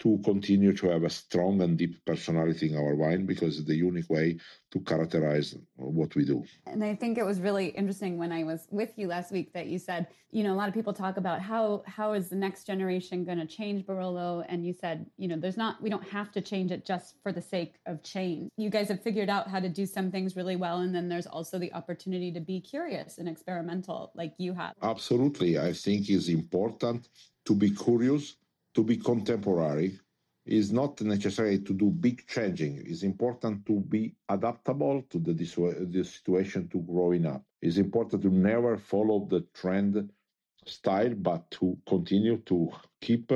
to 0.02 0.20
continue 0.24 0.74
to 0.74 0.88
have 0.90 1.04
a 1.04 1.10
strong 1.10 1.62
and 1.62 1.78
deep 1.78 2.04
personality 2.06 2.70
in 2.70 2.76
our 2.76 2.96
wine 2.96 3.24
because 3.28 3.60
it's 3.60 3.68
the 3.68 3.76
unique 3.76 4.10
way 4.10 4.36
to 4.72 4.80
characterize 4.80 5.56
what 5.76 6.16
we 6.16 6.26
do. 6.26 6.44
And 6.66 6.84
I 6.84 6.96
think 6.96 7.20
it 7.20 7.26
was 7.26 7.40
really 7.40 7.68
interesting 7.68 8.18
when 8.18 8.32
I 8.32 8.44
was 8.44 8.68
with 8.72 8.98
you 8.98 9.06
last 9.08 9.32
week 9.32 9.54
that 9.54 9.68
you 9.68 9.78
said, 9.78 10.08
you 10.32 10.44
know, 10.44 10.54
a 10.54 10.56
lot 10.56 10.68
of 10.68 10.74
people 10.74 10.92
talk 10.92 11.18
about 11.18 11.40
how 11.40 11.84
how 11.86 12.14
is 12.14 12.30
the 12.30 12.36
next 12.36 12.66
generation 12.66 13.24
going 13.24 13.38
to 13.38 13.46
change 13.46 13.86
Barolo 13.86 14.44
and 14.50 14.66
you 14.66 14.74
said, 14.74 15.06
you 15.18 15.28
know, 15.28 15.38
there's 15.38 15.58
not 15.58 15.80
we 15.84 15.90
don't 15.90 16.08
have 16.08 16.32
to 16.32 16.42
change 16.42 16.72
it 16.72 16.84
just 16.84 17.18
for 17.22 17.32
the 17.32 17.42
sake 17.42 17.76
of 17.86 18.02
change. 18.02 18.50
You 18.58 18.72
guys 18.72 18.88
have 18.88 19.04
figured 19.04 19.30
out 19.30 19.50
how 19.50 19.60
to 19.60 19.70
do 19.70 19.86
some 19.86 20.10
things 20.10 20.36
really 20.36 20.56
well 20.56 20.78
and 20.80 20.96
then 20.96 21.10
there's 21.10 21.28
also 21.28 21.60
the 21.60 21.72
opportunity 21.74 22.32
to 22.32 22.40
be 22.40 22.60
curious 22.60 23.20
and 23.20 23.30
experimental 23.30 24.12
like 24.16 24.34
you 24.40 24.54
have. 24.54 24.74
Absolutely. 24.82 25.60
I 25.60 25.74
think 25.74 26.10
it's 26.10 26.28
important 26.28 27.08
to 27.46 27.54
be 27.54 27.70
curious 27.70 28.38
to 28.74 28.84
be 28.84 28.98
contemporary 28.98 30.00
is 30.46 30.72
not 30.72 31.00
necessary 31.02 31.60
to 31.60 31.74
do 31.74 31.90
big 31.90 32.26
changing. 32.28 32.84
It's 32.86 33.04
important 33.04 33.66
to 33.68 33.80
be 33.80 34.16
adaptable 34.28 35.04
to 35.10 35.20
the, 35.20 35.34
the 35.34 36.04
situation 36.04 36.68
to 36.70 36.80
growing 36.80 37.26
up. 37.26 37.44
It's 37.62 37.78
important 37.78 38.24
to 38.24 38.30
never 38.30 38.78
follow 38.78 39.28
the 39.30 39.46
trend 39.54 40.10
style, 40.66 41.14
but 41.16 41.50
to 41.52 41.78
continue 41.88 42.38
to 42.38 42.70
keep 43.02 43.32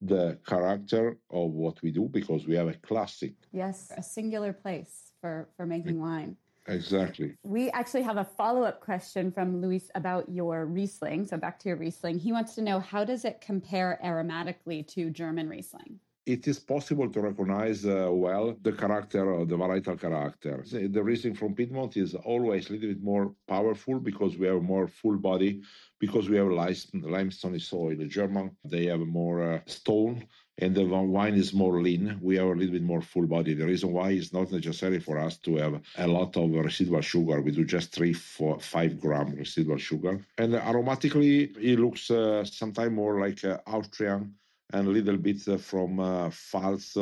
the 0.00 0.38
character 0.46 1.18
of 1.30 1.50
what 1.50 1.82
we 1.82 1.90
do 1.90 2.08
because 2.10 2.46
we 2.46 2.54
have 2.54 2.68
a 2.68 2.74
classic. 2.74 3.34
Yes, 3.52 3.92
a 3.96 4.02
singular 4.02 4.52
place 4.52 5.12
for, 5.20 5.48
for 5.56 5.66
making 5.66 6.00
wine. 6.00 6.36
Exactly. 6.68 7.34
We 7.44 7.70
actually 7.70 8.02
have 8.02 8.16
a 8.16 8.24
follow 8.24 8.62
up 8.62 8.80
question 8.80 9.30
from 9.30 9.60
Luis 9.60 9.90
about 9.94 10.28
your 10.28 10.66
Riesling. 10.66 11.24
So 11.26 11.36
back 11.36 11.58
to 11.60 11.68
your 11.68 11.76
Riesling. 11.76 12.18
He 12.18 12.32
wants 12.32 12.54
to 12.56 12.62
know 12.62 12.80
how 12.80 13.04
does 13.04 13.24
it 13.24 13.40
compare 13.40 14.00
aromatically 14.04 14.86
to 14.88 15.10
German 15.10 15.48
Riesling? 15.48 16.00
It 16.26 16.48
is 16.48 16.58
possible 16.58 17.08
to 17.08 17.20
recognize 17.20 17.86
uh, 17.86 18.08
well 18.10 18.56
the 18.62 18.72
character, 18.72 19.44
the 19.44 19.56
varietal 19.56 20.00
character. 20.00 20.64
The 20.68 21.00
Riesling 21.00 21.36
from 21.36 21.54
Piedmont 21.54 21.96
is 21.96 22.16
always 22.16 22.68
a 22.68 22.72
little 22.72 22.88
bit 22.88 23.02
more 23.02 23.32
powerful 23.46 24.00
because 24.00 24.36
we 24.36 24.48
have 24.48 24.60
more 24.60 24.88
full 24.88 25.18
body, 25.18 25.62
because 26.00 26.28
we 26.28 26.36
have 26.36 26.48
a 26.48 26.54
limestone 26.54 27.60
soil. 27.60 27.94
The 27.96 28.06
German, 28.06 28.56
they 28.64 28.86
have 28.86 29.02
a 29.02 29.06
more 29.06 29.54
uh, 29.54 29.60
stone 29.66 30.26
and 30.58 30.74
the 30.74 30.84
wine 30.84 31.34
is 31.34 31.52
more 31.52 31.80
lean. 31.82 32.18
We 32.22 32.36
have 32.36 32.46
a 32.46 32.54
little 32.54 32.72
bit 32.72 32.82
more 32.82 33.02
full 33.02 33.26
body. 33.26 33.54
The 33.54 33.66
reason 33.66 33.92
why 33.92 34.10
is 34.10 34.32
not 34.32 34.50
necessary 34.50 35.00
for 35.00 35.18
us 35.18 35.36
to 35.38 35.56
have 35.56 35.80
a 35.96 36.06
lot 36.06 36.36
of 36.36 36.50
residual 36.50 37.02
sugar. 37.02 37.40
We 37.40 37.50
do 37.50 37.64
just 37.64 37.92
three, 37.92 38.12
four, 38.12 38.58
five 38.60 38.98
gram 38.98 39.34
residual 39.34 39.78
sugar. 39.78 40.24
And 40.38 40.54
aromatically, 40.54 41.54
it 41.60 41.78
looks 41.78 42.10
uh, 42.10 42.44
sometimes 42.44 42.92
more 42.92 43.20
like 43.20 43.44
uh, 43.44 43.58
Austrian 43.66 44.34
and 44.72 44.88
a 44.88 44.90
little 44.90 45.16
bit 45.16 45.46
uh, 45.46 45.56
from 45.56 46.00
uh, 46.00 46.28
Pfalz 46.28 46.96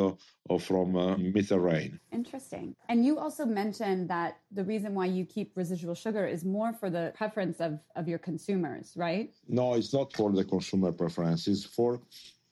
or 0.49 0.59
from 0.59 0.95
uh, 0.95 1.17
Mediterranean. 1.17 1.99
Interesting. 2.11 2.75
And 2.89 3.03
you 3.03 3.17
also 3.17 3.45
mentioned 3.45 4.09
that 4.09 4.37
the 4.51 4.63
reason 4.63 4.93
why 4.93 5.07
you 5.07 5.25
keep 5.25 5.53
residual 5.55 5.95
sugar 5.95 6.27
is 6.27 6.45
more 6.45 6.73
for 6.73 6.89
the 6.91 7.11
preference 7.15 7.59
of, 7.59 7.79
of 7.95 8.07
your 8.07 8.19
consumers, 8.19 8.93
right? 8.95 9.33
No, 9.47 9.73
it's 9.73 9.93
not 9.93 10.13
for 10.13 10.31
the 10.31 10.43
consumer 10.43 10.91
preference. 10.91 11.47
It's 11.47 11.65
for 11.65 12.01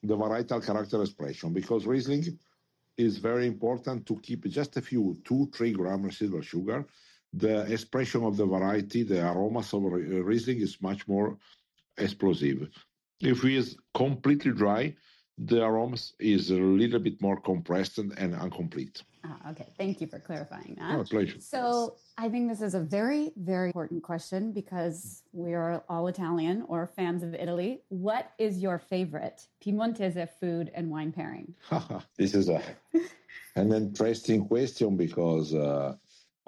the 0.04 0.16
varietal 0.16 0.64
character 0.64 1.00
expression 1.02 1.52
because 1.52 1.86
Riesling 1.86 2.38
is 2.96 3.18
very 3.18 3.46
important 3.46 4.06
to 4.06 4.18
keep 4.20 4.46
just 4.46 4.76
a 4.76 4.82
few, 4.82 5.16
two, 5.24 5.50
three 5.54 5.72
gram 5.72 6.02
residual 6.02 6.42
sugar. 6.42 6.86
The 7.32 7.62
expression 7.72 8.22
of 8.22 8.36
the 8.36 8.46
variety, 8.46 9.02
the 9.02 9.26
aromas 9.26 9.72
of 9.72 9.84
uh, 9.84 9.88
Riesling 9.88 10.60
is 10.60 10.80
much 10.80 11.08
more 11.08 11.36
explosive. 11.98 12.68
If 13.20 13.44
it 13.44 13.52
is 13.52 13.76
completely 13.94 14.52
dry, 14.52 14.94
the 15.38 15.64
aromas 15.64 16.12
is 16.20 16.50
a 16.50 16.54
little 16.54 17.00
bit 17.00 17.20
more 17.20 17.40
compressed 17.40 17.98
and, 17.98 18.16
and 18.18 18.34
incomplete. 18.34 19.02
Ah, 19.26 19.50
okay. 19.50 19.72
Thank 19.78 20.00
you 20.00 20.06
for 20.06 20.18
clarifying 20.18 20.76
that. 20.78 20.98
Oh, 20.98 21.04
pleasure. 21.04 21.40
So 21.40 21.96
I 22.18 22.28
think 22.28 22.48
this 22.48 22.60
is 22.60 22.74
a 22.74 22.80
very, 22.80 23.32
very 23.36 23.68
important 23.68 24.02
question 24.02 24.52
because 24.52 25.22
we 25.32 25.54
are 25.54 25.82
all 25.88 26.08
Italian 26.08 26.64
or 26.68 26.86
fans 26.86 27.22
of 27.22 27.34
Italy. 27.34 27.82
What 27.88 28.32
is 28.38 28.58
your 28.58 28.78
favorite 28.78 29.46
Piemontese 29.60 30.28
food 30.40 30.70
and 30.74 30.90
wine 30.90 31.12
pairing? 31.12 31.54
this 32.18 32.34
is 32.34 32.48
a, 32.50 32.60
an 33.56 33.72
interesting 33.72 34.46
question 34.46 34.96
because 34.96 35.54
uh, 35.54 35.94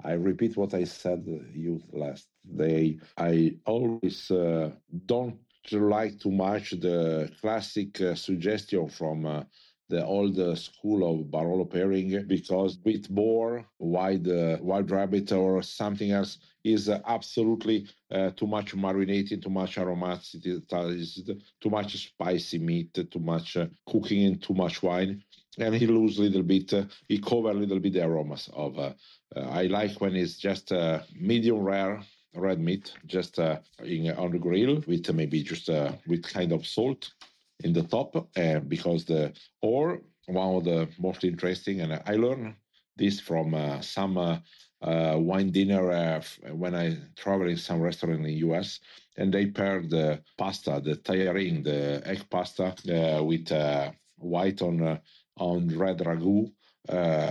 I 0.03 0.13
repeat 0.13 0.55
what 0.55 0.73
I 0.75 0.83
said 0.83 1.25
you 1.53 1.81
last 1.91 2.27
day. 2.55 2.99
I 3.17 3.55
always 3.65 4.29
uh, 4.29 4.71
don't 5.07 5.39
like 5.71 6.19
too 6.19 6.31
much 6.31 6.71
the 6.71 7.29
classic 7.41 7.99
uh, 8.01 8.15
suggestion 8.15 8.87
from 8.87 9.25
uh, 9.25 9.43
the 9.89 10.05
old 10.05 10.35
school 10.57 11.09
of 11.09 11.27
Barolo 11.27 11.69
pairing 11.69 12.25
because 12.27 12.77
with 12.83 13.09
boar, 13.09 13.65
wild, 13.79 14.27
uh, 14.27 14.57
wild 14.61 14.91
rabbit, 14.91 15.31
or 15.31 15.61
something 15.61 16.11
else 16.11 16.39
is 16.63 16.89
uh, 16.89 16.99
absolutely 17.07 17.87
uh, 18.11 18.31
too 18.31 18.47
much 18.47 18.75
marinating, 18.75 19.41
too 19.41 19.49
much 19.49 19.75
aromaticity, 19.75 21.41
too 21.61 21.69
much 21.69 22.09
spicy 22.09 22.59
meat, 22.59 22.93
too 22.93 23.19
much 23.19 23.57
uh, 23.57 23.67
cooking, 23.89 24.25
and 24.25 24.41
too 24.41 24.53
much 24.53 24.83
wine. 24.83 25.23
And 25.57 25.73
he 25.73 25.87
lose 25.87 26.19
a 26.19 26.21
little 26.21 26.43
bit, 26.43 26.73
uh, 26.73 26.83
he 27.07 27.19
cover 27.19 27.51
a 27.51 27.53
little 27.53 27.79
bit 27.79 27.93
the 27.93 28.05
aromas 28.05 28.49
of. 28.53 28.77
Uh, 28.77 28.93
I 29.35 29.63
like 29.63 29.99
when 30.01 30.15
it's 30.15 30.37
just 30.37 30.71
medium 31.13 31.59
rare 31.59 32.01
red 32.35 32.59
meat, 32.59 32.93
just 33.05 33.39
in, 33.39 34.11
on 34.11 34.31
the 34.31 34.39
grill 34.39 34.83
with 34.85 35.11
maybe 35.13 35.41
just 35.43 35.69
with 36.07 36.23
kind 36.23 36.51
of 36.51 36.67
salt 36.67 37.11
in 37.63 37.73
the 37.73 37.83
top 37.83 38.15
uh, 38.15 38.59
because 38.59 39.05
the 39.05 39.33
or 39.61 40.01
one 40.27 40.55
of 40.55 40.63
the 40.63 40.87
most 40.99 41.23
interesting 41.23 41.81
and 41.81 42.01
I 42.05 42.15
learned 42.15 42.55
this 42.95 43.19
from 43.19 43.53
uh, 43.53 43.81
some 43.81 44.17
uh, 44.17 44.39
uh 44.81 45.17
wine 45.17 45.49
dinner 45.51 45.91
uh, 45.91 46.21
when 46.53 46.75
I 46.75 46.97
travel 47.15 47.47
in 47.47 47.57
some 47.57 47.81
restaurant 47.81 48.19
in 48.19 48.23
the 48.23 48.39
US 48.47 48.79
and 49.17 49.33
they 49.33 49.47
pair 49.47 49.81
the 49.81 50.21
pasta 50.37 50.81
the 50.83 50.95
tajarin 50.95 51.63
the 51.63 52.01
egg 52.05 52.29
pasta 52.29 52.75
uh, 52.89 53.23
with 53.23 53.51
white 54.17 54.61
on 54.61 54.99
on 55.37 55.67
red 55.69 55.99
ragu 55.99 56.51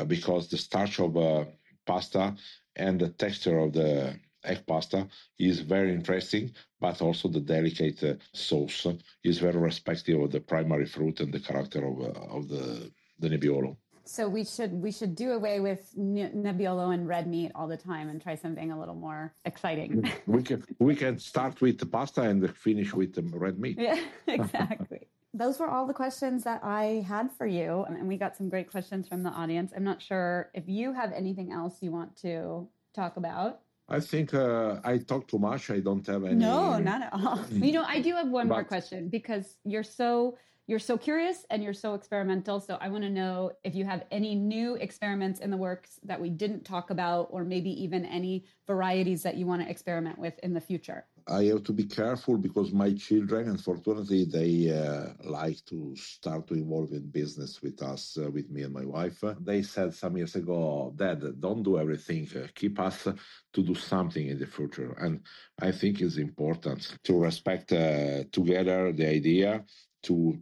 because 0.09 0.49
the 0.49 0.59
starch 0.59 0.99
of 1.01 1.47
pasta 1.87 2.35
and 2.74 3.01
the 3.01 3.11
texture 3.11 3.59
of 3.59 3.72
the 3.72 4.18
egg 4.47 4.66
pasta 4.66 5.07
is 5.38 5.61
very 5.61 5.92
interesting, 5.92 6.53
but 6.80 7.01
also 7.03 7.28
the 7.28 7.40
delicate 7.40 8.03
uh, 8.03 8.14
sauce 8.32 8.86
is 9.24 9.38
very 9.38 9.59
respective 9.59 10.20
of 10.20 10.30
the 10.30 10.40
primary 10.40 10.86
fruit 10.86 11.20
and 11.20 11.32
the 11.32 11.40
character 11.40 11.86
of, 11.86 12.01
uh, 12.01 12.36
of 12.36 12.49
the, 12.49 12.90
the 13.18 13.28
Nebbiolo. 13.28 13.76
So 14.09 14.28
we 14.28 14.44
should 14.44 14.72
we 14.72 14.92
should 14.92 15.16
do 15.16 15.32
away 15.32 15.59
with 15.59 15.92
Nebbiolo 15.99 16.94
and 16.94 17.09
red 17.09 17.26
meat 17.26 17.51
all 17.57 17.66
the 17.66 17.76
time 17.76 18.09
and 18.09 18.22
try 18.22 18.36
something 18.36 18.70
a 18.70 18.78
little 18.78 18.94
more 18.94 19.34
exciting. 19.44 20.09
we 20.26 20.44
can 20.44 20.64
we 20.78 20.94
can 20.94 21.18
start 21.18 21.61
with 21.61 21.78
the 21.78 21.86
pasta 21.86 22.22
and 22.22 22.57
finish 22.57 22.94
with 22.94 23.14
the 23.16 23.22
red 23.22 23.59
meat. 23.59 23.76
Yeah, 23.80 24.01
exactly. 24.28 25.09
Those 25.34 25.59
were 25.59 25.68
all 25.68 25.86
the 25.86 25.92
questions 25.92 26.44
that 26.44 26.62
I 26.62 27.05
had 27.07 27.30
for 27.32 27.47
you, 27.47 27.84
and 27.88 28.07
we 28.07 28.16
got 28.16 28.36
some 28.36 28.49
great 28.49 28.70
questions 28.70 29.09
from 29.09 29.24
the 29.24 29.30
audience. 29.30 29.72
I'm 29.76 29.84
not 29.84 30.01
sure 30.01 30.51
if 30.55 30.68
you 30.68 30.92
have 30.92 31.12
anything 31.12 31.53
else 31.53 31.82
you 31.82 31.90
want 31.90 32.16
to 32.22 32.68
talk 32.94 33.16
about. 33.16 33.61
I 33.89 34.01
think 34.01 34.34
uh, 34.34 34.80
I 34.84 34.99
talk 34.99 35.28
too 35.28 35.39
much. 35.39 35.70
I 35.70 35.80
don't 35.80 36.05
have 36.07 36.24
any. 36.24 36.34
No, 36.34 36.78
not 36.78 37.03
at 37.03 37.12
all. 37.12 37.41
you 37.51 37.72
know, 37.72 37.84
I 37.84 38.01
do 38.01 38.14
have 38.14 38.28
one 38.28 38.49
but... 38.49 38.55
more 38.55 38.64
question 38.64 39.09
because 39.09 39.57
you're 39.64 39.84
so 39.84 40.37
you're 40.68 40.80
so 40.80 40.99
curious 40.99 41.47
and 41.51 41.62
you're 41.62 41.72
so 41.72 41.95
experimental. 41.95 42.59
So 42.59 42.76
I 42.80 42.89
want 42.89 43.05
to 43.05 43.11
know 43.11 43.53
if 43.62 43.76
you 43.76 43.84
have 43.84 44.03
any 44.11 44.34
new 44.34 44.74
experiments 44.74 45.39
in 45.39 45.51
the 45.51 45.57
works 45.57 46.01
that 46.03 46.20
we 46.20 46.28
didn't 46.28 46.64
talk 46.64 46.91
about, 46.91 47.28
or 47.30 47.45
maybe 47.45 47.70
even 47.84 48.05
any 48.05 48.45
varieties 48.66 49.22
that 49.22 49.37
you 49.37 49.47
want 49.47 49.62
to 49.62 49.70
experiment 49.70 50.18
with 50.18 50.37
in 50.41 50.55
the 50.55 50.61
future. 50.61 51.05
I 51.29 51.45
have 51.45 51.64
to 51.64 51.72
be 51.72 51.85
careful 51.85 52.39
because 52.39 52.72
my 52.72 52.93
children, 52.93 53.49
unfortunately, 53.49 54.27
they 54.27 54.70
uh, 54.70 55.12
like 55.29 55.64
to 55.66 55.95
start 55.97 56.47
to 56.47 56.55
involve 56.55 56.93
in 56.93 57.11
business 57.11 57.61
with 57.61 57.83
us, 57.83 58.16
uh, 58.16 58.31
with 58.31 58.49
me 58.49 58.62
and 58.62 58.72
my 58.72 58.85
wife. 58.85 59.24
They 59.41 59.62
said 59.62 59.93
some 59.93 60.16
years 60.16 60.37
ago, 60.37 60.93
Dad, 60.95 61.41
don't 61.41 61.64
do 61.64 61.79
everything. 61.79 62.29
Uh, 62.37 62.47
keep 62.55 62.79
us 62.79 63.09
to 63.55 63.62
do 63.62 63.74
something 63.74 64.29
in 64.29 64.39
the 64.39 64.47
future. 64.47 64.93
And 65.01 65.20
I 65.61 65.72
think 65.72 66.01
it's 66.01 66.16
important 66.16 66.97
to 67.03 67.18
respect 67.18 67.72
uh, 67.72 68.22
together 68.31 68.93
the 68.93 69.09
idea, 69.09 69.64
to 70.05 70.39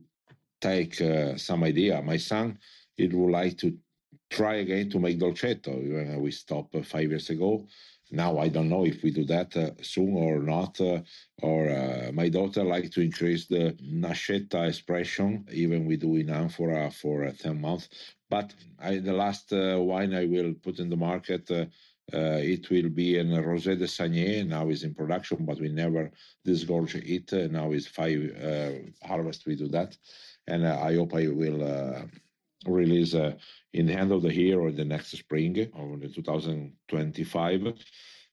take 0.61 1.01
uh, 1.01 1.39
some 1.39 1.65
idea. 1.65 2.03
My 2.03 2.19
son, 2.19 2.59
he 2.95 3.07
would 3.07 3.31
like 3.31 3.57
to 3.59 3.75
try 4.29 4.57
again 4.57 4.91
to 4.91 4.99
make 4.99 5.19
dolcetto. 5.19 6.21
We 6.21 6.31
stopped 6.31 6.77
five 6.85 7.09
years 7.09 7.31
ago 7.31 7.67
now 8.15 8.39
I 8.39 8.49
don't 8.49 8.69
know 8.69 8.85
if 8.85 9.03
we 9.03 9.11
do 9.11 9.25
that 9.25 9.57
uh, 9.57 9.71
soon 9.83 10.17
or 10.17 10.41
not. 10.41 10.81
Uh, 10.81 11.01
or 11.43 11.69
uh, 11.69 12.11
my 12.13 12.29
daughter 12.29 12.63
like 12.65 12.91
to 12.93 13.01
increase 13.01 13.47
the 13.47 13.77
nascetta 13.83 14.69
expression, 14.69 15.47
even 15.53 15.85
we 15.85 15.97
do 15.97 16.17
in 16.17 16.31
amphora 16.31 16.91
for 16.91 17.31
10 17.31 17.61
months. 17.61 17.89
But 18.31 18.55
I, 18.81 18.99
the 18.99 19.13
last 19.13 19.53
uh, 19.53 19.79
wine 19.81 20.15
I 20.15 20.27
will 20.27 20.55
put 20.55 20.79
in 20.79 20.89
the 20.89 20.97
market, 20.97 21.51
uh, 21.51 21.67
uh, 22.13 22.39
it 22.41 22.71
will 22.71 22.91
be 22.91 23.19
in 23.19 23.29
Rosé 23.29 23.79
de 23.79 23.87
Saignée. 23.87 24.47
Now 24.47 24.69
is 24.69 24.85
in 24.85 24.95
production, 24.95 25.45
but 25.45 25.59
we 25.59 25.69
never 25.69 26.11
disgorge 26.45 26.95
it. 26.95 27.33
now 27.51 27.73
is 27.73 27.87
five 27.87 28.93
harvest 29.03 29.47
we 29.47 29.57
do 29.57 29.69
that, 29.69 29.97
and 30.47 30.67
I 30.67 30.95
hope 30.95 31.15
I 31.15 31.29
will 31.29 32.07
release 32.67 33.15
uh, 33.15 33.33
in 33.73 33.87
the 33.87 33.95
end 33.95 34.13
of 34.13 34.23
the 34.23 34.35
year 34.35 34.61
or 34.61 34.71
the 34.71 34.85
next 34.85 35.11
spring 35.13 35.71
or 35.75 35.97
the 35.97 36.09
2025. 36.09 37.75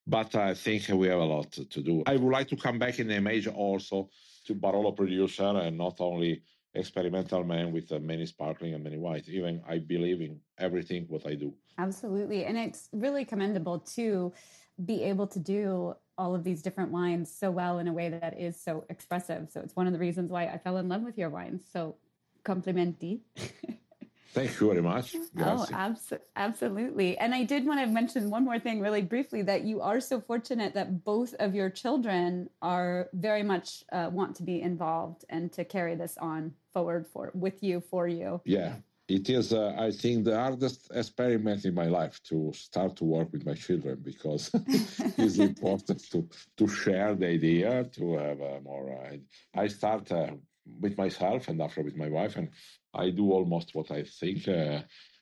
But 0.07 0.35
I 0.35 0.53
think 0.53 0.87
we 0.89 1.07
have 1.07 1.19
a 1.19 1.25
lot 1.25 1.51
to 1.51 1.81
do. 1.81 2.03
I 2.07 2.15
would 2.15 2.31
like 2.31 2.47
to 2.49 2.55
come 2.55 2.79
back 2.79 2.99
in 2.99 3.07
the 3.07 3.15
image 3.15 3.47
also 3.47 4.09
to 4.45 4.55
Barolo 4.55 4.95
producer 4.95 5.43
and 5.43 5.77
not 5.77 5.97
only 5.99 6.41
experimental 6.73 7.43
man 7.43 7.71
with 7.71 7.91
uh, 7.91 7.99
many 7.99 8.25
sparkling 8.25 8.73
and 8.73 8.83
many 8.83 8.97
white. 8.97 9.27
Even 9.27 9.61
I 9.67 9.77
believe 9.79 10.21
in 10.21 10.39
everything 10.57 11.05
what 11.07 11.25
I 11.27 11.35
do. 11.35 11.53
Absolutely. 11.77 12.45
And 12.45 12.57
it's 12.57 12.89
really 12.93 13.25
commendable 13.25 13.79
to 13.95 14.33
be 14.85 15.03
able 15.03 15.27
to 15.27 15.39
do 15.39 15.95
all 16.17 16.35
of 16.35 16.43
these 16.43 16.61
different 16.61 16.91
wines 16.91 17.33
so 17.33 17.51
well 17.51 17.79
in 17.79 17.87
a 17.87 17.93
way 17.93 18.09
that 18.09 18.39
is 18.39 18.59
so 18.59 18.85
expressive. 18.89 19.49
So 19.51 19.59
it's 19.61 19.75
one 19.75 19.87
of 19.87 19.93
the 19.93 19.99
reasons 19.99 20.31
why 20.31 20.45
I 20.45 20.57
fell 20.57 20.77
in 20.77 20.87
love 20.87 21.01
with 21.01 21.17
your 21.17 21.29
wines. 21.29 21.63
So 21.71 21.95
complimenti. 22.43 23.21
Thank 24.33 24.61
you 24.61 24.67
very 24.67 24.81
much. 24.81 25.15
Grazie. 25.35 25.73
Oh, 25.73 25.77
abso- 25.77 26.19
absolutely. 26.37 27.17
And 27.17 27.35
I 27.35 27.43
did 27.43 27.65
want 27.65 27.81
to 27.81 27.87
mention 27.87 28.29
one 28.29 28.45
more 28.45 28.59
thing 28.59 28.79
really 28.79 29.01
briefly 29.01 29.41
that 29.41 29.63
you 29.63 29.81
are 29.81 29.99
so 29.99 30.21
fortunate 30.21 30.73
that 30.73 31.03
both 31.03 31.33
of 31.39 31.53
your 31.53 31.69
children 31.69 32.49
are 32.61 33.09
very 33.13 33.43
much 33.43 33.83
uh, 33.91 34.09
want 34.11 34.37
to 34.37 34.43
be 34.43 34.61
involved 34.61 35.25
and 35.29 35.51
to 35.53 35.65
carry 35.65 35.95
this 35.95 36.17
on 36.17 36.53
forward 36.73 37.05
for 37.07 37.31
with 37.33 37.61
you 37.61 37.81
for 37.81 38.07
you. 38.07 38.41
Yeah. 38.45 38.75
It 39.09 39.29
is, 39.29 39.51
uh, 39.51 39.75
I 39.77 39.91
think, 39.91 40.23
the 40.23 40.37
hardest 40.37 40.89
experiment 40.93 41.65
in 41.65 41.73
my 41.73 41.87
life 41.87 42.21
to 42.29 42.53
start 42.55 42.95
to 42.97 43.03
work 43.03 43.33
with 43.33 43.45
my 43.45 43.55
children 43.55 43.99
because 44.01 44.49
it's 45.17 45.37
important 45.37 46.09
to 46.11 46.29
to 46.55 46.67
share 46.69 47.13
the 47.15 47.27
idea, 47.27 47.83
to 47.97 48.17
have 48.17 48.41
uh, 48.41 48.59
more. 48.63 48.85
Uh, 48.93 49.17
I 49.53 49.67
start 49.67 50.09
uh, 50.13 50.31
with 50.79 50.97
myself 50.97 51.49
and 51.49 51.61
after 51.61 51.81
with 51.81 51.97
my 51.97 52.07
wife, 52.07 52.37
and 52.37 52.49
I 52.93 53.09
do 53.09 53.31
almost 53.31 53.73
what 53.73 53.91
I 53.91 54.03
think 54.03 54.47
uh, 54.47 54.81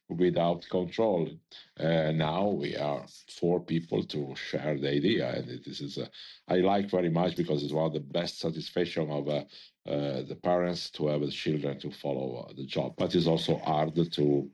without 0.10 0.68
control. 0.70 1.30
Uh, 1.80 2.12
now 2.12 2.48
we 2.48 2.76
are 2.76 3.06
four 3.40 3.60
people 3.60 4.04
to 4.04 4.36
share 4.36 4.78
the 4.78 4.90
idea, 4.90 5.30
and 5.36 5.64
this 5.64 5.82
is 5.82 5.98
uh, 5.98 6.08
I 6.48 6.58
like 6.58 6.90
very 6.90 7.10
much 7.10 7.36
because 7.36 7.64
it's 7.64 7.74
one 7.74 7.86
of 7.86 7.94
the 7.94 8.00
best 8.00 8.40
satisfaction 8.40 9.10
of 9.12 9.28
uh, 9.28 9.44
uh, 9.88 10.24
the 10.24 10.38
parents 10.42 10.90
to 10.92 11.08
have 11.08 11.22
the 11.22 11.32
children 11.32 11.80
to 11.80 11.92
follow 11.92 12.48
uh, 12.50 12.54
the 12.56 12.66
job. 12.66 12.96
But 12.98 13.14
it's 13.14 13.28
also 13.28 13.58
hard 13.60 13.96
to 13.96 14.50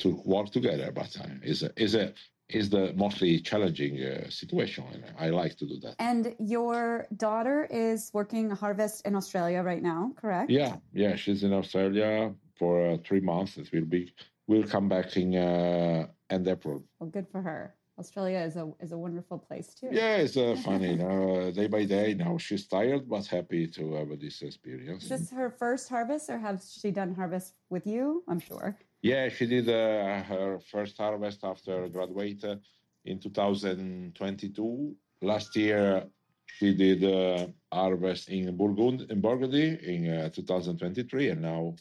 to 0.00 0.22
work 0.24 0.50
together. 0.50 0.90
But 0.92 1.16
is 1.42 1.62
is 1.76 1.94
a 1.94 2.12
is 2.48 2.70
the 2.70 2.94
mostly 2.94 3.38
challenging 3.40 4.02
uh, 4.02 4.30
situation. 4.30 4.84
And 4.92 5.04
I 5.18 5.28
like 5.28 5.56
to 5.58 5.66
do 5.66 5.78
that. 5.80 5.96
And 5.98 6.34
your 6.38 7.06
daughter 7.16 7.68
is 7.70 8.10
working 8.14 8.50
harvest 8.50 9.06
in 9.06 9.14
Australia 9.14 9.62
right 9.62 9.82
now, 9.82 10.12
correct? 10.16 10.50
Yeah, 10.50 10.76
yeah, 10.94 11.14
she's 11.14 11.42
in 11.42 11.52
Australia 11.52 12.34
for 12.58 12.90
uh, 12.90 12.96
three 13.04 13.20
months. 13.20 13.56
It 13.56 13.70
will 13.72 13.84
be. 13.84 14.12
We'll 14.46 14.64
come 14.64 14.88
back 14.88 15.16
in 15.16 15.34
uh, 15.34 16.06
end 16.30 16.48
April. 16.48 16.82
Well, 16.98 17.10
good 17.10 17.28
for 17.28 17.42
her. 17.42 17.74
Australia 17.98 18.38
is 18.38 18.56
a 18.56 18.70
is 18.80 18.92
a 18.92 18.98
wonderful 18.98 19.38
place 19.38 19.74
too. 19.74 19.88
Yeah, 19.90 20.16
it's 20.18 20.36
uh, 20.36 20.56
funny. 20.64 20.92
uh, 21.02 21.50
day 21.50 21.66
by 21.66 21.84
day, 21.84 22.14
now 22.14 22.38
she's 22.38 22.66
tired 22.68 23.08
but 23.08 23.26
happy 23.26 23.66
to 23.66 23.94
have 23.94 24.10
this 24.20 24.40
experience. 24.42 25.02
Is 25.04 25.08
this 25.08 25.30
her 25.30 25.50
first 25.50 25.88
harvest, 25.88 26.30
or 26.30 26.38
has 26.38 26.78
she 26.80 26.90
done 26.92 27.14
harvest 27.14 27.54
with 27.70 27.86
you? 27.86 28.22
I'm 28.28 28.38
sure. 28.38 28.78
Yeah, 29.02 29.28
she 29.28 29.46
did 29.46 29.68
uh, 29.68 30.22
her 30.22 30.58
first 30.60 30.96
harvest 30.96 31.40
after 31.42 31.88
graduate 31.88 32.44
uh, 32.44 32.56
in 33.04 33.18
2022. 33.18 34.94
Last 35.22 35.56
year, 35.56 36.04
she 36.46 36.74
did 36.74 37.02
uh, 37.04 37.48
harvest 37.72 38.28
in 38.28 38.56
Burgund 38.56 39.10
in 39.10 39.20
Burgundy 39.20 39.78
in 39.82 40.00
uh, 40.08 40.28
2023, 40.30 41.30
and 41.30 41.42
now 41.42 41.74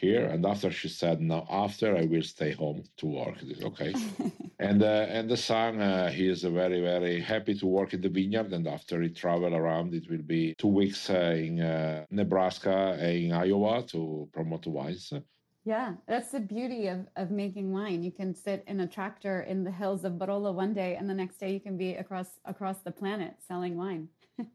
here. 0.00 0.26
And 0.26 0.44
after 0.46 0.70
she 0.70 0.88
said, 0.88 1.20
"No, 1.20 1.46
after 1.50 1.96
I 1.96 2.04
will 2.04 2.22
stay 2.22 2.52
home 2.52 2.84
to 2.98 3.06
work." 3.06 3.36
Okay, 3.62 3.94
and 4.58 4.82
uh, 4.82 5.06
and 5.16 5.28
the 5.28 5.36
son 5.36 5.80
uh, 5.80 6.10
he 6.10 6.28
is 6.28 6.42
very 6.42 6.80
very 6.80 7.20
happy 7.20 7.54
to 7.58 7.66
work 7.66 7.94
in 7.94 8.00
the 8.00 8.08
vineyard. 8.08 8.52
And 8.52 8.66
after 8.66 9.02
he 9.02 9.10
travel 9.10 9.54
around, 9.54 9.94
it 9.94 10.08
will 10.10 10.26
be 10.36 10.54
two 10.58 10.68
weeks 10.80 11.10
uh, 11.10 11.34
in 11.36 11.60
uh, 11.60 12.04
Nebraska 12.10 12.96
and 13.00 13.16
in 13.24 13.32
Iowa 13.32 13.82
to 13.88 14.28
promote 14.32 14.62
the 14.62 14.70
wines. 14.70 15.12
Yeah, 15.64 15.94
that's 16.06 16.30
the 16.30 16.40
beauty 16.40 16.86
of, 16.88 17.06
of 17.16 17.30
making 17.30 17.72
wine. 17.72 18.02
You 18.02 18.10
can 18.10 18.34
sit 18.34 18.64
in 18.66 18.80
a 18.80 18.86
tractor 18.86 19.42
in 19.42 19.64
the 19.64 19.70
hills 19.70 20.04
of 20.04 20.14
Barolo 20.14 20.54
one 20.54 20.72
day, 20.72 20.96
and 20.96 21.10
the 21.10 21.14
next 21.14 21.36
day 21.36 21.52
you 21.52 21.60
can 21.60 21.76
be 21.76 21.94
across 21.96 22.30
across 22.46 22.78
the 22.78 22.90
planet 22.90 23.34
selling 23.46 23.76
wine. 23.76 24.08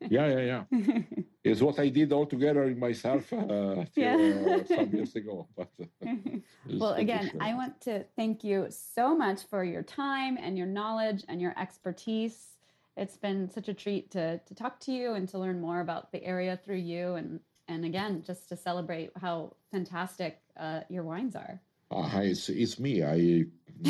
Yeah, 0.09 0.27
yeah, 0.27 0.63
yeah. 0.71 1.01
it's 1.43 1.61
what 1.61 1.79
I 1.79 1.89
did 1.89 2.11
all 2.11 2.25
together 2.25 2.63
in 2.63 2.79
myself 2.79 3.31
uh, 3.34 3.86
yeah. 3.95 4.15
uh, 4.15 4.63
some 4.65 4.89
years 4.91 5.15
ago. 5.15 5.47
But 5.55 5.69
uh, 5.81 6.15
well, 6.77 6.93
again. 6.93 7.31
I 7.39 7.53
want 7.53 7.79
to 7.81 8.05
thank 8.15 8.43
you 8.43 8.67
so 8.69 9.15
much 9.15 9.43
for 9.49 9.63
your 9.63 9.84
time 9.84 10.38
and 10.41 10.57
your 10.57 10.67
knowledge 10.67 11.23
and 11.27 11.41
your 11.41 11.53
expertise. 11.57 12.57
It's 12.95 13.17
been 13.17 13.49
such 13.49 13.69
a 13.69 13.73
treat 13.73 14.11
to 14.11 14.39
to 14.39 14.55
talk 14.55 14.79
to 14.81 14.91
you 14.91 15.13
and 15.13 15.27
to 15.29 15.39
learn 15.39 15.59
more 15.59 15.81
about 15.81 16.11
the 16.11 16.23
area 16.23 16.59
through 16.63 16.77
you 16.77 17.15
and 17.15 17.39
and 17.67 17.86
again 17.86 18.23
just 18.25 18.49
to 18.49 18.57
celebrate 18.57 19.11
how 19.19 19.55
fantastic 19.71 20.39
uh, 20.57 20.81
your 20.89 21.03
wines 21.03 21.36
are. 21.36 21.59
Uh, 21.91 22.09
it's, 22.23 22.49
it's 22.49 22.79
me. 22.79 23.03
I 23.03 23.45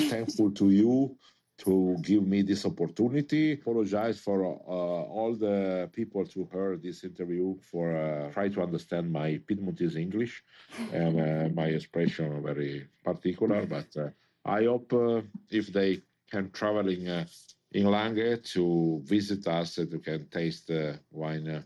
thankful 0.10 0.52
to 0.52 0.70
you 0.70 1.16
to 1.60 1.96
give 2.02 2.26
me 2.26 2.42
this 2.42 2.66
opportunity. 2.66 3.54
Apologize 3.54 4.20
for 4.20 4.44
uh, 4.46 4.48
all 4.48 5.36
the 5.36 5.90
people 5.94 6.26
who 6.34 6.46
heard 6.46 6.82
this 6.82 7.04
interview 7.04 7.56
for 7.72 7.96
uh, 7.96 8.32
try 8.32 8.50
to 8.50 8.62
understand 8.62 9.12
my 9.12 9.40
Piedmontese 9.48 9.96
English 9.96 10.44
and 10.92 11.20
uh, 11.20 11.50
my 11.54 11.68
expression 11.68 12.42
very 12.42 12.88
particular. 13.04 13.66
But 13.66 13.88
uh, 13.98 14.10
I 14.46 14.66
hope 14.66 14.92
uh, 14.94 15.22
if 15.50 15.68
they 15.68 16.02
can 16.32 16.52
travel 16.52 16.90
in 16.90 17.08
uh, 17.08 17.26
in 17.72 17.86
Langhe 17.86 18.44
to 18.54 19.02
visit 19.04 19.48
us 19.48 19.78
and 19.80 19.90
to 19.92 20.00
can 20.00 20.28
taste 20.30 20.68
the 20.68 21.00
wine 21.12 21.64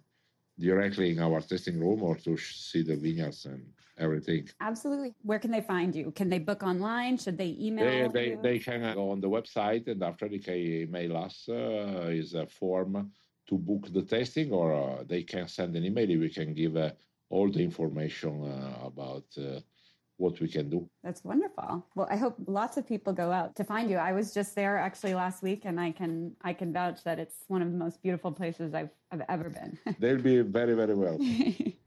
directly 0.60 1.12
in 1.12 1.20
our 1.20 1.42
tasting 1.42 1.80
room 1.80 2.02
or 2.02 2.16
to 2.16 2.38
see 2.38 2.82
the 2.82 2.96
vineyards 2.96 3.46
and 3.46 3.66
everything. 3.98 4.50
Absolutely. 4.62 5.14
Where 5.24 5.40
can 5.40 5.52
they 5.52 5.62
find 5.62 5.96
you? 5.96 6.12
Can 6.12 6.30
they 6.30 6.40
book 6.40 6.64
online? 6.64 7.18
Should 7.18 7.38
they 7.38 7.56
email? 7.60 7.86
They, 7.86 8.08
they, 8.08 8.30
you? 8.32 8.40
they 8.42 8.60
can 8.60 8.94
go 8.94 9.12
on 9.12 9.22
the 9.22 9.30
website 9.30 9.88
and 9.88 10.02
after 10.04 10.28
they 10.28 10.40
can 10.40 10.56
email 10.56 11.18
us 11.18 11.46
uh, 11.50 12.08
is 12.10 12.34
a 12.34 12.48
form 12.48 13.12
to 13.48 13.58
book 13.58 13.92
the 13.94 14.02
testing 14.02 14.52
or 14.52 14.74
uh, 14.74 15.04
they 15.08 15.24
can 15.24 15.48
send 15.48 15.76
an 15.76 15.86
email. 15.86 16.08
We 16.08 16.30
can 16.30 16.54
give 16.54 16.76
uh, 16.76 16.92
all 17.30 17.50
the 17.50 17.64
information 17.64 18.44
uh, 18.44 18.88
about 18.88 19.26
uh, 19.38 19.60
what 20.18 20.40
we 20.40 20.48
can 20.48 20.70
do. 20.70 20.90
That's 21.04 21.24
wonderful. 21.24 21.86
Well, 21.96 22.08
I 22.10 22.18
hope 22.18 22.36
lots 22.48 22.78
of 22.78 22.88
people 22.88 23.14
go 23.14 23.32
out 23.32 23.56
to 23.56 23.64
find 23.64 23.90
you. 23.90 23.98
I 23.98 24.12
was 24.14 24.34
just 24.34 24.56
there 24.56 24.78
actually 24.78 25.14
last 25.14 25.44
week 25.44 25.64
and 25.66 25.80
I 25.80 25.92
can 25.92 26.36
I 26.42 26.54
can 26.54 26.74
vouch 26.74 27.04
that 27.04 27.20
it's 27.20 27.36
one 27.48 27.62
of 27.62 27.72
the 27.72 27.78
most 27.78 28.02
beautiful 28.02 28.32
places 28.32 28.74
I've 28.74 28.90
I've 29.12 29.24
ever 29.30 29.50
been. 29.50 29.78
They'll 30.00 30.22
be 30.22 30.42
very 30.42 30.74
very 30.74 30.96
well. 30.96 31.18